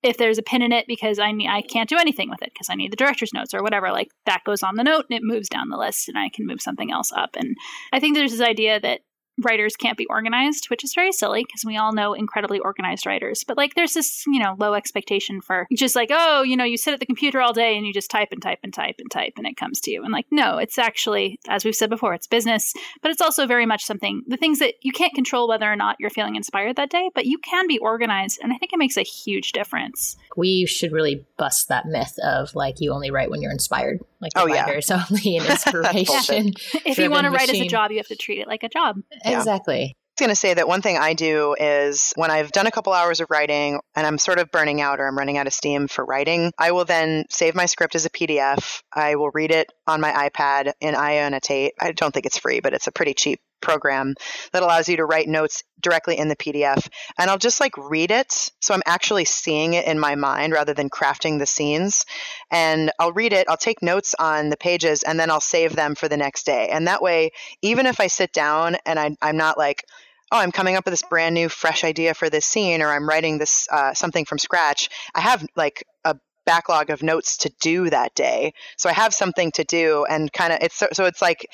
if 0.03 0.17
there's 0.17 0.39
a 0.39 0.43
pin 0.43 0.63
in 0.63 0.73
it 0.73 0.87
because 0.87 1.19
I 1.19 1.33
need, 1.33 1.49
I 1.49 1.63
can't 1.63 1.89
do 1.89 1.97
anything 1.99 2.31
with 2.31 2.43
it 2.43 2.53
because 2.53 2.69
I 2.71 2.75
need 2.75 2.93
the 2.93 2.97
director's 2.97 3.33
notes 3.35 3.53
or 3.53 3.63
whatever, 3.63 3.91
like 3.91 4.09
that 4.27 4.45
goes 4.45 4.63
on 4.63 4.77
the 4.77 4.85
note 4.85 5.07
and 5.11 5.19
it 5.19 5.25
moves 5.25 5.49
down 5.49 5.71
the 5.71 5.77
list 5.77 6.09
and 6.09 6.19
I 6.19 6.29
can 6.29 6.47
move 6.47 6.61
something 6.61 6.93
else 6.93 7.13
up. 7.13 7.31
And 7.37 7.57
I 7.93 8.01
think 8.01 8.15
there's 8.15 8.33
this 8.33 8.41
idea 8.41 8.79
that 8.81 9.01
writers 9.41 9.77
can't 9.77 9.97
be 9.99 10.07
organized, 10.07 10.71
which 10.71 10.85
is 10.85 10.95
very 10.95 11.13
silly 11.13 11.45
because 11.45 11.65
we 11.65 11.77
all 11.77 11.93
know 11.93 12.15
incredibly 12.15 12.59
organized 12.59 13.07
writers. 13.07 13.45
But 13.47 13.57
like 13.57 13.75
there's 13.75 13.95
this, 13.95 14.25
you 14.27 14.39
know, 14.39 14.57
low 14.59 14.75
expectation 14.75 15.41
for 15.41 15.67
just 15.75 15.97
like, 15.97 16.11
oh, 16.13 16.43
you 16.43 16.57
know, 16.57 16.65
you 16.65 16.77
sit 16.77 16.95
at 16.95 17.01
the 17.01 17.07
computer 17.07 17.41
all 17.41 17.53
day 17.53 17.77
and 17.77 17.87
you 17.87 17.93
just 17.93 18.11
type 18.11 18.29
and 18.33 18.43
type 18.43 18.59
and 18.63 18.73
type 18.73 18.97
and 18.99 19.11
type 19.11 19.35
and 19.37 19.47
it 19.47 19.57
comes 19.57 19.81
to 19.81 19.91
you. 19.91 20.03
And 20.03 20.13
like, 20.13 20.27
no, 20.31 20.59
it's 20.59 20.79
actually, 20.79 21.39
as 21.49 21.65
we've 21.65 21.75
said 21.75 21.91
before, 21.91 22.15
it's 22.15 22.27
business, 22.27 22.73
but 23.03 23.11
it's 23.11 23.23
also 23.23 23.47
very 23.47 23.67
much 23.67 23.85
something, 23.85 24.23
the 24.27 24.37
things 24.37 24.59
that 24.59 24.75
you 24.83 24.93
can't 24.93 25.15
control 25.15 25.49
whether 25.49 25.71
or 25.71 25.77
not 25.77 25.97
you're 25.99 26.11
feeling 26.11 26.37
inspired 26.37 26.77
that 26.77 26.91
day, 26.91 27.11
but 27.15 27.27
you 27.27 27.39
can 27.39 27.67
be 27.67 27.79
organized. 27.79 28.41
And 28.43 28.53
I 28.53 28.57
think 28.59 28.73
it 28.73 28.79
makes 28.79 28.97
a 28.97 29.03
huge 29.03 29.53
difference. 29.53 30.17
We 30.37 30.67
should 30.67 30.93
really 30.93 31.25
bust 31.37 31.69
that 31.69 31.87
myth 31.87 32.15
of 32.23 32.55
like 32.55 32.77
you 32.81 32.93
only 32.93 33.11
write 33.11 33.31
when 33.31 33.41
you're 33.43 33.53
inspired. 33.53 34.01
Like 34.21 34.33
oh, 34.35 34.47
the 34.47 34.53
Oh, 34.53 34.55
yeah. 34.55 34.65
writer 34.65 34.79
is 34.79 34.91
only 34.91 35.37
an 35.37 35.47
inspiration. 35.51 36.53
if 36.85 36.99
you 36.99 37.11
want 37.11 37.25
to 37.27 37.31
write 37.31 37.49
as 37.51 37.61
a 37.61 37.67
job, 37.67 37.91
you 37.91 37.99
have 37.99 38.09
to 38.09 38.17
treat 38.17 38.39
it 38.41 38.49
like 38.49 38.63
a 38.63 38.69
job. 38.69 38.97
Yeah. 39.31 39.39
Exactly. 39.39 39.83
I 39.83 40.21
was 40.21 40.27
going 40.27 40.31
to 40.31 40.37
say 40.37 40.55
that 40.55 40.67
one 40.67 40.83
thing 40.83 40.99
I 40.99 41.15
do 41.15 41.55
is 41.59 42.13
when 42.17 42.31
I've 42.33 42.51
done 42.51 42.67
a 42.67 42.73
couple 42.73 42.93
hours 42.93 43.21
of 43.21 43.29
writing 43.31 43.79
and 43.95 44.05
I'm 44.05 44.19
sort 44.19 44.41
of 44.41 44.51
burning 44.51 44.81
out 44.81 44.99
or 44.99 45.07
I'm 45.07 45.17
running 45.17 45.39
out 45.39 45.47
of 45.47 45.53
steam 45.53 45.87
for 45.87 46.05
writing, 46.05 46.53
I 46.59 46.73
will 46.73 46.85
then 46.85 47.25
save 47.31 47.55
my 47.55 47.67
script 47.67 47.95
as 47.95 48.05
a 48.05 48.11
PDF. 48.11 48.83
I 48.93 49.15
will 49.15 49.31
read 49.33 49.53
it 49.53 49.69
on 49.87 50.01
my 50.01 50.29
iPad 50.29 50.73
in 50.81 50.95
iAnnotate. 50.95 51.71
I 51.81 51.93
don't 51.93 52.13
think 52.13 52.27
it's 52.27 52.39
free, 52.39 52.59
but 52.59 52.75
it's 52.75 52.89
a 52.89 52.93
pretty 52.93 53.15
cheap 53.15 53.39
program 53.61 54.15
that 54.53 54.63
allows 54.63 54.89
you 54.89 54.97
to 54.97 55.05
write 55.05 55.29
notes 55.29 55.65
directly 55.81 56.19
in 56.19 56.29
the 56.29 56.37
PDF. 56.37 56.89
And 57.19 57.31
I'll 57.31 57.39
just 57.39 57.61
like 57.61 57.77
read 57.77 58.11
it. 58.11 58.51
So 58.61 58.75
I'm 58.75 58.83
actually 58.87 59.25
seeing 59.25 59.75
it 59.75 59.87
in 59.87 59.99
my 59.99 60.15
mind 60.15 60.53
rather 60.53 60.75
than 60.75 60.91
crafting 60.91 61.39
the 61.39 61.47
scenes. 61.47 62.05
And 62.51 62.91
I'll 62.99 63.13
read 63.13 63.33
it, 63.33 63.49
I'll 63.49 63.57
take 63.57 63.83
notes 63.83 64.15
on 64.19 64.51
the 64.51 64.57
pages, 64.57 65.03
and 65.03 65.19
then 65.19 65.31
I'll 65.31 65.41
save 65.41 65.77
them 65.77 65.95
for 65.95 66.09
the 66.09 66.17
next 66.17 66.47
day. 66.47 66.69
And 66.69 66.87
that 66.87 67.03
way, 67.03 67.31
even 67.63 67.87
if 67.87 68.01
I 68.01 68.07
sit 68.07 68.33
down 68.33 68.77
and 68.87 68.99
I, 68.99 69.17
I'm 69.23 69.37
not 69.37 69.59
like, 69.59 69.85
oh, 70.31 70.39
I'm 70.39 70.53
coming 70.53 70.77
up 70.77 70.85
with 70.85 70.93
this 70.93 71.03
brand 71.03 71.35
new, 71.35 71.49
fresh 71.49 71.85
idea 71.85 72.15
for 72.15 72.29
this 72.29 72.45
scene, 72.45 72.83
or 72.83 72.89
I'm 72.89 73.09
writing 73.09 73.39
this 73.39 73.67
uh, 73.71 73.95
something 73.95 74.25
from 74.25 74.39
scratch. 74.39 74.89
I 75.15 75.21
have 75.21 75.47
like 75.57 75.85
a 76.05 76.17
backlog 76.45 76.91
of 76.91 77.03
notes 77.03 77.39
to 77.39 77.53
do 77.61 77.91
that 77.91 78.15
day, 78.15 78.53
so 78.77 78.89
I 78.89 78.93
have 78.93 79.15
something 79.15 79.53
to 79.53 79.65
do, 79.65 80.05
and 80.09 80.33
kind 80.33 80.53
of 80.53 80.59
it's 80.63 80.77
so, 80.77 80.89
so 80.93 81.05
it's 81.07 81.23
like 81.23 81.49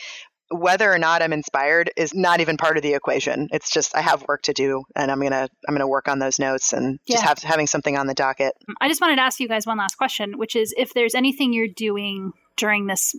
whether 0.51 0.93
or 0.93 0.99
not 0.99 1.23
I'm 1.23 1.33
inspired 1.33 1.91
is 1.97 2.15
not 2.15 2.41
even 2.41 2.57
part 2.57 2.77
of 2.77 2.83
the 2.83 2.95
equation. 2.95 3.49
It's 3.53 3.71
just 3.71 3.97
I 3.97 4.01
have 4.03 4.25
work 4.29 4.43
to 4.43 4.53
do, 4.53 4.85
and 4.95 5.11
I'm 5.11 5.21
gonna 5.21 5.49
I'm 5.69 5.75
gonna 5.75 5.89
work 5.89 6.09
on 6.09 6.19
those 6.19 6.39
notes 6.39 6.73
and 6.73 6.99
just 7.09 7.23
Yeah. 7.23 7.29
have 7.29 7.39
having 7.39 7.67
something 7.67 7.97
on 7.97 8.07
the 8.07 8.15
docket. 8.15 8.55
I 8.81 8.89
just 8.89 9.01
wanted 9.01 9.17
to 9.17 9.23
ask 9.23 9.41
you 9.41 9.49
guys 9.49 9.67
one 9.67 9.79
last 9.79 9.97
question, 9.97 10.39
which 10.39 10.55
is 10.57 10.75
if 10.77 10.93
there's 10.95 11.15
anything 11.15 11.53
you're 11.53 11.67
doing 11.69 12.33
during 12.57 12.87
this 12.87 13.15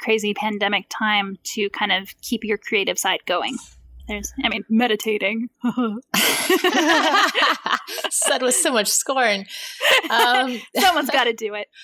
crazy 0.00 0.32
pandemic 0.34 0.86
time 0.88 1.36
to 1.42 1.68
kind 1.70 1.90
of 1.92 2.14
keep 2.22 2.44
your 2.44 2.56
creative 2.58 2.98
side 2.98 3.20
going. 3.26 3.56
There's, 4.06 4.32
I 4.42 4.48
mean, 4.48 4.64
meditating. 4.70 5.50
Said 8.10 8.42
with 8.42 8.54
so 8.54 8.72
much 8.72 8.88
scorn. 8.88 9.44
Um, 10.10 10.60
Someone's 10.78 11.10
got 11.10 11.24
to 11.24 11.32
do 11.32 11.54
it. 11.54 11.68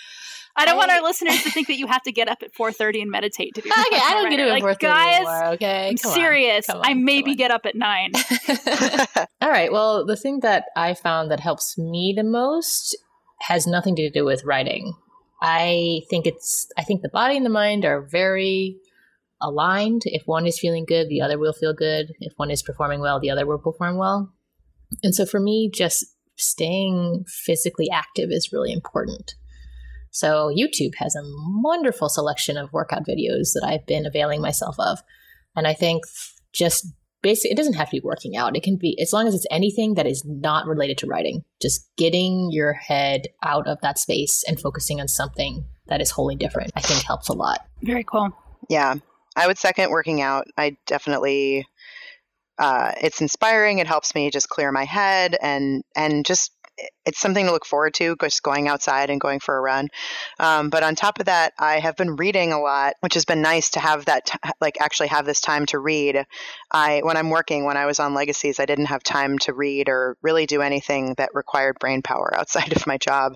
I 0.57 0.64
don't 0.64 0.77
want 0.77 0.90
our 0.90 1.03
listeners 1.03 1.43
to 1.43 1.51
think 1.51 1.67
that 1.67 1.77
you 1.77 1.87
have 1.87 2.03
to 2.03 2.12
get 2.12 2.29
up 2.29 2.43
at 2.43 2.55
4:30 2.55 3.03
and 3.03 3.11
meditate 3.11 3.55
to 3.55 3.62
be. 3.62 3.71
okay, 3.87 4.01
I 4.03 4.14
don't 4.14 4.31
get 4.31 4.40
writer. 4.40 4.57
it 4.57 4.64
like, 4.64 4.79
guys. 4.79 5.17
anymore. 5.17 5.45
Okay, 5.55 5.88
I'm 5.88 5.97
Come 5.97 6.11
on. 6.11 6.17
serious. 6.17 6.67
Come 6.67 6.79
on, 6.79 6.85
I 6.87 6.95
maybe 6.95 7.35
get 7.35 7.51
up 7.51 7.67
at 7.67 7.75
nine. 7.75 8.12
All 9.40 9.51
right. 9.51 9.73
Well, 9.73 10.07
the 10.07 10.17
thing 10.17 10.40
that 10.40 10.67
I 10.77 10.95
found 10.95 11.31
that 11.31 11.40
helps 11.40 11.77
me 11.77 12.14
the 12.17 12.25
most 12.25 12.97
has 13.40 13.67
nothing 13.67 13.97
to 13.97 14.11
do 14.11 14.25
with 14.25 14.45
writing. 14.45 14.95
I 15.43 16.03
think 16.09 16.27
it's 16.27 16.69
I 16.79 16.85
think 16.85 17.03
the 17.03 17.09
body 17.09 17.37
and 17.37 17.45
the 17.45 17.51
mind 17.51 17.85
are 17.85 18.01
very 18.01 18.79
aligned. 19.40 20.03
If 20.05 20.23
one 20.27 20.47
is 20.47 20.59
feeling 20.59 20.85
good, 20.87 21.09
the 21.09 21.21
other 21.21 21.38
will 21.38 21.53
feel 21.53 21.75
good. 21.75 22.12
If 22.21 22.33
one 22.37 22.51
is 22.51 22.62
performing 22.62 23.01
well, 23.01 23.21
the 23.21 23.31
other 23.31 23.45
will 23.45 23.59
perform 23.59 23.99
well. 23.99 24.33
And 25.03 25.14
so 25.14 25.27
for 25.27 25.40
me, 25.40 25.71
just 25.73 26.07
staying 26.37 27.25
physically 27.29 27.88
active 27.93 28.31
is 28.31 28.53
really 28.53 28.73
important. 28.73 29.35
So 30.14 30.48
YouTube 30.57 30.94
has 30.98 31.16
a 31.16 31.22
wonderful 31.24 32.09
selection 32.09 32.57
of 32.57 32.72
workout 32.72 33.03
videos 33.05 33.53
that 33.55 33.64
I've 33.66 33.85
been 33.85 34.07
availing 34.07 34.40
myself 34.40 34.77
of. 34.79 35.00
And 35.57 35.66
I 35.66 35.74
think 35.74 36.05
just 36.53 36.87
basically 37.20 37.50
it 37.50 37.57
doesn't 37.57 37.74
have 37.74 37.88
to 37.88 37.96
be 37.96 38.00
working 38.05 38.37
out. 38.37 38.57
It 38.57 38.62
can 38.62 38.77
be 38.77 38.96
as 39.03 39.12
long 39.12 39.27
as 39.27 39.35
it's 39.35 39.46
anything 39.50 39.94
that 39.94 40.07
is 40.07 40.24
not 40.24 40.68
related 40.68 40.98
to 40.98 41.09
writing. 41.09 41.42
Just 41.61 41.90
getting 41.96 42.50
your 42.53 42.74
head 42.74 43.27
out 43.42 43.66
of 43.66 43.81
that 43.81 43.98
space 43.98 44.44
and 44.46 44.61
focusing 44.61 45.00
on 45.00 45.09
something 45.09 45.64
that 45.88 46.00
is 46.00 46.12
wholly 46.12 46.37
different, 46.37 46.70
I 46.77 46.81
think 46.81 47.03
helps 47.03 47.29
a 47.29 47.33
lot. 47.33 47.66
Very 47.83 48.05
cool. 48.05 48.31
Yeah, 48.70 48.94
I 49.35 49.48
would 49.48 49.59
second 49.59 49.90
working 49.90 50.22
out. 50.22 50.46
I 50.57 50.77
definitely, 50.87 51.66
uh, 52.57 52.92
it's 53.03 53.20
inspiring. 53.20 53.81
It 53.81 53.88
helps 53.88 54.14
me 54.14 54.31
just 54.31 54.48
clear 54.48 54.70
my 54.70 54.85
head 54.85 55.37
and 55.42 55.83
and 55.96 56.24
just 56.24 56.53
it's 57.05 57.19
something 57.19 57.47
to 57.47 57.53
look 57.53 57.67
forward 57.67 57.95
to. 57.95 58.17
Just 58.21 58.43
going 58.43 58.69
outside 58.69 59.11
and 59.11 59.21
going 59.21 59.41
for 59.41 59.57
a 59.57 59.61
run. 59.61 59.89
Um, 60.39 60.71
but 60.71 60.83
on 60.83 60.95
top 60.95 61.21
of 61.21 61.27
that, 61.27 61.53
I 61.59 61.79
have 61.79 61.97
been 61.97 62.17
reading 62.17 62.53
a 62.53 62.61
lot, 62.61 62.95
which 63.01 63.15
has 63.15 63.25
been 63.25 63.43
nice 63.43 63.71
to 63.71 63.81
have 63.81 64.07
that 64.07 64.27
t- 64.27 64.39
like 64.61 64.81
actually 64.81 65.09
have 65.09 65.27
this 65.27 65.41
time 65.41 65.67
to 65.67 65.79
read. 65.79 66.25
I 66.71 67.01
when 67.03 67.17
I'm 67.17 67.31
working, 67.31 67.65
when 67.65 67.77
I 67.77 67.87
was 67.87 68.01
on 68.01 68.15
Legacies, 68.15 68.61
I 68.61 68.67
didn't 68.67 68.87
have 68.87 69.03
time 69.03 69.39
to 69.41 69.53
read 69.53 69.89
or 69.89 70.17
really 70.23 70.47
do 70.47 70.63
anything 70.63 71.15
that 71.19 71.35
required 71.35 71.79
brain 71.79 72.03
power 72.03 72.33
outside 72.39 72.75
of 72.77 72.87
my 72.87 72.99
job. 72.99 73.35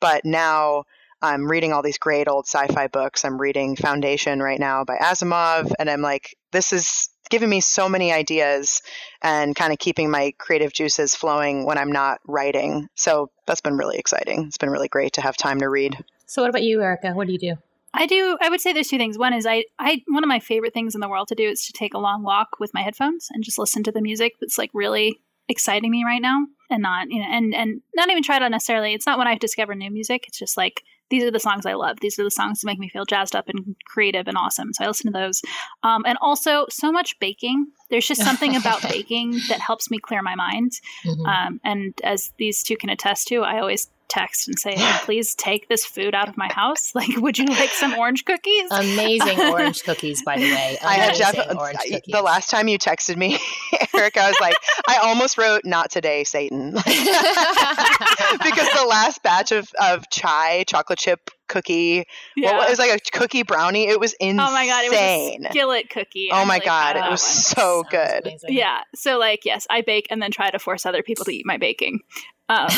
But 0.00 0.24
now. 0.24 0.84
I'm 1.22 1.50
reading 1.50 1.74
all 1.74 1.82
these 1.82 1.98
great 1.98 2.28
old 2.28 2.46
sci-fi 2.46 2.86
books. 2.86 3.26
I'm 3.26 3.38
reading 3.38 3.76
Foundation 3.76 4.42
right 4.42 4.58
now 4.58 4.84
by 4.84 4.96
Asimov, 4.96 5.70
and 5.78 5.90
I'm 5.90 6.00
like, 6.00 6.34
this 6.50 6.72
is 6.72 7.10
giving 7.30 7.48
me 7.48 7.60
so 7.60 7.88
many 7.88 8.12
ideas 8.12 8.82
and 9.22 9.56
kind 9.56 9.72
of 9.72 9.78
keeping 9.78 10.10
my 10.10 10.34
creative 10.38 10.72
juices 10.72 11.14
flowing 11.14 11.64
when 11.64 11.78
I'm 11.78 11.92
not 11.92 12.20
writing. 12.26 12.88
So 12.94 13.30
that's 13.46 13.60
been 13.60 13.76
really 13.76 13.96
exciting. 13.96 14.44
It's 14.46 14.58
been 14.58 14.70
really 14.70 14.88
great 14.88 15.14
to 15.14 15.22
have 15.22 15.36
time 15.36 15.60
to 15.60 15.68
read. 15.68 15.96
So 16.26 16.42
what 16.42 16.50
about 16.50 16.62
you, 16.62 16.82
Erica? 16.82 17.12
What 17.12 17.26
do 17.26 17.32
you 17.32 17.38
do? 17.38 17.54
I 17.92 18.06
do. 18.06 18.36
I 18.40 18.48
would 18.48 18.60
say 18.60 18.72
there's 18.72 18.88
two 18.88 18.98
things. 18.98 19.18
One 19.18 19.32
is 19.32 19.46
I, 19.46 19.64
I, 19.78 20.02
one 20.06 20.22
of 20.22 20.28
my 20.28 20.38
favorite 20.38 20.74
things 20.74 20.94
in 20.94 21.00
the 21.00 21.08
world 21.08 21.28
to 21.28 21.34
do 21.34 21.48
is 21.48 21.66
to 21.66 21.72
take 21.72 21.94
a 21.94 21.98
long 21.98 22.22
walk 22.22 22.60
with 22.60 22.72
my 22.74 22.82
headphones 22.82 23.28
and 23.32 23.42
just 23.42 23.58
listen 23.58 23.82
to 23.84 23.92
the 23.92 24.02
music 24.02 24.34
that's 24.40 24.58
like 24.58 24.70
really 24.72 25.20
exciting 25.48 25.90
me 25.90 26.04
right 26.04 26.22
now, 26.22 26.46
and 26.70 26.82
not, 26.82 27.10
you 27.10 27.18
know, 27.18 27.26
and 27.28 27.52
and 27.52 27.82
not 27.96 28.08
even 28.08 28.22
try 28.22 28.38
to 28.38 28.48
necessarily. 28.48 28.94
It's 28.94 29.06
not 29.06 29.18
when 29.18 29.26
I 29.26 29.36
discover 29.36 29.74
new 29.74 29.90
music. 29.90 30.26
It's 30.28 30.38
just 30.38 30.56
like 30.56 30.84
these 31.10 31.24
are 31.24 31.30
the 31.30 31.40
songs 31.40 31.66
I 31.66 31.74
love. 31.74 31.98
These 32.00 32.18
are 32.18 32.24
the 32.24 32.30
songs 32.30 32.60
that 32.60 32.66
make 32.66 32.78
me 32.78 32.88
feel 32.88 33.04
jazzed 33.04 33.36
up 33.36 33.48
and 33.48 33.76
creative 33.84 34.28
and 34.28 34.36
awesome. 34.36 34.72
So 34.72 34.84
I 34.84 34.86
listen 34.88 35.12
to 35.12 35.18
those. 35.18 35.42
Um, 35.82 36.04
and 36.06 36.16
also, 36.20 36.66
so 36.70 36.90
much 36.90 37.18
baking. 37.18 37.66
There's 37.90 38.06
just 38.06 38.22
something 38.22 38.56
about 38.56 38.82
baking 38.88 39.32
that 39.48 39.60
helps 39.60 39.90
me 39.90 39.98
clear 39.98 40.22
my 40.22 40.36
mind. 40.36 40.72
Mm-hmm. 41.04 41.26
Um, 41.26 41.60
and 41.64 41.94
as 42.04 42.32
these 42.38 42.62
two 42.62 42.76
can 42.76 42.90
attest 42.90 43.28
to, 43.28 43.42
I 43.42 43.58
always 43.58 43.90
text 44.10 44.48
and 44.48 44.58
say, 44.58 44.74
hey, 44.74 44.98
please 45.04 45.34
take 45.34 45.68
this 45.68 45.84
food 45.84 46.14
out 46.14 46.28
of 46.28 46.36
my 46.36 46.48
house. 46.52 46.92
Like, 47.00 47.16
would 47.16 47.38
you 47.38 47.46
like 47.46 47.70
some 47.70 47.94
orange 47.94 48.26
cookies? 48.26 48.70
Amazing 48.70 49.40
orange 49.52 49.82
cookies, 49.84 50.22
by 50.22 50.36
the 50.36 50.42
way. 50.42 50.76
Amazing 50.82 50.86
I 50.86 50.94
had 50.94 51.14
Jeff, 51.14 51.34
the 51.34 52.20
last 52.22 52.50
time 52.50 52.68
you 52.68 52.78
texted 52.78 53.16
me, 53.16 53.38
Eric, 53.96 54.18
I 54.18 54.28
was 54.28 54.36
like, 54.38 54.54
I 54.86 54.96
almost 54.96 55.38
wrote, 55.38 55.62
not 55.64 55.90
today, 55.90 56.24
Satan. 56.24 56.72
because 56.72 56.84
the 56.84 58.86
last 58.86 59.22
batch 59.22 59.52
of, 59.52 59.70
of 59.80 60.10
chai, 60.10 60.64
chocolate 60.64 60.98
chip 60.98 61.30
cookie. 61.50 62.06
Yeah. 62.36 62.52
Well, 62.52 62.66
it 62.66 62.70
was 62.70 62.78
like 62.78 62.92
a 62.92 63.18
cookie 63.18 63.42
brownie. 63.42 63.88
It 63.88 64.00
was 64.00 64.14
insane. 64.14 64.40
Oh 64.40 64.50
my 64.52 64.66
god, 64.66 64.84
it 64.84 64.90
was 64.90 64.98
a 64.98 65.38
skillet 65.50 65.90
cookie. 65.90 66.30
Oh 66.32 66.46
my 66.46 66.60
god, 66.60 66.96
it 66.96 67.02
oh, 67.04 67.10
was 67.10 67.22
so 67.22 67.84
good. 67.90 68.26
Amazing. 68.26 68.54
Yeah. 68.54 68.80
So 68.94 69.18
like, 69.18 69.44
yes, 69.44 69.66
I 69.68 69.82
bake 69.82 70.06
and 70.10 70.22
then 70.22 70.30
try 70.30 70.50
to 70.50 70.58
force 70.58 70.86
other 70.86 71.02
people 71.02 71.26
to 71.26 71.32
eat 71.32 71.44
my 71.44 71.58
baking. 71.58 72.00
Um, 72.50 72.68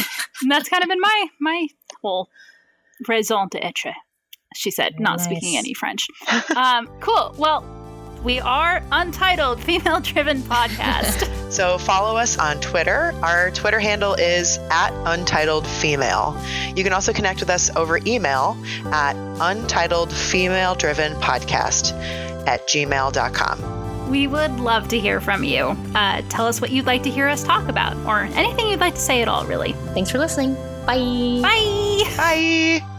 and 0.43 0.51
that's 0.51 0.69
kind 0.69 0.83
of 0.83 0.89
been 0.89 1.01
my 1.01 1.27
my 1.41 1.67
whole 2.03 2.29
raison 3.09 3.49
d'être. 3.49 3.93
She 4.55 4.71
said, 4.71 5.01
not 5.01 5.17
nice. 5.19 5.25
speaking 5.25 5.57
any 5.57 5.73
French. 5.73 6.07
Um, 6.55 6.87
cool. 7.01 7.35
Well, 7.39 7.65
we 8.23 8.39
are 8.39 8.83
Untitled 8.93 9.61
Female 9.63 10.01
Driven 10.01 10.43
Podcast. 10.43 11.27
so 11.53 11.79
follow 11.79 12.17
us 12.17 12.39
on 12.39 12.61
Twitter. 12.61 13.15
Our 13.23 13.51
Twitter 13.51 13.81
handle 13.81 14.15
is 14.15 14.59
at 14.71 14.93
Untitled 15.07 15.67
Female. 15.67 16.37
You 16.77 16.85
can 16.85 16.93
also 16.93 17.13
connect 17.13 17.41
with 17.41 17.51
us 17.51 17.75
over 17.75 17.99
email 18.07 18.57
at 18.93 19.17
Untitled 19.41 20.13
Female 20.13 20.75
Driven 20.75 21.15
Podcast 21.15 21.93
at 22.47 22.69
gmail.com. 22.69 23.92
We 24.13 24.27
would 24.27 24.61
love 24.61 24.89
to 24.89 25.01
hear 25.01 25.23
from 25.23 25.43
you. 25.43 25.69
Uh, 25.95 26.21
tell 26.29 26.47
us 26.47 26.61
what 26.61 26.71
you'd 26.71 26.85
like 26.85 27.03
to 27.05 27.11
hear 27.11 27.29
us 27.29 27.43
talk 27.43 27.67
about, 27.69 27.97
or 28.07 28.21
anything 28.37 28.69
you'd 28.69 28.79
like 28.79 28.95
to 28.95 29.01
say 29.01 29.23
at 29.23 29.27
all, 29.27 29.47
really. 29.47 29.73
Thanks 29.95 30.11
for 30.11 30.19
listening. 30.19 30.53
Bye. 30.85 31.41
Bye. 31.41 32.15
Bye. 32.19 32.92